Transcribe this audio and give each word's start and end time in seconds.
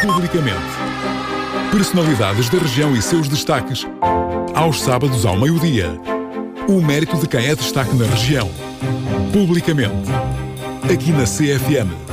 publicamente. 0.00 0.56
Personalidades 1.70 2.48
da 2.48 2.58
região 2.58 2.96
e 2.96 3.02
seus 3.02 3.28
destaques. 3.28 3.86
Aos 4.54 4.80
sábados 4.80 5.26
ao 5.26 5.36
meio-dia. 5.36 5.90
O 6.68 6.80
mérito 6.80 7.16
de 7.16 7.28
quem 7.28 7.46
é 7.46 7.54
destaque 7.54 7.94
na 7.94 8.06
região. 8.06 8.50
Publicamente. 9.32 10.10
Aqui 10.90 11.12
na 11.12 11.24
CFM. 11.24 12.09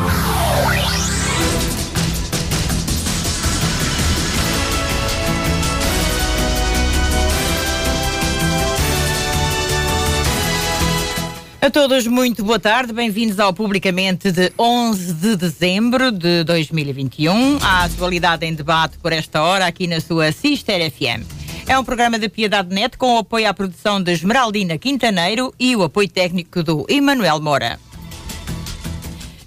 A 11.68 11.70
todos, 11.70 12.07
muito 12.07 12.45
boa 12.45 12.57
tarde. 12.57 12.93
Bem-vindos 12.93 13.41
ao 13.41 13.54
Publicamente 13.54 14.31
de 14.31 14.54
11 14.57 15.13
de 15.16 15.36
dezembro 15.36 16.13
de 16.13 16.45
2021. 16.45 17.57
A 17.61 17.84
atualidade 17.84 18.45
em 18.45 18.54
debate 18.54 18.97
por 18.97 19.11
esta 19.11 19.44
hora 19.44 19.66
aqui 19.66 19.85
na 19.85 19.99
sua 19.99 20.31
Sister 20.31 20.89
FM. 20.89 21.27
É 21.67 21.77
um 21.77 21.84
programa 21.84 22.17
da 22.17 22.30
Piedade 22.30 22.73
Net 22.73 22.98
com 22.98 23.16
o 23.16 23.17
apoio 23.17 23.49
à 23.49 23.53
produção 23.53 24.02
de 24.02 24.13
Esmeraldina 24.13 24.77
Quintaneiro 24.77 25.53
e 25.59 25.75
o 25.75 25.84
apoio 25.84 26.08
técnico 26.09 26.63
do 26.63 26.85
Emanuel 26.88 27.41
Moura. 27.41 27.77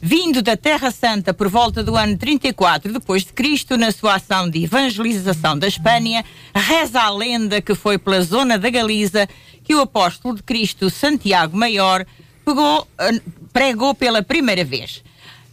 Vindo 0.03 0.41
da 0.41 0.57
Terra 0.57 0.91
Santa 0.91 1.35
por 1.35 1.49
volta 1.49 1.83
do 1.83 1.95
ano 1.95 2.17
34 2.17 2.91
depois 2.91 3.23
de 3.23 3.35
Cristo, 3.35 3.77
na 3.77 3.93
sua 3.93 4.15
ação 4.15 4.49
de 4.49 4.65
evangelização 4.65 5.59
da 5.59 5.69
Espanha, 5.69 6.25
reza 6.55 7.01
a 7.01 7.11
lenda 7.11 7.61
que 7.61 7.75
foi 7.75 7.99
pela 7.99 8.23
zona 8.23 8.59
da 8.59 8.71
Galiza 8.71 9.29
que 9.71 9.75
o 9.77 9.83
apóstolo 9.83 10.35
de 10.35 10.43
Cristo 10.43 10.91
Santiago 10.91 11.57
Maior 11.57 12.05
pegou, 12.45 12.89
eh, 12.99 13.21
pregou 13.53 13.95
pela 13.95 14.21
primeira 14.21 14.65
vez. 14.65 15.01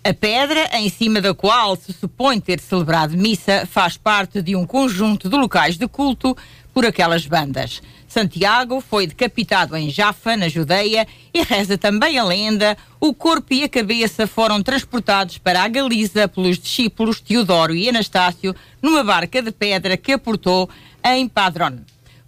A 0.03 0.11
pedra 0.11 0.71
em 0.73 0.89
cima 0.89 1.21
da 1.21 1.35
qual 1.35 1.75
se 1.75 1.93
supõe 1.93 2.39
ter 2.39 2.59
celebrado 2.59 3.15
missa 3.15 3.67
faz 3.67 3.95
parte 3.95 4.41
de 4.41 4.55
um 4.55 4.65
conjunto 4.65 5.29
de 5.29 5.37
locais 5.37 5.77
de 5.77 5.87
culto 5.87 6.35
por 6.73 6.83
aquelas 6.83 7.27
bandas. 7.27 7.79
Santiago 8.07 8.81
foi 8.81 9.05
decapitado 9.05 9.77
em 9.77 9.91
Jaffa, 9.91 10.35
na 10.35 10.49
Judeia, 10.49 11.07
e 11.31 11.43
reza 11.43 11.77
também 11.77 12.17
a 12.17 12.23
lenda: 12.23 12.75
o 12.99 13.13
corpo 13.13 13.53
e 13.53 13.65
a 13.65 13.69
cabeça 13.69 14.25
foram 14.25 14.63
transportados 14.63 15.37
para 15.37 15.61
a 15.61 15.67
Galiza 15.67 16.27
pelos 16.27 16.57
discípulos 16.57 17.21
Teodoro 17.21 17.75
e 17.75 17.87
Anastácio 17.87 18.55
numa 18.81 19.03
barca 19.03 19.43
de 19.43 19.51
pedra 19.51 19.95
que 19.95 20.13
aportou 20.13 20.67
em 21.05 21.27
Padrón. 21.27 21.77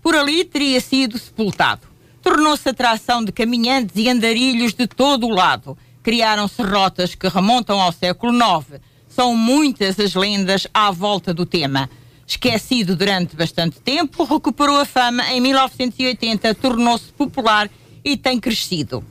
Por 0.02 0.16
ali 0.16 0.44
teria 0.44 0.80
sido 0.80 1.18
sepultado. 1.18 1.88
Tornou-se 2.22 2.68
atração 2.68 3.24
de 3.24 3.32
caminhantes 3.32 3.96
e 3.96 4.10
andarilhos 4.10 4.74
de 4.74 4.88
todo 4.88 5.28
o 5.28 5.34
lado. 5.34 5.78
Criaram-se 6.04 6.62
rotas 6.62 7.16
que 7.16 7.28
remontam 7.28 7.80
ao 7.80 7.92
século 7.92 8.34
IX. 8.34 8.82
São 9.08 9.36
muitas 9.36 10.00
as 10.00 10.16
lendas 10.16 10.68
à 10.74 10.92
volta 10.92 11.34
do 11.34 11.46
tema. 11.46 11.90
Esquecido 12.26 12.96
durante 12.96 13.36
bastante 13.36 13.80
tempo, 13.80 14.24
recuperou 14.24 14.78
a 14.80 14.86
fama 14.86 15.26
em 15.32 15.42
1980, 15.42 16.54
tornou-se 16.56 17.12
popular 17.14 17.70
e 18.04 18.16
tem 18.16 18.40
crescido. 18.40 19.04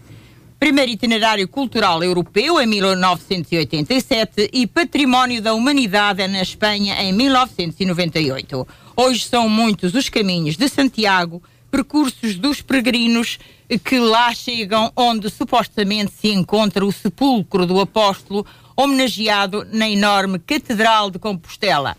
Primeiro 0.59 0.91
itinerário 0.91 1.47
cultural 1.47 2.03
europeu 2.03 2.61
em 2.61 2.67
1987 2.67 4.51
e 4.53 4.67
património 4.67 5.41
da 5.41 5.55
humanidade 5.55 6.27
na 6.27 6.43
Espanha 6.43 7.01
em 7.01 7.13
1998. 7.13 8.67
Hoje 8.97 9.25
são 9.25 9.49
muitos 9.49 9.95
os 9.95 10.09
caminhos 10.09 10.57
de 10.57 10.69
Santiago, 10.69 11.41
percursos 11.71 12.35
dos 12.35 12.61
peregrinos 12.61 13.39
que 13.85 14.01
lá 14.01 14.35
chegam, 14.35 14.93
onde 14.97 15.31
supostamente 15.31 16.11
se 16.13 16.33
encontra 16.33 16.85
o 16.85 16.91
sepulcro 16.91 17.65
do 17.65 17.79
apóstolo, 17.79 18.45
homenageado 18.77 19.65
na 19.73 19.89
enorme 19.89 20.41
Catedral 20.41 21.09
de 21.09 21.21
Compostela. 21.21 21.97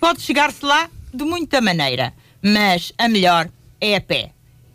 Pode 0.00 0.20
chegar-se 0.20 0.64
lá 0.64 0.90
de 1.14 1.24
muita 1.24 1.60
maneira, 1.60 2.12
mas 2.42 2.92
a 2.98 3.08
melhor 3.08 3.48
é 3.80 3.94
a 3.94 4.00
pé. 4.00 4.32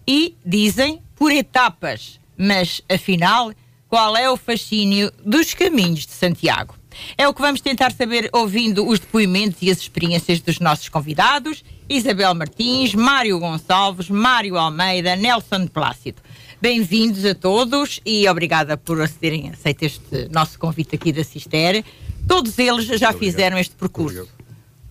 E, 0.07 0.35
dizem, 0.45 1.01
por 1.17 1.33
etapas. 1.33 2.23
Mas, 2.37 2.81
afinal, 2.89 3.53
qual 3.87 4.15
é 4.17 4.29
o 4.29 4.37
fascínio 4.37 5.11
dos 5.25 5.53
caminhos 5.53 6.05
de 6.05 6.11
Santiago? 6.11 6.75
É 7.17 7.27
o 7.27 7.33
que 7.33 7.41
vamos 7.41 7.61
tentar 7.61 7.91
saber 7.91 8.29
ouvindo 8.33 8.87
os 8.87 8.99
depoimentos 8.99 9.61
e 9.61 9.69
as 9.69 9.79
experiências 9.79 10.39
dos 10.39 10.59
nossos 10.59 10.89
convidados: 10.89 11.63
Isabel 11.89 12.33
Martins, 12.33 12.93
Mário 12.93 13.39
Gonçalves, 13.39 14.09
Mário 14.09 14.57
Almeida, 14.57 15.15
Nelson 15.15 15.67
Plácido. 15.67 16.21
Bem-vindos 16.61 17.25
a 17.25 17.35
todos 17.35 17.99
e 18.05 18.27
obrigada 18.27 18.77
por 18.77 19.07
terem 19.09 19.49
aceito 19.49 19.83
este 19.83 20.29
nosso 20.31 20.57
convite 20.57 20.95
aqui 20.95 21.11
da 21.11 21.23
Cister. 21.23 21.83
Todos 22.27 22.57
eles 22.57 22.85
já 22.85 23.13
fizeram 23.13 23.57
este 23.57 23.75
percurso. 23.75 24.27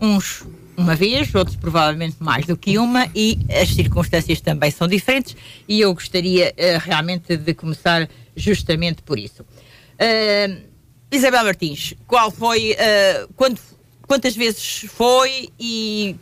Uns 0.01 0.45
uma 0.77 0.95
vez, 0.95 1.35
outros 1.35 1.57
provavelmente 1.57 2.17
mais 2.21 2.47
do 2.47 2.57
que 2.57 2.79
uma, 2.79 3.09
e 3.15 3.39
as 3.51 3.71
circunstâncias 3.71 4.41
também 4.41 4.71
são 4.71 4.89
diferentes, 4.89 5.37
e 5.69 5.81
eu 5.81 5.95
gostaria 5.95 6.53
uh, 6.53 6.79
realmente 6.81 7.37
de 7.37 7.55
começar 7.55 8.09
justamente 8.37 9.03
por 9.03 9.19
isso. 9.19 9.43
Uh, 9.43 10.63
Isabel 11.11 11.45
Martins, 11.45 11.95
qual 12.07 12.31
foi, 12.31 12.73
uh, 12.73 13.33
quando, 13.37 13.59
quantas 14.07 14.37
vezes 14.37 14.87
foi 14.89 15.49
e 15.59 16.17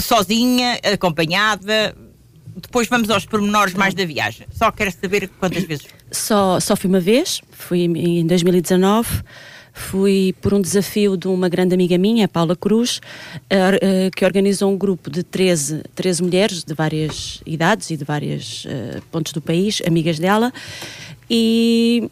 sozinha, 0.00 0.78
acompanhada? 0.92 1.96
Depois 2.56 2.88
vamos 2.88 3.08
aos 3.08 3.24
pormenores 3.24 3.74
mais 3.74 3.94
da 3.94 4.04
viagem. 4.04 4.46
Só 4.52 4.72
quero 4.72 4.90
saber 4.90 5.28
quantas 5.38 5.62
vezes 5.62 5.86
foi. 5.86 5.98
Só, 6.10 6.58
só 6.58 6.74
fui 6.74 6.88
uma 6.88 6.98
vez, 6.98 7.40
fui 7.52 7.82
em 7.82 8.26
2019 8.26 9.22
fui 9.78 10.34
por 10.40 10.52
um 10.52 10.60
desafio 10.60 11.16
de 11.16 11.28
uma 11.28 11.48
grande 11.48 11.74
amiga 11.74 11.96
minha, 11.96 12.28
Paula 12.28 12.56
Cruz, 12.56 13.00
uh, 13.36 14.10
que 14.14 14.24
organizou 14.24 14.70
um 14.70 14.76
grupo 14.76 15.08
de 15.08 15.22
13, 15.22 15.82
13 15.94 16.22
mulheres 16.22 16.64
de 16.64 16.74
várias 16.74 17.40
idades 17.46 17.90
e 17.90 17.96
de 17.96 18.04
vários 18.04 18.64
uh, 18.64 19.00
pontos 19.10 19.32
do 19.32 19.40
país, 19.40 19.80
amigas 19.86 20.18
dela, 20.18 20.52
e, 21.30 22.10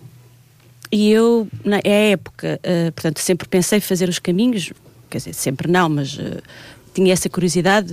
e 0.90 1.10
eu, 1.10 1.48
na 1.64 1.80
época, 1.84 2.60
uh, 2.62 2.92
portanto, 2.92 3.18
sempre 3.18 3.48
pensei 3.48 3.80
fazer 3.80 4.08
os 4.08 4.18
caminhos, 4.18 4.72
quer 5.10 5.18
dizer, 5.18 5.34
sempre 5.34 5.70
não, 5.70 5.88
mas 5.88 6.18
tinha 6.94 7.12
essa 7.12 7.28
curiosidade. 7.28 7.92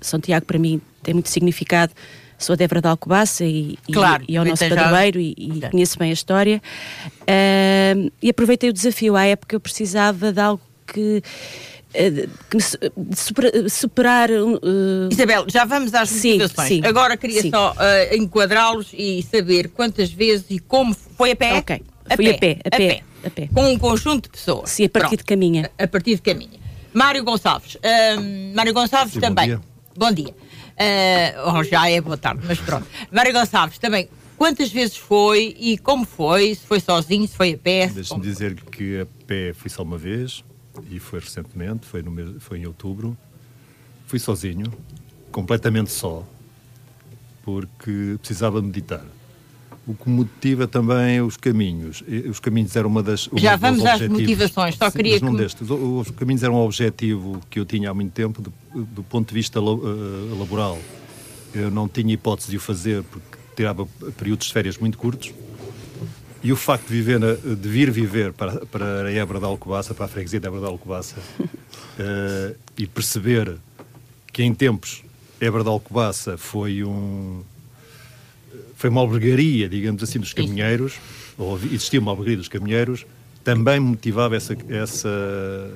Santiago, 0.00 0.44
para 0.44 0.58
mim, 0.58 0.80
tem 1.02 1.14
muito 1.14 1.30
significado 1.30 1.92
sou 2.38 2.56
de 2.56 2.64
Évora 2.64 2.80
de 2.80 2.88
Alcobaça 2.88 3.44
e, 3.44 3.78
claro, 3.92 4.24
e, 4.28 4.34
e 4.34 4.36
ao 4.36 4.44
nosso 4.44 4.68
padroeiro 4.68 5.18
e, 5.18 5.34
e 5.36 5.60
conheço 5.70 5.98
bem 5.98 6.10
a 6.10 6.12
história. 6.12 6.62
Uh, 7.22 8.12
e 8.22 8.30
aproveitei 8.30 8.70
o 8.70 8.72
desafio. 8.72 9.16
À 9.16 9.24
época 9.24 9.56
eu 9.56 9.60
precisava 9.60 10.32
de 10.32 10.40
algo 10.40 10.60
que 10.86 11.22
uh, 11.94 13.68
superar. 13.68 14.30
Uh... 14.30 15.08
Isabel, 15.10 15.46
já 15.48 15.64
vamos 15.64 15.94
às 15.94 16.10
motivações. 16.12 16.68
Sim, 16.68 16.82
sim, 16.82 16.86
Agora 16.86 17.16
queria 17.16 17.42
sim. 17.42 17.50
só 17.50 17.72
uh, 17.72 18.16
enquadrá-los 18.16 18.88
e 18.92 19.22
saber 19.22 19.68
quantas 19.70 20.10
vezes 20.10 20.46
e 20.50 20.58
como 20.58 20.94
foi 20.94 21.32
a 21.32 21.36
pé. 21.36 21.54
Ok, 21.54 21.82
a 22.08 22.16
fui 22.16 22.34
pé. 22.34 22.34
A, 22.34 22.38
pé, 22.38 22.58
a, 22.64 22.68
a 22.68 22.70
pé, 22.70 22.88
pé, 22.88 23.02
a 23.24 23.30
pé. 23.30 23.48
Com 23.52 23.66
um 23.66 23.78
conjunto 23.78 24.24
de 24.24 24.30
pessoas. 24.30 24.70
Sim, 24.70 24.84
a 24.84 24.88
partir 24.88 25.08
Pronto. 25.08 25.18
de 25.20 25.24
caminha. 25.24 25.70
A, 25.78 25.84
a 25.84 25.88
partir 25.88 26.16
de 26.16 26.22
caminha. 26.22 26.66
Mário 26.92 27.22
Gonçalves. 27.24 27.76
Mário 28.54 28.72
Gonçalves 28.72 29.14
também. 29.20 29.50
Bom 29.50 29.56
dia. 29.56 29.60
Bom 29.98 30.12
dia. 30.12 30.34
Uh, 30.78 31.64
já 31.64 31.88
é 31.88 32.00
boa 32.00 32.16
tarde, 32.16 32.42
mas 32.46 32.58
pronto. 32.58 32.86
Mário 33.10 33.32
Gonçalves, 33.32 33.78
também, 33.78 34.08
quantas 34.36 34.70
vezes 34.70 34.96
foi 34.96 35.56
e 35.58 35.78
como 35.78 36.04
foi? 36.04 36.54
Se 36.54 36.66
foi 36.66 36.80
sozinho, 36.80 37.26
se 37.26 37.34
foi 37.34 37.54
a 37.54 37.58
pé? 37.58 37.86
Deixe-me 37.88 38.20
dizer 38.20 38.54
que 38.54 39.00
a 39.00 39.06
pé 39.26 39.52
fui 39.54 39.70
só 39.70 39.82
uma 39.82 39.96
vez 39.96 40.44
e 40.90 40.98
foi 40.98 41.20
recentemente, 41.20 41.86
foi, 41.86 42.02
no 42.02 42.10
mês, 42.10 42.30
foi 42.40 42.58
em 42.58 42.66
outubro. 42.66 43.16
Fui 44.06 44.18
sozinho, 44.18 44.72
completamente 45.32 45.90
só, 45.90 46.24
porque 47.42 48.16
precisava 48.18 48.60
meditar. 48.62 49.04
O 49.86 49.94
que 49.94 50.08
motiva 50.08 50.66
também 50.66 51.20
os 51.20 51.36
caminhos. 51.36 52.02
Os 52.28 52.40
caminhos 52.40 52.74
eram 52.74 52.88
uma 52.88 53.04
das. 53.04 53.28
Uma 53.28 53.38
Já 53.38 53.54
vamos 53.54 53.84
às 53.84 54.00
motivações, 54.08 54.74
só 54.74 54.90
Sim, 54.90 54.96
queria 54.96 55.20
que. 55.20 55.36
Destes. 55.36 55.70
Os 55.70 56.10
caminhos 56.10 56.42
eram 56.42 56.54
um 56.54 56.64
objetivo 56.64 57.40
que 57.48 57.60
eu 57.60 57.64
tinha 57.64 57.90
há 57.90 57.94
muito 57.94 58.12
tempo, 58.12 58.42
do, 58.42 58.52
do 58.74 59.02
ponto 59.04 59.28
de 59.28 59.34
vista 59.34 59.60
uh, 59.60 60.38
laboral. 60.38 60.76
Eu 61.54 61.70
não 61.70 61.86
tinha 61.88 62.12
hipótese 62.12 62.50
de 62.50 62.56
o 62.56 62.60
fazer 62.60 63.04
porque 63.04 63.38
tirava 63.54 63.86
períodos 64.18 64.48
de 64.48 64.52
férias 64.52 64.76
muito 64.76 64.98
curtos. 64.98 65.32
E 66.42 66.52
o 66.52 66.56
facto 66.56 66.88
de, 66.88 66.94
viver 66.94 67.20
na, 67.20 67.34
de 67.34 67.68
vir 67.68 67.90
viver 67.90 68.32
para, 68.32 68.66
para 68.66 69.04
a 69.04 69.12
Ebra 69.12 69.38
da 69.38 69.46
Alcobaça, 69.46 69.94
para 69.94 70.06
a 70.06 70.08
freguesia 70.08 70.40
da 70.40 70.48
Ebra 70.48 70.60
da 70.60 70.66
Alcobaça, 70.66 71.16
uh, 71.40 72.56
e 72.76 72.86
perceber 72.86 73.56
que 74.32 74.42
em 74.42 74.52
tempos 74.52 75.04
Ebra 75.40 75.62
da 75.62 75.70
Alcobaça 75.70 76.36
foi 76.36 76.82
um 76.82 77.42
foi 78.76 78.90
uma 78.90 79.00
albergaria, 79.00 79.68
digamos 79.68 80.02
assim, 80.02 80.20
dos 80.20 80.32
caminheiros, 80.32 80.94
ou 81.36 81.58
existia 81.58 81.98
uma 81.98 82.12
albergaria 82.12 82.36
dos 82.36 82.48
caminheiros, 82.48 83.04
também 83.42 83.80
motivava 83.80 84.36
essa, 84.36 84.56
essa, 84.68 85.70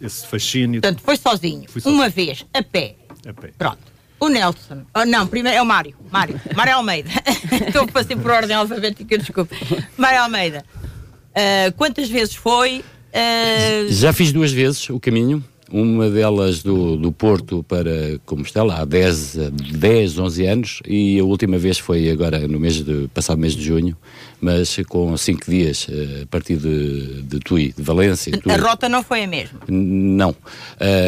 esse 0.00 0.26
fascínio. 0.26 0.80
Portanto, 0.80 1.02
foi 1.04 1.16
sozinho, 1.16 1.70
sozinho, 1.70 1.94
uma 1.94 2.08
vez, 2.08 2.44
a 2.52 2.62
pé. 2.62 2.96
A 3.26 3.32
pé. 3.32 3.52
Pronto. 3.56 3.98
O 4.18 4.28
Nelson, 4.28 4.82
oh, 4.96 5.04
não, 5.04 5.28
primeiro 5.28 5.56
é 5.56 5.62
o 5.62 5.66
Mário, 5.66 5.94
Mário, 6.10 6.40
Mário 6.56 6.74
Almeida. 6.74 7.08
Estou 7.68 7.84
a 7.84 7.88
fazer 7.88 8.16
por 8.16 8.32
ordem 8.32 8.56
alfabética, 8.56 9.16
desculpe. 9.16 9.54
Mário 9.96 10.22
Almeida, 10.22 10.64
uh, 10.74 11.72
quantas 11.76 12.08
vezes 12.08 12.34
foi 12.34 12.82
Uh... 13.08 13.90
Já 13.90 14.12
fiz 14.12 14.32
duas 14.32 14.52
vezes 14.52 14.88
o 14.90 15.00
caminho. 15.00 15.42
Uma 15.70 16.08
delas 16.08 16.62
do, 16.62 16.96
do 16.96 17.12
Porto 17.12 17.62
para 17.62 18.18
Compostela 18.24 18.76
há 18.76 18.84
10, 18.84 19.36
10, 19.74 20.18
11 20.18 20.46
anos 20.46 20.80
e 20.86 21.18
a 21.18 21.24
última 21.24 21.58
vez 21.58 21.78
foi 21.78 22.10
agora 22.10 22.48
no 22.48 22.58
mês 22.58 22.82
de, 22.82 23.08
passado 23.12 23.38
mês 23.38 23.54
de 23.54 23.64
junho, 23.64 23.96
mas 24.40 24.78
com 24.88 25.14
5 25.14 25.50
dias 25.50 25.86
eh, 25.90 26.22
a 26.22 26.26
partir 26.26 26.56
de, 26.56 27.22
de 27.22 27.38
Tui, 27.40 27.74
de 27.76 27.82
Valência. 27.82 28.32
Tui. 28.38 28.50
A 28.50 28.56
rota 28.56 28.88
não 28.88 29.02
foi 29.02 29.24
a 29.24 29.26
mesma? 29.26 29.60
Não. 29.68 30.34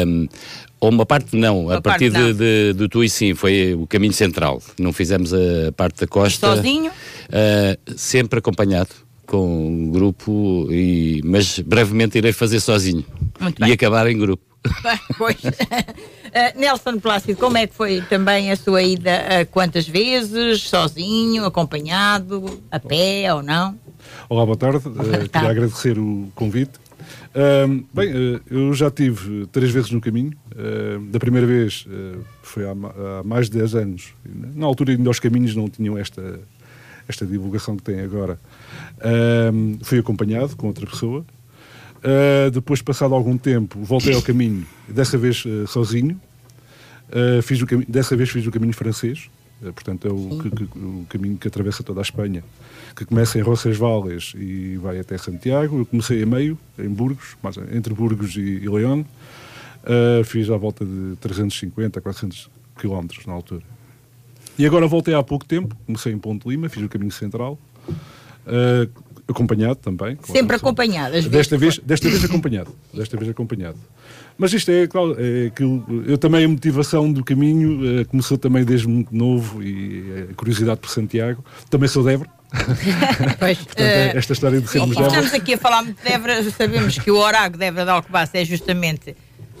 Um, 0.05 0.27
ou 0.79 0.89
uma 0.89 1.05
parte 1.05 1.35
não, 1.35 1.65
uma 1.65 1.77
a 1.77 1.81
partir 1.81 2.11
de, 2.11 2.33
de, 2.33 2.73
de 2.73 2.87
Tui 2.87 3.09
sim, 3.09 3.33
foi 3.33 3.73
o 3.73 3.87
caminho 3.87 4.13
central. 4.13 4.61
Não 4.79 4.93
fizemos 4.93 5.33
a 5.33 5.71
parte 5.75 6.01
da 6.01 6.07
costa. 6.07 6.55
Sozinho? 6.55 6.91
Uh, 6.91 7.93
sempre 7.95 8.39
acompanhado 8.39 8.89
com 9.25 9.67
um 9.67 9.89
grupo, 9.89 10.67
e, 10.69 11.21
mas 11.23 11.57
brevemente 11.59 12.17
irei 12.17 12.33
fazer 12.33 12.59
sozinho. 12.59 13.05
Muito 13.39 13.65
e 13.65 13.71
acabar 13.71 14.05
em 14.07 14.17
grupo. 14.17 14.50
Pois. 15.17 15.43
Uh, 15.43 15.51
Nelson 16.59 16.99
Plácido, 16.99 17.39
como 17.39 17.57
é 17.57 17.67
que 17.67 17.75
foi 17.75 18.01
também 18.01 18.51
a 18.51 18.55
sua 18.55 18.81
ida? 18.81 19.11
Uh, 19.11 19.45
quantas 19.51 19.87
vezes? 19.87 20.61
Sozinho, 20.69 21.45
acompanhado, 21.45 22.61
a 22.69 22.79
pé 22.79 23.33
ou 23.33 23.41
não? 23.41 23.77
Olá, 24.29 24.45
boa 24.45 24.57
tarde. 24.57 24.87
Uh, 24.87 25.29
queria 25.29 25.49
agradecer 25.49 25.97
o 25.97 26.31
convite. 26.35 26.79
bem, 27.93 28.41
eu 28.49 28.73
já 28.73 28.91
tive 28.91 29.45
três 29.47 29.71
vezes 29.71 29.91
no 29.91 30.01
caminho. 30.01 30.33
da 31.09 31.19
primeira 31.19 31.47
vez 31.47 31.85
foi 32.41 32.65
há, 32.65 32.71
há, 32.71 33.23
mais 33.23 33.49
de 33.49 33.57
10 33.57 33.75
anos. 33.75 34.13
Na 34.25 34.65
altura 34.65 34.91
ainda 34.91 35.09
os 35.09 35.19
caminhos 35.19 35.55
não 35.55 35.67
tinham 35.69 35.97
esta, 35.97 36.39
esta 37.07 37.25
divulgação 37.25 37.75
que 37.75 37.83
têm 37.83 38.01
agora. 38.01 38.39
fui 39.83 39.99
acompanhado 39.99 40.55
com 40.55 40.67
outra 40.67 40.85
pessoa. 40.85 41.25
Uh, 42.01 42.49
depois, 42.49 42.81
passado 42.81 43.13
algum 43.13 43.37
tempo, 43.37 43.79
voltei 43.79 44.15
ao 44.15 44.21
caminho, 44.21 44.65
dessa 44.87 45.17
vez 45.17 45.45
uh, 45.45 45.67
sozinho. 45.67 46.19
Uh, 47.09 47.41
fiz 47.41 47.61
o 47.61 47.65
dessa 47.87 48.15
vez 48.15 48.29
fiz 48.29 48.45
o 48.47 48.51
caminho 48.51 48.73
francês, 48.73 49.29
portanto, 49.61 50.07
é 50.07 50.11
o, 50.11 50.39
que, 50.41 50.49
que, 50.49 50.63
o, 50.63 51.05
caminho 51.09 51.37
que 51.37 51.47
atravessa 51.47 51.83
toda 51.83 51.99
a 51.99 52.03
Espanha, 52.03 52.43
que 52.95 53.05
começa 53.05 53.37
em 53.37 53.41
Roncesvalles 53.41 54.33
e 54.35 54.77
vai 54.77 54.99
até 54.99 55.17
Santiago. 55.17 55.79
Eu 55.79 55.85
comecei 55.85 56.23
a 56.23 56.25
meio, 56.25 56.57
em 56.79 56.89
Burgos, 56.89 57.35
mas 57.43 57.57
entre 57.71 57.93
Burgos 57.93 58.35
e, 58.35 58.39
e 58.39 58.69
León. 58.69 59.03
fiz 60.25 60.49
à 60.49 60.57
volta 60.57 60.83
de 60.85 61.15
350, 61.17 62.01
400 62.01 62.49
quilómetros 62.79 63.25
na 63.25 63.33
altura. 63.33 63.63
E 64.57 64.65
agora 64.65 64.87
voltei 64.87 65.13
há 65.13 65.21
pouco 65.21 65.45
tempo, 65.45 65.75
comecei 65.85 66.13
em 66.13 66.17
Ponte 66.17 66.47
Lima, 66.47 66.69
fiz 66.69 66.83
o 66.83 66.89
caminho 66.89 67.11
central. 67.11 67.59
Uh, 68.47 68.89
acompanhado 69.31 69.75
também. 69.75 70.17
Sempre 70.23 70.55
acompanhado, 70.55 71.15
às 71.15 71.25
desta 71.25 71.57
vezes. 71.57 71.79
Desta 71.79 72.09
vez 72.09 72.23
acompanhado. 72.23 72.75
Desta 72.93 73.17
vez 73.17 73.29
acompanhado. 73.29 73.77
Mas 74.37 74.53
isto 74.53 74.71
é, 74.71 74.87
claro, 74.87 75.15
é 75.19 75.47
aquilo, 75.47 75.85
eu 76.07 76.17
também 76.17 76.45
a 76.45 76.47
motivação 76.47 77.11
do 77.11 77.23
caminho 77.23 78.01
uh, 78.01 78.05
começou 78.07 78.37
também 78.37 78.63
desde 78.63 78.87
muito 78.87 79.15
novo 79.15 79.61
e 79.61 80.03
eh, 80.09 80.27
a 80.31 80.33
curiosidade 80.33 80.79
por 80.79 80.89
Santiago. 80.89 81.43
Também 81.69 81.87
sou 81.87 82.03
de 82.03 82.13
Évora. 82.13 82.29
pois, 83.39 83.57
Portanto, 83.63 84.15
uh, 84.15 84.17
esta 84.17 84.33
história 84.33 84.59
de 84.59 84.67
sermos 84.67 84.95
de 84.95 85.03
Estamos 85.03 85.33
aqui 85.33 85.53
a 85.53 85.57
falar 85.57 85.83
muito 85.83 86.01
de 86.01 86.11
Évora, 86.11 86.43
sabemos 86.49 86.97
que 86.97 87.11
o 87.11 87.17
Orago 87.17 87.57
de 87.57 87.65
Évora 87.65 87.85
de 87.85 87.91
Alcobaça 87.91 88.37
é 88.37 88.45
justamente 88.45 89.15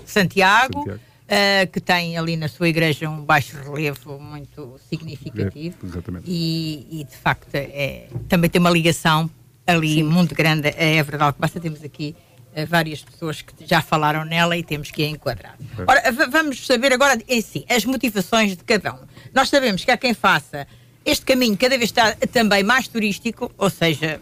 Santiago. 0.05 0.79
Santiago. 0.79 1.11
Uh, 1.31 1.65
que 1.71 1.79
tem 1.79 2.17
ali 2.17 2.35
na 2.35 2.49
sua 2.49 2.67
igreja 2.67 3.09
um 3.09 3.23
baixo 3.23 3.55
relevo 3.63 4.19
muito 4.19 4.77
significativo. 4.89 5.77
É, 5.81 5.85
exatamente. 5.85 6.25
E, 6.27 6.87
e, 6.91 7.03
de 7.05 7.15
facto 7.15 7.55
é, 7.55 8.07
também 8.27 8.49
tem 8.49 8.59
uma 8.59 8.69
ligação 8.69 9.29
ali 9.71 9.95
Sim. 9.95 10.03
muito 10.03 10.35
grande 10.35 10.67
a 10.69 10.83
Évora 10.83 11.17
de 11.17 11.23
Alcobaça. 11.23 11.59
Temos 11.59 11.83
aqui 11.83 12.15
uh, 12.55 12.65
várias 12.67 13.01
pessoas 13.01 13.41
que 13.41 13.53
já 13.65 13.81
falaram 13.81 14.25
nela 14.25 14.57
e 14.57 14.63
temos 14.63 14.91
que 14.91 15.03
a 15.03 15.07
enquadrar. 15.07 15.57
É. 15.77 15.83
Ora, 15.87 16.27
vamos 16.29 16.65
saber 16.65 16.93
agora, 16.93 17.19
em 17.27 17.41
si, 17.41 17.65
as 17.69 17.85
motivações 17.85 18.55
de 18.55 18.63
cada 18.63 18.93
um. 18.93 18.99
Nós 19.33 19.49
sabemos 19.49 19.83
que 19.83 19.91
há 19.91 19.97
quem 19.97 20.13
faça 20.13 20.67
este 21.05 21.25
caminho 21.25 21.57
cada 21.57 21.77
vez 21.77 21.89
está 21.89 22.15
também 22.31 22.63
mais 22.63 22.87
turístico, 22.87 23.51
ou 23.57 23.69
seja, 23.69 24.21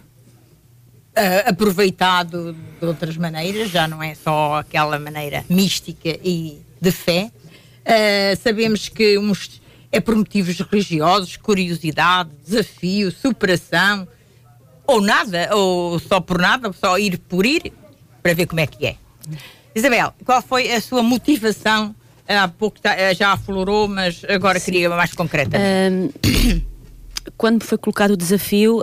uh, 1.10 1.50
aproveitado 1.50 2.54
de 2.54 2.86
outras 2.86 3.18
maneiras, 3.18 3.70
já 3.70 3.88
não 3.88 4.02
é 4.02 4.16
só 4.16 4.60
aquela 4.60 4.98
maneira 4.98 5.44
mística 5.50 6.10
e 6.24 6.62
de 6.82 6.92
fé. 6.92 7.32
Uh, 7.82 8.42
sabemos 8.42 8.88
que 8.88 9.18
uns 9.18 9.62
é 9.92 10.00
por 10.00 10.16
motivos 10.16 10.60
religiosos, 10.60 11.36
curiosidade, 11.36 12.30
desafio, 12.46 13.12
superação, 13.12 14.08
ou 14.90 15.02
nada, 15.02 15.56
ou 15.56 16.00
só 16.00 16.20
por 16.20 16.42
nada, 16.42 16.74
só 16.74 16.98
ir 16.98 17.20
por 17.20 17.46
ir, 17.46 17.72
para 18.24 18.34
ver 18.34 18.48
como 18.48 18.60
é 18.60 18.66
que 18.66 18.88
é. 18.88 18.96
Isabel, 19.76 20.14
qual 20.26 20.42
foi 20.42 20.72
a 20.72 20.82
sua 20.82 21.04
motivação? 21.04 21.96
Há 22.28 22.48
pouco 22.48 22.78
eh, 22.84 23.14
já 23.14 23.34
aflorou, 23.34 23.88
mas 23.88 24.24
agora 24.28 24.60
Sim. 24.60 24.72
queria 24.72 24.90
mais 24.90 25.14
concreta. 25.14 25.58
Um, 25.58 26.10
quando 27.38 27.64
foi 27.64 27.78
colocado 27.78 28.12
o 28.12 28.18
desafio, 28.18 28.80
uh, 28.80 28.82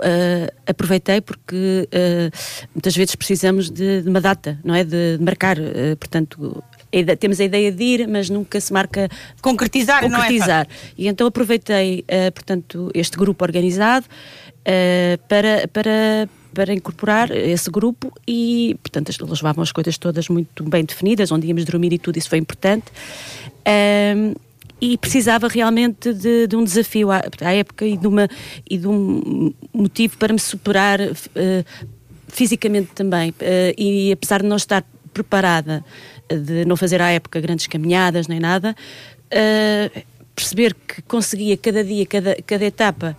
aproveitei 0.65 1.21
porque 1.21 1.87
uh, 1.87 2.67
muitas 2.73 2.95
vezes 2.95 3.15
precisamos 3.15 3.69
de, 3.69 4.01
de, 4.01 4.09
uma 4.09 4.21
data, 4.21 4.59
não 4.63 4.75
é? 4.75 4.83
De, 4.83 5.17
de 5.17 5.23
marcar. 5.23 5.57
Uh, 5.59 5.95
portanto, 5.97 6.63
a 6.93 7.15
temos 7.15 7.39
a 7.39 7.43
ideia 7.43 7.71
de 7.71 7.83
ir, 7.83 8.07
mas 8.07 8.29
nunca 8.29 8.59
se 8.61 8.71
marca. 8.71 9.09
Concretizar, 9.41 10.01
concretizar. 10.01 10.67
não 10.67 10.73
é? 10.73 10.91
E 10.97 11.07
então 11.07 11.27
aproveitei, 11.27 12.05
portanto, 12.33 12.89
este 12.93 13.17
grupo 13.17 13.43
organizado 13.43 14.05
uh, 14.67 15.17
para, 15.27 15.67
para, 15.69 16.29
para 16.53 16.73
incorporar 16.73 17.31
esse 17.31 17.69
grupo 17.71 18.11
e, 18.27 18.75
portanto, 18.83 19.09
eles 19.09 19.41
levavam 19.41 19.63
as 19.63 19.71
coisas 19.71 19.97
todas 19.97 20.27
muito 20.27 20.63
bem 20.63 20.83
definidas, 20.83 21.31
onde 21.31 21.47
íamos 21.47 21.63
dormir 21.65 21.93
e 21.93 21.97
tudo, 21.97 22.17
isso 22.17 22.29
foi 22.29 22.39
importante. 22.39 22.85
Um, 24.15 24.33
e 24.79 24.97
precisava 24.97 25.47
realmente 25.47 26.13
de, 26.13 26.45
de 26.47 26.55
um 26.55 26.63
desafio 26.63 27.09
à, 27.09 27.21
à, 27.41 27.53
época 27.53 27.85
e 27.85 27.97
de, 27.97 28.05
uma, 28.05 28.29
e 28.69 28.77
de 28.77 28.87
um 28.87 29.51
motivo 29.73 30.17
para 30.17 30.31
me 30.31 30.39
superar 30.39 30.99
uh, 31.01 31.85
fisicamente 32.27 32.89
também. 32.93 33.31
Uh, 33.31 33.73
e 33.75 34.11
apesar 34.11 34.41
de 34.41 34.47
não 34.47 34.55
estar 34.55 34.85
preparada, 35.11 35.83
de 36.29 36.63
não 36.65 36.77
fazer 36.77 37.01
à 37.01 37.09
época 37.09 37.41
grandes 37.41 37.65
caminhadas 37.65 38.27
nem 38.27 38.39
nada, 38.39 38.75
uh, 39.33 40.01
perceber 40.35 40.75
que 40.75 41.01
conseguia 41.01 41.57
cada 41.57 41.83
dia, 41.83 42.05
cada, 42.05 42.37
cada 42.45 42.65
etapa 42.65 43.17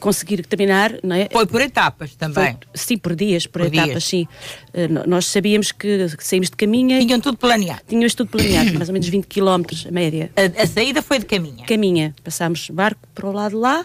conseguir 0.00 0.44
terminar, 0.46 0.94
não 1.02 1.16
é? 1.16 1.28
Foi 1.30 1.46
por 1.46 1.60
etapas 1.60 2.14
também. 2.14 2.34
Foi, 2.34 2.56
sim, 2.74 2.98
por 2.98 3.14
dias, 3.14 3.46
por, 3.46 3.62
por 3.62 3.66
etapas, 3.66 3.90
dias. 3.90 4.04
sim. 4.04 4.28
Uh, 4.74 5.08
nós 5.08 5.26
sabíamos 5.26 5.72
que, 5.72 6.06
saímos 6.18 6.50
de 6.50 6.56
caminha. 6.56 7.00
Tinham 7.00 7.20
tudo 7.20 7.36
planeado. 7.36 7.82
Tínhamos 7.88 8.14
tudo 8.14 8.30
planeado, 8.30 8.74
mais 8.74 8.88
ou 8.88 8.92
menos 8.92 9.08
20 9.08 9.26
km 9.26 9.62
a 9.86 9.90
média. 9.90 10.30
A, 10.36 10.62
a, 10.62 10.66
saída 10.66 11.02
foi 11.02 11.18
de 11.18 11.26
caminha? 11.26 11.64
Caminha. 11.66 12.14
Passámos 12.22 12.70
barco 12.70 13.00
para 13.14 13.26
o 13.26 13.32
lado 13.32 13.52
de 13.52 13.56
lá 13.56 13.84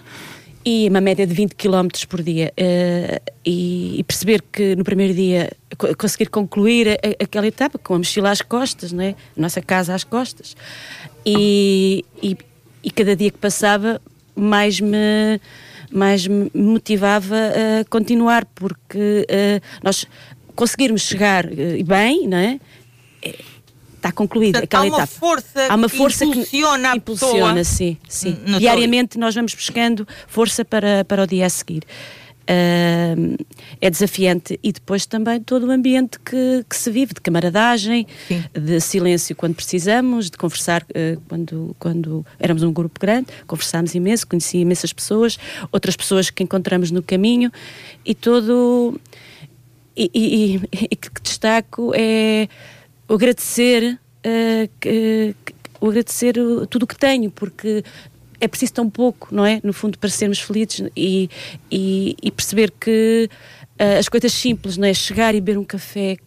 e 0.66 0.90
uma 0.90 1.00
média 1.00 1.26
de 1.26 1.34
20 1.34 1.56
km 1.56 1.88
por 2.10 2.22
dia. 2.22 2.52
Uh, 2.60 3.22
e, 3.46 4.00
e, 4.00 4.04
perceber 4.04 4.44
que 4.52 4.76
no 4.76 4.84
primeiro 4.84 5.14
dia 5.14 5.52
conseguir 5.98 6.30
concluir 6.30 6.90
a, 6.90 6.92
a, 6.94 7.24
aquela 7.24 7.48
etapa 7.48 7.78
com 7.78 7.94
a 7.94 7.98
mochila 7.98 8.32
às 8.32 8.42
costas, 8.42 8.92
não 8.92 9.04
é? 9.04 9.16
A 9.38 9.42
nossa 9.42 9.62
casa 9.62 9.96
às 9.96 10.04
costas. 10.04 10.58
E, 11.26 12.04
e, 12.22 12.38
e 12.84 12.92
cada 12.92 13.16
dia 13.16 13.32
que 13.32 13.38
passava, 13.38 14.02
mais 14.36 14.80
me 14.80 15.40
mais 15.91 16.27
me 16.27 16.51
motivava 16.53 17.36
a 17.36 17.86
continuar, 17.89 18.46
porque 18.46 19.25
uh, 19.29 19.62
nós 19.84 20.06
conseguirmos 20.56 21.01
chegar 21.01 21.46
uh, 21.46 21.84
bem, 21.86 22.27
não 22.27 22.38
é? 22.38 22.60
Está 23.96 24.12
concluída 24.12 24.60
aquela 24.60 24.84
há 24.84 24.88
uma 24.88 24.98
etapa. 24.98 25.08
Força 25.08 25.67
há 25.70 25.75
uma 25.75 25.89
força 25.89 26.25
que 26.25 26.32
impulsiona 26.32 26.91
que 26.91 26.98
impulsiona, 26.98 27.63
sim, 27.63 27.98
sim. 28.08 28.38
Diariamente 28.60 29.17
nós 29.17 29.34
vamos 29.34 29.53
buscando 29.53 30.08
força 30.27 30.63
para, 30.63 31.03
para 31.06 31.24
o 31.24 31.27
dia 31.27 31.46
a 31.46 31.50
seguir. 31.50 31.84
Uh, 32.50 33.36
é 33.82 33.89
desafiante 33.89 34.58
e 34.63 34.72
depois 34.72 35.06
também 35.06 35.42
todo 35.42 35.68
o 35.68 35.72
ambiente 35.72 36.18
que, 36.18 36.66
que 36.70 36.77
se 36.77 36.89
vive 36.89 37.13
de 37.13 37.20
camaradagem, 37.20 38.08
Sim. 38.25 38.42
de 38.54 38.80
silêncio 38.80 39.36
quando 39.36 39.54
precisamos, 39.54 40.30
de 40.30 40.38
conversar 40.38 40.84
uh, 40.84 41.22
quando, 41.27 41.75
quando 41.77 42.25
éramos 42.39 42.63
um 42.63 42.72
grupo 42.72 42.98
grande, 43.01 43.27
conversámos 43.46 43.94
imenso, 43.96 44.25
conheci 44.25 44.60
imensas 44.60 44.94
pessoas, 44.94 45.38
outras 45.74 45.98
pessoas 45.98 46.30
que 46.30 46.42
encontramos 46.42 46.89
no 46.89 47.04
caminho 47.04 47.51
e 48.06 48.16
todo. 48.16 48.98
E, 49.96 50.10
e, 50.13 50.56
e, 50.92 50.96
que 50.96 51.22
destaco 51.22 51.92
é 51.96 52.48
o 53.10 53.16
agradecer. 53.16 54.00
Uh, 54.20 54.70
que, 54.80 55.36
o 55.80 55.89
agradecer 55.89 56.34
tudo 56.70 56.84
o 56.84 56.88
que 56.88 56.98
tenho, 56.98 57.30
porque 57.30 57.84
é 58.39 58.48
preciso 58.48 58.74
tão 58.74 58.89
pouco, 58.89 59.27
não 59.32 59.46
é? 59.46 59.60
No 59.63 59.74
fundo, 59.74 59.98
para 59.98 60.10
sermos 60.10 60.39
felizes 60.39 60.89
e, 60.96 61.29
e, 61.72 62.15
e 62.22 62.32
perceber 62.32 62.72
que 62.72 63.29
uh, 63.79 64.00
as 64.00 64.08
coisas 64.08 64.32
simples, 64.34 64.77
não 64.77 64.88
é? 64.88 64.94
Chegar 64.94 65.34
e 65.36 65.41
beber 65.41 65.58
um 65.58 65.63
café, 65.63 66.17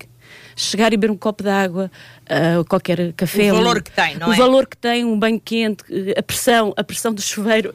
chegar 0.56 0.92
e 0.92 0.96
beber 0.96 1.12
um 1.12 1.16
copo 1.16 1.42
de 1.42 1.48
água, 1.48 1.90
uh, 2.24 2.64
qualquer 2.64 3.12
café. 3.14 3.52
O 3.52 3.56
valor 3.56 3.78
um, 3.78 3.82
que 3.82 3.90
tem, 3.90 4.16
não 4.16 4.28
o 4.28 4.32
é? 4.32 4.34
O 4.34 4.38
valor 4.38 4.66
que 4.66 4.76
tem, 4.76 5.04
um 5.04 5.18
banho 5.18 5.40
quente, 5.40 5.84
a 6.16 6.22
pressão, 6.22 6.72
a 6.76 6.84
pressão 6.84 7.12
do 7.12 7.22
chuveiro. 7.22 7.72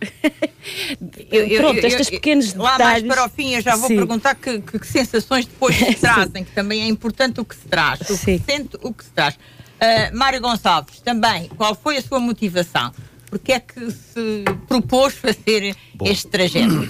eu, 1.32 1.58
Pronto, 1.58 1.80
eu, 1.80 1.88
estes 1.88 2.10
pequenos 2.10 2.54
lá 2.54 2.78
detalhes. 2.78 3.04
Lá 3.04 3.08
mais 3.08 3.20
para 3.20 3.26
o 3.26 3.30
fim 3.30 3.54
eu 3.56 3.62
já 3.62 3.76
vou 3.76 3.88
Sim. 3.88 3.96
perguntar 3.96 4.36
que, 4.36 4.62
que, 4.62 4.80
que, 4.80 4.88
sensações 4.88 5.46
depois 5.46 5.76
se 5.76 5.96
trazem, 6.00 6.44
que 6.44 6.52
também 6.52 6.84
é 6.84 6.88
importante 6.88 7.40
o 7.40 7.46
que 7.46 7.56
se 7.56 7.68
traz, 7.68 8.02
o 8.02 8.16
Sim. 8.16 8.38
que 8.38 8.40
se 8.40 8.44
sente, 8.46 8.78
o 8.82 8.94
que 8.94 9.04
se 9.04 9.12
traz. 9.12 9.36
Uh, 9.36 10.16
Mário 10.16 10.40
Gonçalves, 10.40 11.02
também, 11.02 11.50
qual 11.50 11.76
foi 11.76 11.98
a 11.98 12.02
sua 12.02 12.20
motivação? 12.20 12.94
Porque 13.36 13.52
é 13.52 13.60
que 13.60 13.92
se 13.92 14.46
propôs 14.66 15.14
fazer 15.14 15.76
Bom, 15.94 16.06
este 16.08 16.30
trajeto? 16.30 16.88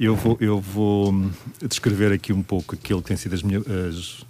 Eu 0.00 0.16
vou, 0.16 0.38
eu 0.40 0.58
vou 0.58 1.30
descrever 1.60 2.10
aqui 2.10 2.32
um 2.32 2.42
pouco 2.42 2.74
aquilo 2.74 3.02
que 3.02 3.08
têm 3.08 3.18
sido 3.18 3.34
as, 3.34 3.42
minha, 3.42 3.58
as, 3.58 4.24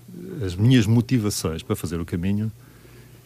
as 0.44 0.56
minhas 0.56 0.84
motivações 0.84 1.62
para 1.62 1.76
fazer 1.76 2.00
o 2.00 2.04
caminho 2.04 2.50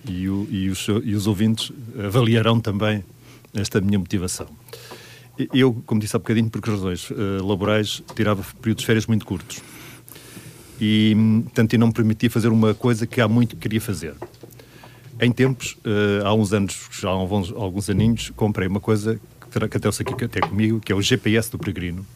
e, 0.07 0.28
o, 0.28 0.47
e, 0.50 0.69
os, 0.69 0.87
e 1.02 1.14
os 1.14 1.26
ouvintes 1.26 1.73
avaliarão 2.04 2.61
também 2.61 3.02
esta 3.54 3.81
minha 3.81 3.99
motivação. 3.99 4.47
Eu, 5.50 5.83
como 5.87 5.99
disse 5.99 6.14
há 6.14 6.19
bocadinho, 6.19 6.50
por 6.50 6.61
razões 6.61 7.09
uh, 7.09 7.42
laborais, 7.42 8.02
tirava 8.14 8.45
períodos 8.61 8.83
de 8.83 8.87
férias 8.87 9.07
muito 9.07 9.25
curtos. 9.25 9.62
E, 10.78 11.16
tanto, 11.54 11.78
não 11.78 11.87
me 11.87 11.95
permitia 11.95 12.28
fazer 12.28 12.49
uma 12.49 12.75
coisa 12.75 13.07
que 13.07 13.23
há 13.23 13.26
muito 13.26 13.57
queria 13.57 13.81
fazer. 13.81 14.14
Em 15.21 15.31
tempos, 15.31 15.76
uh, 15.85 16.26
há 16.26 16.35
uns 16.35 16.52
anos, 16.52 16.88
já 16.90 17.09
há 17.09 17.12
alguns, 17.12 17.52
alguns 17.52 17.88
aninhos, 17.90 18.31
comprei 18.35 18.66
uma 18.66 18.81
coisa 18.81 19.21
que, 19.50 19.69
que 19.69 19.76
até 19.76 19.87
eu 19.87 19.92
sei 19.92 20.07
aqui 20.09 20.25
até 20.25 20.40
comigo, 20.40 20.81
que 20.81 20.92
é 20.92 20.95
o 20.95 21.02
GPS 21.02 21.50
do 21.50 21.59
Peregrino. 21.59 22.07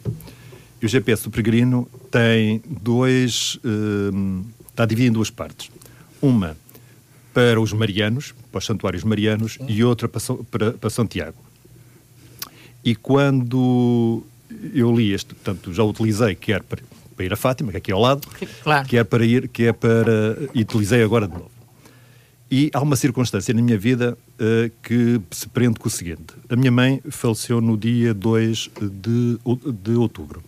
E 0.81 0.87
o 0.87 0.89
GPS 0.89 1.23
do 1.25 1.31
Peregrino 1.31 1.89
tem 2.11 2.63
dois. 2.67 3.57
Uh, 3.57 4.45
está 4.69 4.85
dividido 4.85 5.11
em 5.11 5.15
duas 5.15 5.31
partes. 5.31 5.71
Uma 6.21 6.57
para 7.33 7.61
os 7.61 7.73
marianos, 7.73 8.35
para 8.51 8.59
os 8.59 8.65
santuários 8.65 9.05
marianos, 9.05 9.59
e 9.69 9.85
outra 9.85 10.09
para, 10.09 10.21
para, 10.51 10.73
para 10.73 10.91
Santiago. 10.91 11.37
E 12.83 12.95
quando 12.95 14.23
eu 14.73 14.95
li 14.95 15.13
este, 15.13 15.35
portanto, 15.35 15.73
já 15.73 15.83
utilizei, 15.83 16.35
quer 16.35 16.63
para, 16.63 16.83
para 17.15 17.25
ir 17.25 17.33
a 17.33 17.37
Fátima, 17.37 17.71
que 17.71 17.77
é 17.77 17.79
aqui 17.79 17.93
ao 17.93 18.01
lado, 18.01 18.27
claro. 18.63 18.89
quer 18.89 19.05
para 19.05 19.25
ir, 19.25 19.49
quer 19.49 19.75
para. 19.75 20.39
e 20.55 20.63
utilizei 20.63 21.03
agora 21.03 21.27
de 21.27 21.35
novo. 21.35 21.56
E 22.51 22.71
há 22.73 22.81
uma 22.81 22.95
circunstância 22.95 23.53
na 23.53 23.61
minha 23.61 23.77
vida 23.77 24.17
uh, 24.35 24.71
que 24.83 25.21
se 25.33 25.49
prende 25.49 25.81
com 25.81 25.89
o 25.89 25.91
seguinte: 25.91 26.35
a 26.49 26.55
minha 26.55 26.71
mãe 26.71 27.03
faleceu 27.11 27.61
no 27.61 27.77
dia 27.77 28.15
2 28.15 28.71
de, 28.81 29.39
de 29.83 29.93
outubro. 29.93 30.43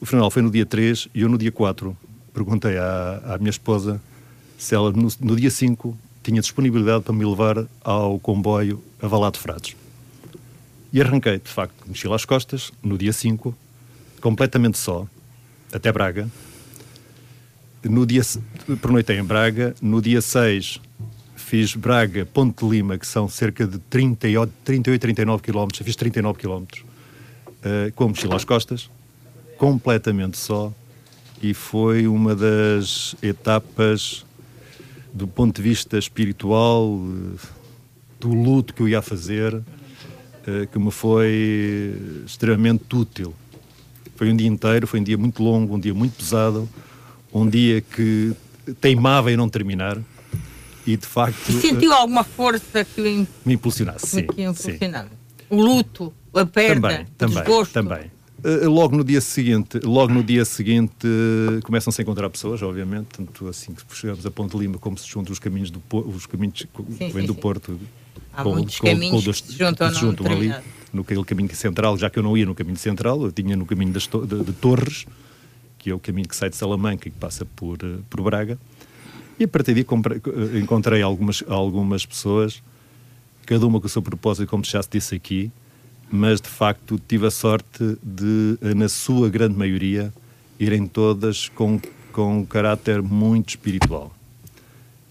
O 0.00 0.06
funeral 0.06 0.30
foi 0.30 0.42
no 0.42 0.50
dia 0.50 0.64
3 0.64 1.08
e 1.14 1.20
eu, 1.20 1.28
no 1.28 1.36
dia 1.36 1.52
4, 1.52 1.96
perguntei 2.32 2.78
à, 2.78 3.34
à 3.34 3.38
minha 3.38 3.50
esposa 3.50 4.00
se 4.56 4.74
ela, 4.74 4.90
no, 4.90 5.08
no, 5.20 5.36
dia 5.36 5.50
5, 5.50 5.96
tinha 6.22 6.40
disponibilidade 6.40 7.04
para 7.04 7.12
me 7.12 7.24
levar 7.24 7.66
ao 7.84 8.18
comboio 8.18 8.82
a 9.00 9.06
Valado 9.06 9.38
Frades. 9.38 9.76
E 10.92 11.00
arranquei, 11.00 11.38
de 11.38 11.50
facto, 11.50 11.86
mochila 11.86 12.16
às 12.16 12.24
costas, 12.24 12.72
no 12.82 12.96
dia 12.96 13.12
5, 13.12 13.54
completamente 14.20 14.78
só, 14.78 15.06
até 15.72 15.92
Braga. 15.92 16.28
No 17.84 18.06
dia, 18.06 18.22
pernoitei 18.80 19.18
em 19.18 19.24
Braga. 19.24 19.74
No 19.80 20.00
dia 20.00 20.20
6, 20.20 20.80
fiz 21.46 21.76
Braga, 21.76 22.26
Ponte 22.26 22.64
de 22.64 22.68
Lima, 22.68 22.98
que 22.98 23.06
são 23.06 23.28
cerca 23.28 23.64
de 23.64 23.78
30, 23.78 24.26
38, 24.64 25.00
39 25.00 25.42
quilómetros, 25.44 25.80
fiz 25.86 25.94
39 25.94 26.40
quilómetros, 26.40 26.82
uh, 26.82 27.92
com 27.94 28.02
a 28.02 28.08
mochila 28.08 28.34
às 28.34 28.44
costas, 28.44 28.90
completamente 29.56 30.36
só, 30.38 30.72
e 31.40 31.54
foi 31.54 32.08
uma 32.08 32.34
das 32.34 33.14
etapas 33.22 34.26
do 35.14 35.28
ponto 35.28 35.54
de 35.54 35.62
vista 35.62 35.96
espiritual, 35.96 36.88
uh, 36.88 37.38
do 38.18 38.34
luto 38.34 38.74
que 38.74 38.82
eu 38.82 38.88
ia 38.88 39.00
fazer, 39.00 39.54
uh, 39.54 39.62
que 40.72 40.78
me 40.80 40.90
foi 40.90 41.94
extremamente 42.26 42.84
útil. 42.92 43.32
Foi 44.16 44.32
um 44.32 44.36
dia 44.36 44.48
inteiro, 44.48 44.88
foi 44.88 44.98
um 44.98 45.04
dia 45.04 45.16
muito 45.16 45.44
longo, 45.44 45.76
um 45.76 45.78
dia 45.78 45.94
muito 45.94 46.16
pesado, 46.16 46.68
um 47.32 47.48
dia 47.48 47.80
que 47.80 48.32
teimava 48.80 49.30
em 49.30 49.36
não 49.36 49.48
terminar 49.48 49.96
e 50.86 50.96
de 50.96 51.06
facto. 51.06 51.48
E 51.50 51.60
sentiu 51.60 51.92
alguma 51.92 52.22
força 52.22 52.84
que 52.84 53.26
me 53.44 53.54
impulsionasse? 53.54 54.06
Sim, 54.06 54.26
que 54.26 54.42
impulsionava. 54.42 55.10
O 55.50 55.60
luto, 55.60 56.12
a 56.34 56.44
perda, 56.44 56.88
também, 56.88 57.02
o 57.02 57.06
também, 57.16 57.36
desgosto. 57.36 57.72
Também. 57.72 58.10
Uh, 58.44 58.68
logo 58.68 58.96
no 58.96 59.02
dia 59.02 59.20
seguinte, 59.20 59.80
logo 59.82 60.12
no 60.12 60.22
dia 60.22 60.44
seguinte 60.44 61.06
uh, 61.06 61.60
começam-se 61.62 62.00
a 62.00 62.02
encontrar 62.02 62.28
pessoas, 62.30 62.62
obviamente, 62.62 63.06
tanto 63.16 63.48
assim 63.48 63.72
que 63.72 63.82
chegamos 63.96 64.24
a 64.26 64.30
Ponte 64.30 64.56
Lima 64.56 64.78
como 64.78 64.96
se 64.98 65.08
juntam 65.08 65.32
os 65.32 65.38
caminhos 65.38 65.70
do 65.70 65.82
os 65.90 66.26
caminhos 66.26 66.66
que 66.98 67.12
vêm 67.12 67.26
do 67.26 67.34
Porto. 67.34 67.80
Há 68.32 68.42
com, 68.42 68.52
muitos 68.52 68.78
com, 68.78 68.86
caminhos 68.86 69.24
com, 69.24 69.32
que 69.32 69.52
se 69.52 69.58
juntam, 69.58 69.88
que 69.88 69.94
se 69.94 70.00
juntam 70.00 70.26
ali 70.26 70.54
no 70.92 71.24
caminho 71.24 71.54
central, 71.54 71.96
já 71.96 72.10
que 72.10 72.18
eu 72.18 72.22
não 72.22 72.36
ia 72.36 72.46
no 72.46 72.54
caminho 72.54 72.76
central, 72.76 73.22
eu 73.22 73.32
tinha 73.32 73.56
no 73.56 73.66
caminho 73.66 73.92
das, 73.92 74.06
de, 74.06 74.44
de 74.44 74.52
Torres, 74.52 75.06
que 75.78 75.90
é 75.90 75.94
o 75.94 75.98
caminho 75.98 76.28
que 76.28 76.36
sai 76.36 76.50
de 76.50 76.56
Salamanca 76.56 77.08
e 77.08 77.10
que 77.10 77.18
passa 77.18 77.44
por, 77.44 77.78
por 78.10 78.20
Braga. 78.22 78.58
E 79.38 79.44
a 79.44 79.48
partir 79.48 79.74
daí 79.74 79.84
encontrei 80.58 81.02
algumas, 81.02 81.44
algumas 81.46 82.06
pessoas, 82.06 82.62
cada 83.44 83.66
uma 83.66 83.80
com 83.80 83.86
o 83.86 83.90
seu 83.90 84.00
propósito, 84.00 84.48
como 84.48 84.64
já 84.64 84.82
se 84.82 84.88
disse 84.90 85.14
aqui, 85.14 85.50
mas 86.10 86.40
de 86.40 86.48
facto 86.48 87.00
tive 87.06 87.26
a 87.26 87.30
sorte 87.30 87.98
de, 88.02 88.58
na 88.74 88.88
sua 88.88 89.28
grande 89.28 89.56
maioria, 89.56 90.12
irem 90.58 90.86
todas 90.86 91.48
com, 91.50 91.78
com 92.12 92.38
um 92.38 92.46
caráter 92.46 93.02
muito 93.02 93.50
espiritual. 93.50 94.12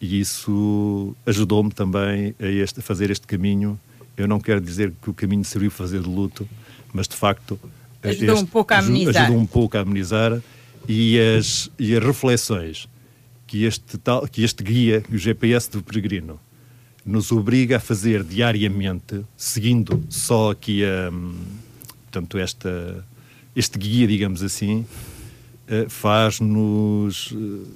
E 0.01 0.19
isso 0.19 1.15
ajudou-me 1.25 1.71
também 1.71 2.33
a, 2.39 2.47
este, 2.47 2.79
a 2.79 2.83
fazer 2.83 3.11
este 3.11 3.27
caminho. 3.27 3.79
Eu 4.17 4.27
não 4.27 4.39
quero 4.39 4.59
dizer 4.59 4.91
que 5.01 5.09
o 5.09 5.13
caminho 5.13 5.43
serviu 5.43 5.69
para 5.69 5.77
fazer 5.77 6.01
de 6.01 6.09
luto, 6.09 6.47
mas 6.91 7.07
de 7.07 7.15
facto 7.15 7.59
ajudou 8.01 8.35
este, 8.35 8.43
um 8.43 8.47
pouco 8.47 8.73
a 8.73 8.79
amenizar. 8.79 9.23
Ajudou 9.23 9.41
um 9.41 9.45
pouco 9.45 9.77
a 9.77 9.81
amenizar 9.81 10.41
e 10.87 11.19
as, 11.19 11.69
e 11.77 11.95
as 11.95 12.03
reflexões 12.03 12.87
que 13.47 13.63
este, 13.65 13.97
tal, 13.97 14.27
que 14.27 14.43
este 14.43 14.63
guia, 14.63 15.03
o 15.11 15.17
GPS 15.17 15.69
do 15.69 15.81
peregrino, 15.81 16.39
nos 17.05 17.31
obriga 17.31 17.77
a 17.77 17.79
fazer 17.79 18.23
diariamente, 18.23 19.23
seguindo 19.37 20.03
só 20.09 20.51
aqui 20.51 20.83
a, 20.83 21.11
portanto, 22.03 22.37
esta, 22.37 23.05
este 23.55 23.77
guia, 23.77 24.07
digamos 24.07 24.41
assim, 24.41 24.85
eh, 25.67 25.85
faz-nos 25.87 27.33
eh, 27.33 27.67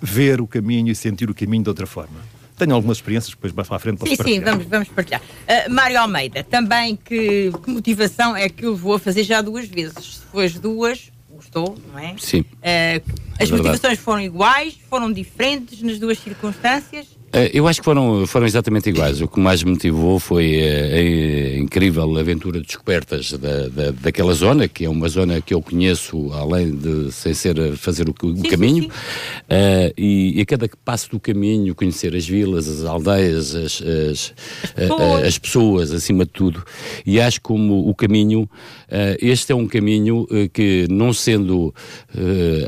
ver 0.00 0.40
o 0.40 0.46
caminho 0.46 0.90
e 0.90 0.94
sentir 0.94 1.28
o 1.30 1.34
caminho 1.34 1.62
de 1.62 1.68
outra 1.68 1.86
forma. 1.86 2.20
Tenho 2.56 2.74
algumas 2.74 2.98
experiências, 2.98 3.30
depois 3.34 3.52
mais 3.52 3.66
para 3.66 3.76
a 3.76 3.80
frente 3.80 3.98
posso 3.98 4.10
sim, 4.10 4.16
partilhar. 4.16 4.40
Sim, 4.40 4.44
vamos, 4.44 4.66
vamos 4.66 4.88
partilhar. 4.88 5.20
Uh, 5.20 5.72
Mário 5.72 5.98
Almeida, 5.98 6.44
também 6.44 6.94
que, 6.94 7.50
que, 7.64 7.70
motivação 7.70 8.36
é 8.36 8.48
que 8.48 8.64
eu 8.64 8.76
vou 8.76 8.98
fazer 8.98 9.24
já 9.24 9.42
duas 9.42 9.66
vezes? 9.66 10.16
Se 10.16 10.22
foi 10.30 10.48
duas, 10.50 11.10
gostou, 11.34 11.76
não 11.92 11.98
é? 11.98 12.14
Sim. 12.18 12.40
Uh, 12.40 13.24
as 13.38 13.48
é 13.48 13.52
motivações 13.52 13.98
foram 13.98 14.20
iguais, 14.20 14.76
foram 14.88 15.12
diferentes 15.12 15.82
nas 15.82 15.98
duas 15.98 16.18
circunstâncias? 16.18 17.06
Eh, 17.34 17.50
eu 17.52 17.66
acho 17.66 17.80
que 17.80 17.84
foram, 17.84 18.24
foram 18.28 18.46
exatamente 18.46 18.88
iguais. 18.88 19.20
O 19.20 19.26
que 19.26 19.40
mais 19.40 19.62
me 19.64 19.72
motivou 19.72 20.20
foi 20.20 20.60
a, 20.62 21.56
a 21.56 21.58
incrível 21.58 22.16
aventura 22.16 22.60
de 22.60 22.66
descobertas 22.66 23.32
da, 23.32 23.68
da, 23.68 23.90
daquela 23.90 24.32
zona, 24.34 24.68
que 24.68 24.84
é 24.84 24.88
uma 24.88 25.08
zona 25.08 25.40
que 25.40 25.52
eu 25.52 25.60
conheço, 25.60 26.30
além 26.32 26.70
de 26.70 27.10
sem 27.10 27.34
ser 27.34 27.76
fazer 27.76 28.08
o, 28.08 28.14
o 28.22 28.36
sim, 28.36 28.42
caminho, 28.42 28.84
sim, 28.84 28.90
sim. 28.90 28.96
Uh, 29.44 29.94
e, 29.98 30.38
e, 30.38 30.40
a 30.40 30.46
cada 30.46 30.70
passo 30.84 31.10
do 31.10 31.18
caminho 31.18 31.74
conhecer 31.74 32.14
as 32.14 32.26
vilas, 32.26 32.68
as 32.68 32.84
aldeias, 32.84 33.54
as, 33.54 33.82
as, 33.82 34.34
pessoas. 34.76 35.24
as 35.26 35.38
pessoas, 35.38 35.90
acima 35.90 36.24
de 36.24 36.30
tudo. 36.30 36.62
E 37.04 37.20
acho 37.20 37.40
como 37.40 37.88
o 37.88 37.94
caminho, 37.94 38.42
uh, 38.42 39.16
este 39.20 39.50
é 39.50 39.56
um 39.56 39.66
caminho 39.66 40.22
uh, 40.30 40.48
que, 40.52 40.86
não 40.88 41.12
sendo 41.12 41.74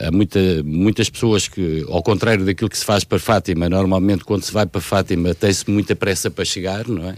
há 0.06 0.10
muita, 0.10 0.40
muitas 0.64 1.08
pessoas 1.08 1.46
que, 1.46 1.84
ao 1.88 2.02
contrário 2.02 2.44
daquilo 2.44 2.68
que 2.68 2.76
se 2.76 2.84
faz 2.84 3.04
para 3.04 3.18
Fátima, 3.18 3.68
normalmente 3.68 4.24
quando 4.24 4.42
se 4.42 4.55
vai 4.56 4.64
para 4.64 4.80
Fátima 4.80 5.34
tem-se 5.34 5.70
muita 5.70 5.94
pressa 5.94 6.30
para 6.30 6.42
chegar, 6.42 6.88
não 6.88 7.06
é? 7.10 7.16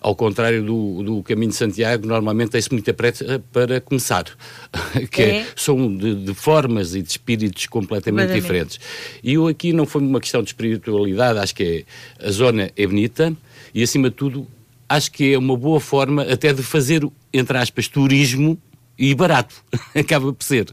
Ao 0.00 0.14
contrário 0.14 0.62
do, 0.62 1.02
do 1.02 1.22
caminho 1.24 1.50
de 1.50 1.56
Santiago, 1.56 2.06
normalmente 2.06 2.50
tem-se 2.50 2.70
muita 2.70 2.94
pressa 2.94 3.42
para 3.52 3.80
começar, 3.80 4.26
que 5.10 5.22
é. 5.22 5.46
são 5.56 5.92
de, 5.96 6.14
de, 6.14 6.34
formas 6.34 6.94
e 6.94 7.02
de 7.02 7.08
espíritos 7.08 7.66
completamente 7.66 8.32
diferentes. 8.32 8.78
E 9.24 9.34
eu 9.34 9.48
aqui 9.48 9.72
não 9.72 9.86
foi 9.86 10.02
uma 10.02 10.20
questão 10.20 10.40
de 10.40 10.50
espiritualidade, 10.50 11.40
acho 11.40 11.52
que 11.52 11.84
é, 12.20 12.24
a 12.24 12.30
zona 12.30 12.70
é 12.76 12.86
bonita 12.86 13.34
e, 13.74 13.82
acima 13.82 14.08
de 14.08 14.14
tudo, 14.14 14.46
acho 14.88 15.10
que 15.10 15.34
é 15.34 15.38
uma 15.38 15.56
boa 15.56 15.80
forma 15.80 16.22
até 16.22 16.52
de 16.52 16.62
fazer, 16.62 17.04
entre 17.32 17.58
aspas, 17.58 17.88
turismo 17.88 18.56
e 18.98 19.14
barato, 19.14 19.54
acaba 19.94 20.32
por 20.32 20.44
ser. 20.44 20.66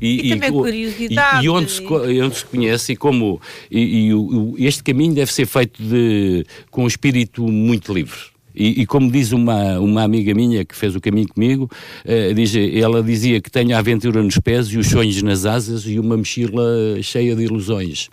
E, 0.00 0.28
e, 0.28 0.30
também 0.34 0.52
curiosidade. 0.52 1.42
E, 1.42 1.46
e 1.46 1.48
onde, 1.48 1.70
se, 1.70 1.82
onde 1.82 2.36
se 2.36 2.44
conhece 2.44 2.92
e 2.92 2.96
como 2.96 3.40
e, 3.70 4.06
e 4.06 4.14
o, 4.14 4.54
este 4.58 4.82
caminho 4.82 5.14
deve 5.14 5.32
ser 5.32 5.46
feito 5.46 5.82
de, 5.82 6.44
com 6.70 6.84
um 6.84 6.86
espírito 6.86 7.42
muito 7.46 7.92
livre. 7.92 8.18
E, 8.54 8.82
e, 8.82 8.86
como 8.86 9.10
diz 9.10 9.32
uma, 9.32 9.78
uma 9.78 10.02
amiga 10.02 10.34
minha 10.34 10.64
que 10.64 10.74
fez 10.76 10.94
o 10.94 11.00
caminho 11.00 11.28
comigo, 11.28 11.70
uh, 12.04 12.34
diz, 12.34 12.52
ela 12.54 13.02
dizia 13.02 13.40
que 13.40 13.50
tenho 13.50 13.74
a 13.74 13.78
aventura 13.78 14.22
nos 14.22 14.36
pés 14.38 14.66
e 14.68 14.76
os 14.76 14.88
sonhos 14.88 15.22
nas 15.22 15.46
asas 15.46 15.86
e 15.86 15.98
uma 15.98 16.16
mochila 16.16 16.62
cheia 17.00 17.34
de 17.34 17.44
ilusões. 17.44 18.10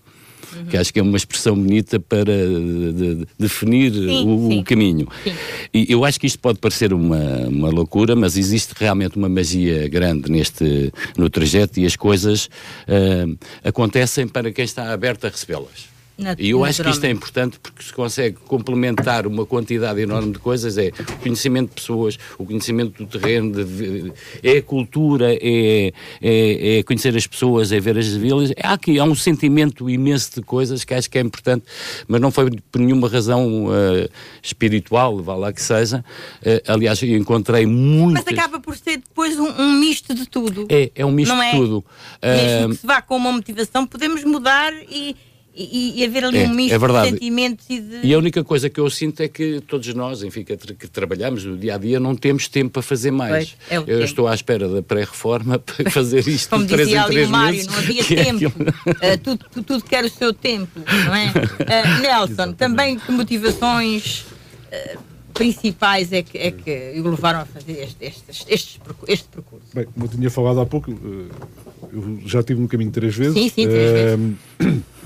Uhum. 0.55 0.65
que 0.65 0.77
acho 0.77 0.93
que 0.93 0.99
é 0.99 1.03
uma 1.03 1.17
expressão 1.17 1.55
bonita 1.55 1.99
para 1.99 2.33
de, 2.33 2.93
de, 2.93 3.27
definir 3.37 3.91
sim, 3.93 4.25
o, 4.25 4.49
sim. 4.49 4.59
o, 4.59 4.63
caminho. 4.63 5.07
Sim. 5.23 5.33
E 5.73 5.91
eu 5.91 6.05
acho 6.05 6.19
que 6.19 6.27
isto 6.27 6.39
pode 6.39 6.59
parecer 6.59 6.93
uma, 6.93 7.47
uma 7.47 7.69
loucura, 7.69 8.15
mas 8.15 8.37
existe 8.37 8.73
realmente 8.77 9.17
uma 9.17 9.29
magia 9.29 9.87
grande 9.87 10.31
neste 10.31 10.91
no 11.17 11.29
trajeto 11.29 11.79
e 11.79 11.85
as 11.85 11.95
coisas 11.95 12.45
uh, 12.87 13.37
acontecem 13.63 14.27
para 14.27 14.51
quem 14.51 14.65
está 14.65 14.91
aberto 14.91 15.25
a 15.25 15.29
recebê-las. 15.29 15.96
E 16.39 16.49
eu 16.49 16.65
acho 16.65 16.81
que 16.81 16.89
isto 16.89 17.03
é 17.05 17.11
importante 17.11 17.59
porque 17.59 17.83
se 17.83 17.93
consegue 17.93 18.37
complementar 18.47 19.27
uma 19.27 19.45
quantidade 19.45 20.01
enorme 20.01 20.33
de 20.33 20.39
coisas, 20.39 20.75
é 20.77 20.87
o 20.87 21.17
conhecimento 21.17 21.69
de 21.69 21.75
pessoas, 21.75 22.17
o 22.39 22.45
conhecimento 22.45 23.03
do 23.03 23.07
terreno, 23.07 23.63
de, 23.63 24.11
é 24.41 24.57
a 24.57 24.61
cultura, 24.63 25.31
é, 25.33 25.93
é, 26.19 26.79
é, 26.79 26.83
conhecer 26.83 27.15
as 27.15 27.27
pessoas, 27.27 27.71
é 27.71 27.79
ver 27.79 27.99
as 27.99 28.07
vilas. 28.07 28.51
Há 28.61 28.73
aqui 28.73 28.97
há 28.97 29.03
um 29.03 29.13
sentimento 29.13 29.87
imenso 29.87 30.31
de 30.35 30.41
coisas 30.41 30.83
que 30.83 30.93
acho 30.95 31.07
que 31.07 31.19
é 31.19 31.21
importante, 31.21 31.65
mas 32.07 32.19
não 32.19 32.31
foi 32.31 32.49
por 32.71 32.81
nenhuma 32.81 33.07
razão 33.07 33.65
uh, 33.65 34.09
espiritual, 34.41 35.21
vá 35.21 35.35
lá 35.35 35.53
que 35.53 35.61
seja. 35.61 36.03
Uh, 36.41 36.71
aliás, 36.71 37.01
eu 37.03 37.15
encontrei 37.15 37.67
muito. 37.67 38.13
Mas 38.13 38.27
acaba 38.27 38.59
por 38.59 38.75
ser 38.75 38.97
depois 38.97 39.37
um, 39.37 39.49
um, 39.49 39.79
misto 39.79 40.15
de 40.15 40.27
tudo. 40.27 40.65
É, 40.69 40.91
é 40.95 41.05
um 41.05 41.11
misto 41.11 41.35
não 41.35 41.41
de 41.41 41.47
é? 41.47 41.51
tudo. 41.51 41.85
Mesmo 42.23 42.65
uh, 42.65 42.69
que 42.69 42.75
se 42.77 42.87
vá 42.87 43.03
com 43.03 43.17
uma 43.17 43.31
motivação, 43.31 43.85
podemos 43.85 44.23
mudar 44.23 44.73
e 44.89 45.15
e, 45.57 45.99
e 45.99 46.05
haver 46.05 46.23
ali 46.23 46.37
é, 46.37 46.47
um 46.47 46.53
misto 46.53 46.75
é 46.75 46.77
de 46.77 47.09
sentimentos 47.09 47.65
e 47.67 47.79
de... 47.79 47.99
E 48.03 48.13
a 48.13 48.17
única 48.17 48.43
coisa 48.43 48.69
que 48.69 48.79
eu 48.79 48.87
sinto 48.91 49.21
é 49.21 49.27
que 49.27 49.59
todos 49.61 49.91
nós, 49.95 50.21
enfim, 50.21 50.43
que, 50.43 50.55
que 50.55 50.87
trabalhamos 50.87 51.43
no 51.43 51.57
dia 51.57 51.73
a 51.73 51.77
dia, 51.79 51.99
não 51.99 52.15
temos 52.15 52.47
tempo 52.47 52.73
para 52.73 52.83
fazer 52.83 53.09
mais. 53.09 53.55
Pois, 53.67 53.71
é 53.71 53.77
eu 53.77 53.85
tempo. 53.85 54.03
estou 54.03 54.27
à 54.27 54.35
espera 54.35 54.69
da 54.69 54.83
pré-reforma 54.83 55.57
para 55.59 55.89
fazer 55.89 56.25
isto 56.29 56.49
Como 56.51 56.63
de 56.63 56.73
três 56.73 56.87
dizia 56.87 57.01
em 57.01 57.05
três 57.05 57.17
ali 57.17 57.27
o 57.27 57.31
Mário, 57.31 57.65
não 57.65 57.75
havia 57.75 58.01
é 58.01 58.23
tempo. 58.23 58.53
É 59.01 59.13
uh, 59.13 59.17
tudo, 59.23 59.45
tudo 59.65 59.83
quer 59.83 60.05
o 60.05 60.09
seu 60.09 60.31
tempo, 60.31 60.79
não 61.05 61.15
é? 61.15 61.27
Uh, 61.27 62.01
Nelson, 62.01 62.53
também 62.53 62.99
que 62.99 63.11
motivações... 63.11 64.25
Uh, 64.71 65.17
principais 65.33 66.11
é 66.11 66.23
que, 66.23 66.35
é 66.35 66.49
que 66.49 66.99
o 66.99 67.09
levaram 67.11 67.41
a 67.41 67.45
fazer 67.45 67.73
este, 67.73 68.03
este, 68.03 68.23
este, 68.31 68.79
este 69.07 69.27
percurso? 69.29 69.67
Bem, 69.71 69.85
como 69.85 70.05
eu 70.07 70.09
tinha 70.09 70.31
falado 70.31 70.59
há 70.59 70.65
pouco, 70.65 70.89
eu 70.89 72.19
já 72.25 72.41
tive 72.41 72.59
no 72.59 72.67
caminho 72.67 72.89
três 72.89 73.15
vezes. 73.15 73.35
Sim, 73.35 73.47
sim, 73.47 73.67
três 73.67 73.91
vezes. 73.91 74.81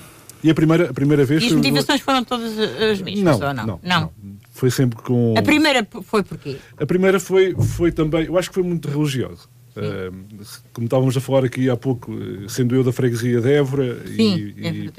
E 0.43 0.49
a 0.49 0.53
primeira, 0.53 0.89
a 0.89 0.93
primeira 0.93 1.25
vez. 1.25 1.43
E 1.43 1.47
as 1.47 1.51
motivações 1.53 2.01
foram 2.01 2.23
todas 2.23 2.57
as 2.57 3.01
mesmas? 3.01 3.39
Não, 3.39 3.53
não? 3.53 3.65
Não, 3.65 3.79
não? 3.83 4.11
Foi 4.51 4.69
sempre 4.69 5.01
com. 5.01 5.33
A 5.37 5.41
primeira 5.41 5.87
foi 6.03 6.23
porquê? 6.23 6.57
A 6.77 6.85
primeira 6.85 7.19
foi, 7.19 7.55
foi 7.55 7.91
também. 7.91 8.25
Eu 8.25 8.37
acho 8.37 8.49
que 8.49 8.55
foi 8.55 8.63
muito 8.63 8.89
religiosa. 8.89 9.47
Uh, 9.71 10.43
como 10.73 10.85
estávamos 10.85 11.15
a 11.15 11.21
falar 11.21 11.45
aqui 11.45 11.69
há 11.69 11.77
pouco, 11.77 12.11
eh, 12.11 12.49
sendo 12.49 12.75
eu 12.75 12.83
da 12.83 12.91
freguesia 12.91 13.39
de 13.39 13.53
Évora 13.53 14.05
Sim, 14.05 14.35
e, 14.35 14.67
e, 14.67 14.91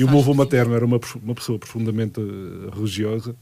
e, 0.00 0.04
o 0.04 0.10
meu 0.10 0.18
avô 0.18 0.34
materno 0.34 0.74
era 0.74 0.84
uma, 0.84 0.98
uma 1.22 1.32
pessoa 1.32 1.60
profundamente 1.60 2.20
eh, 2.20 2.74
religiosa, 2.74 3.36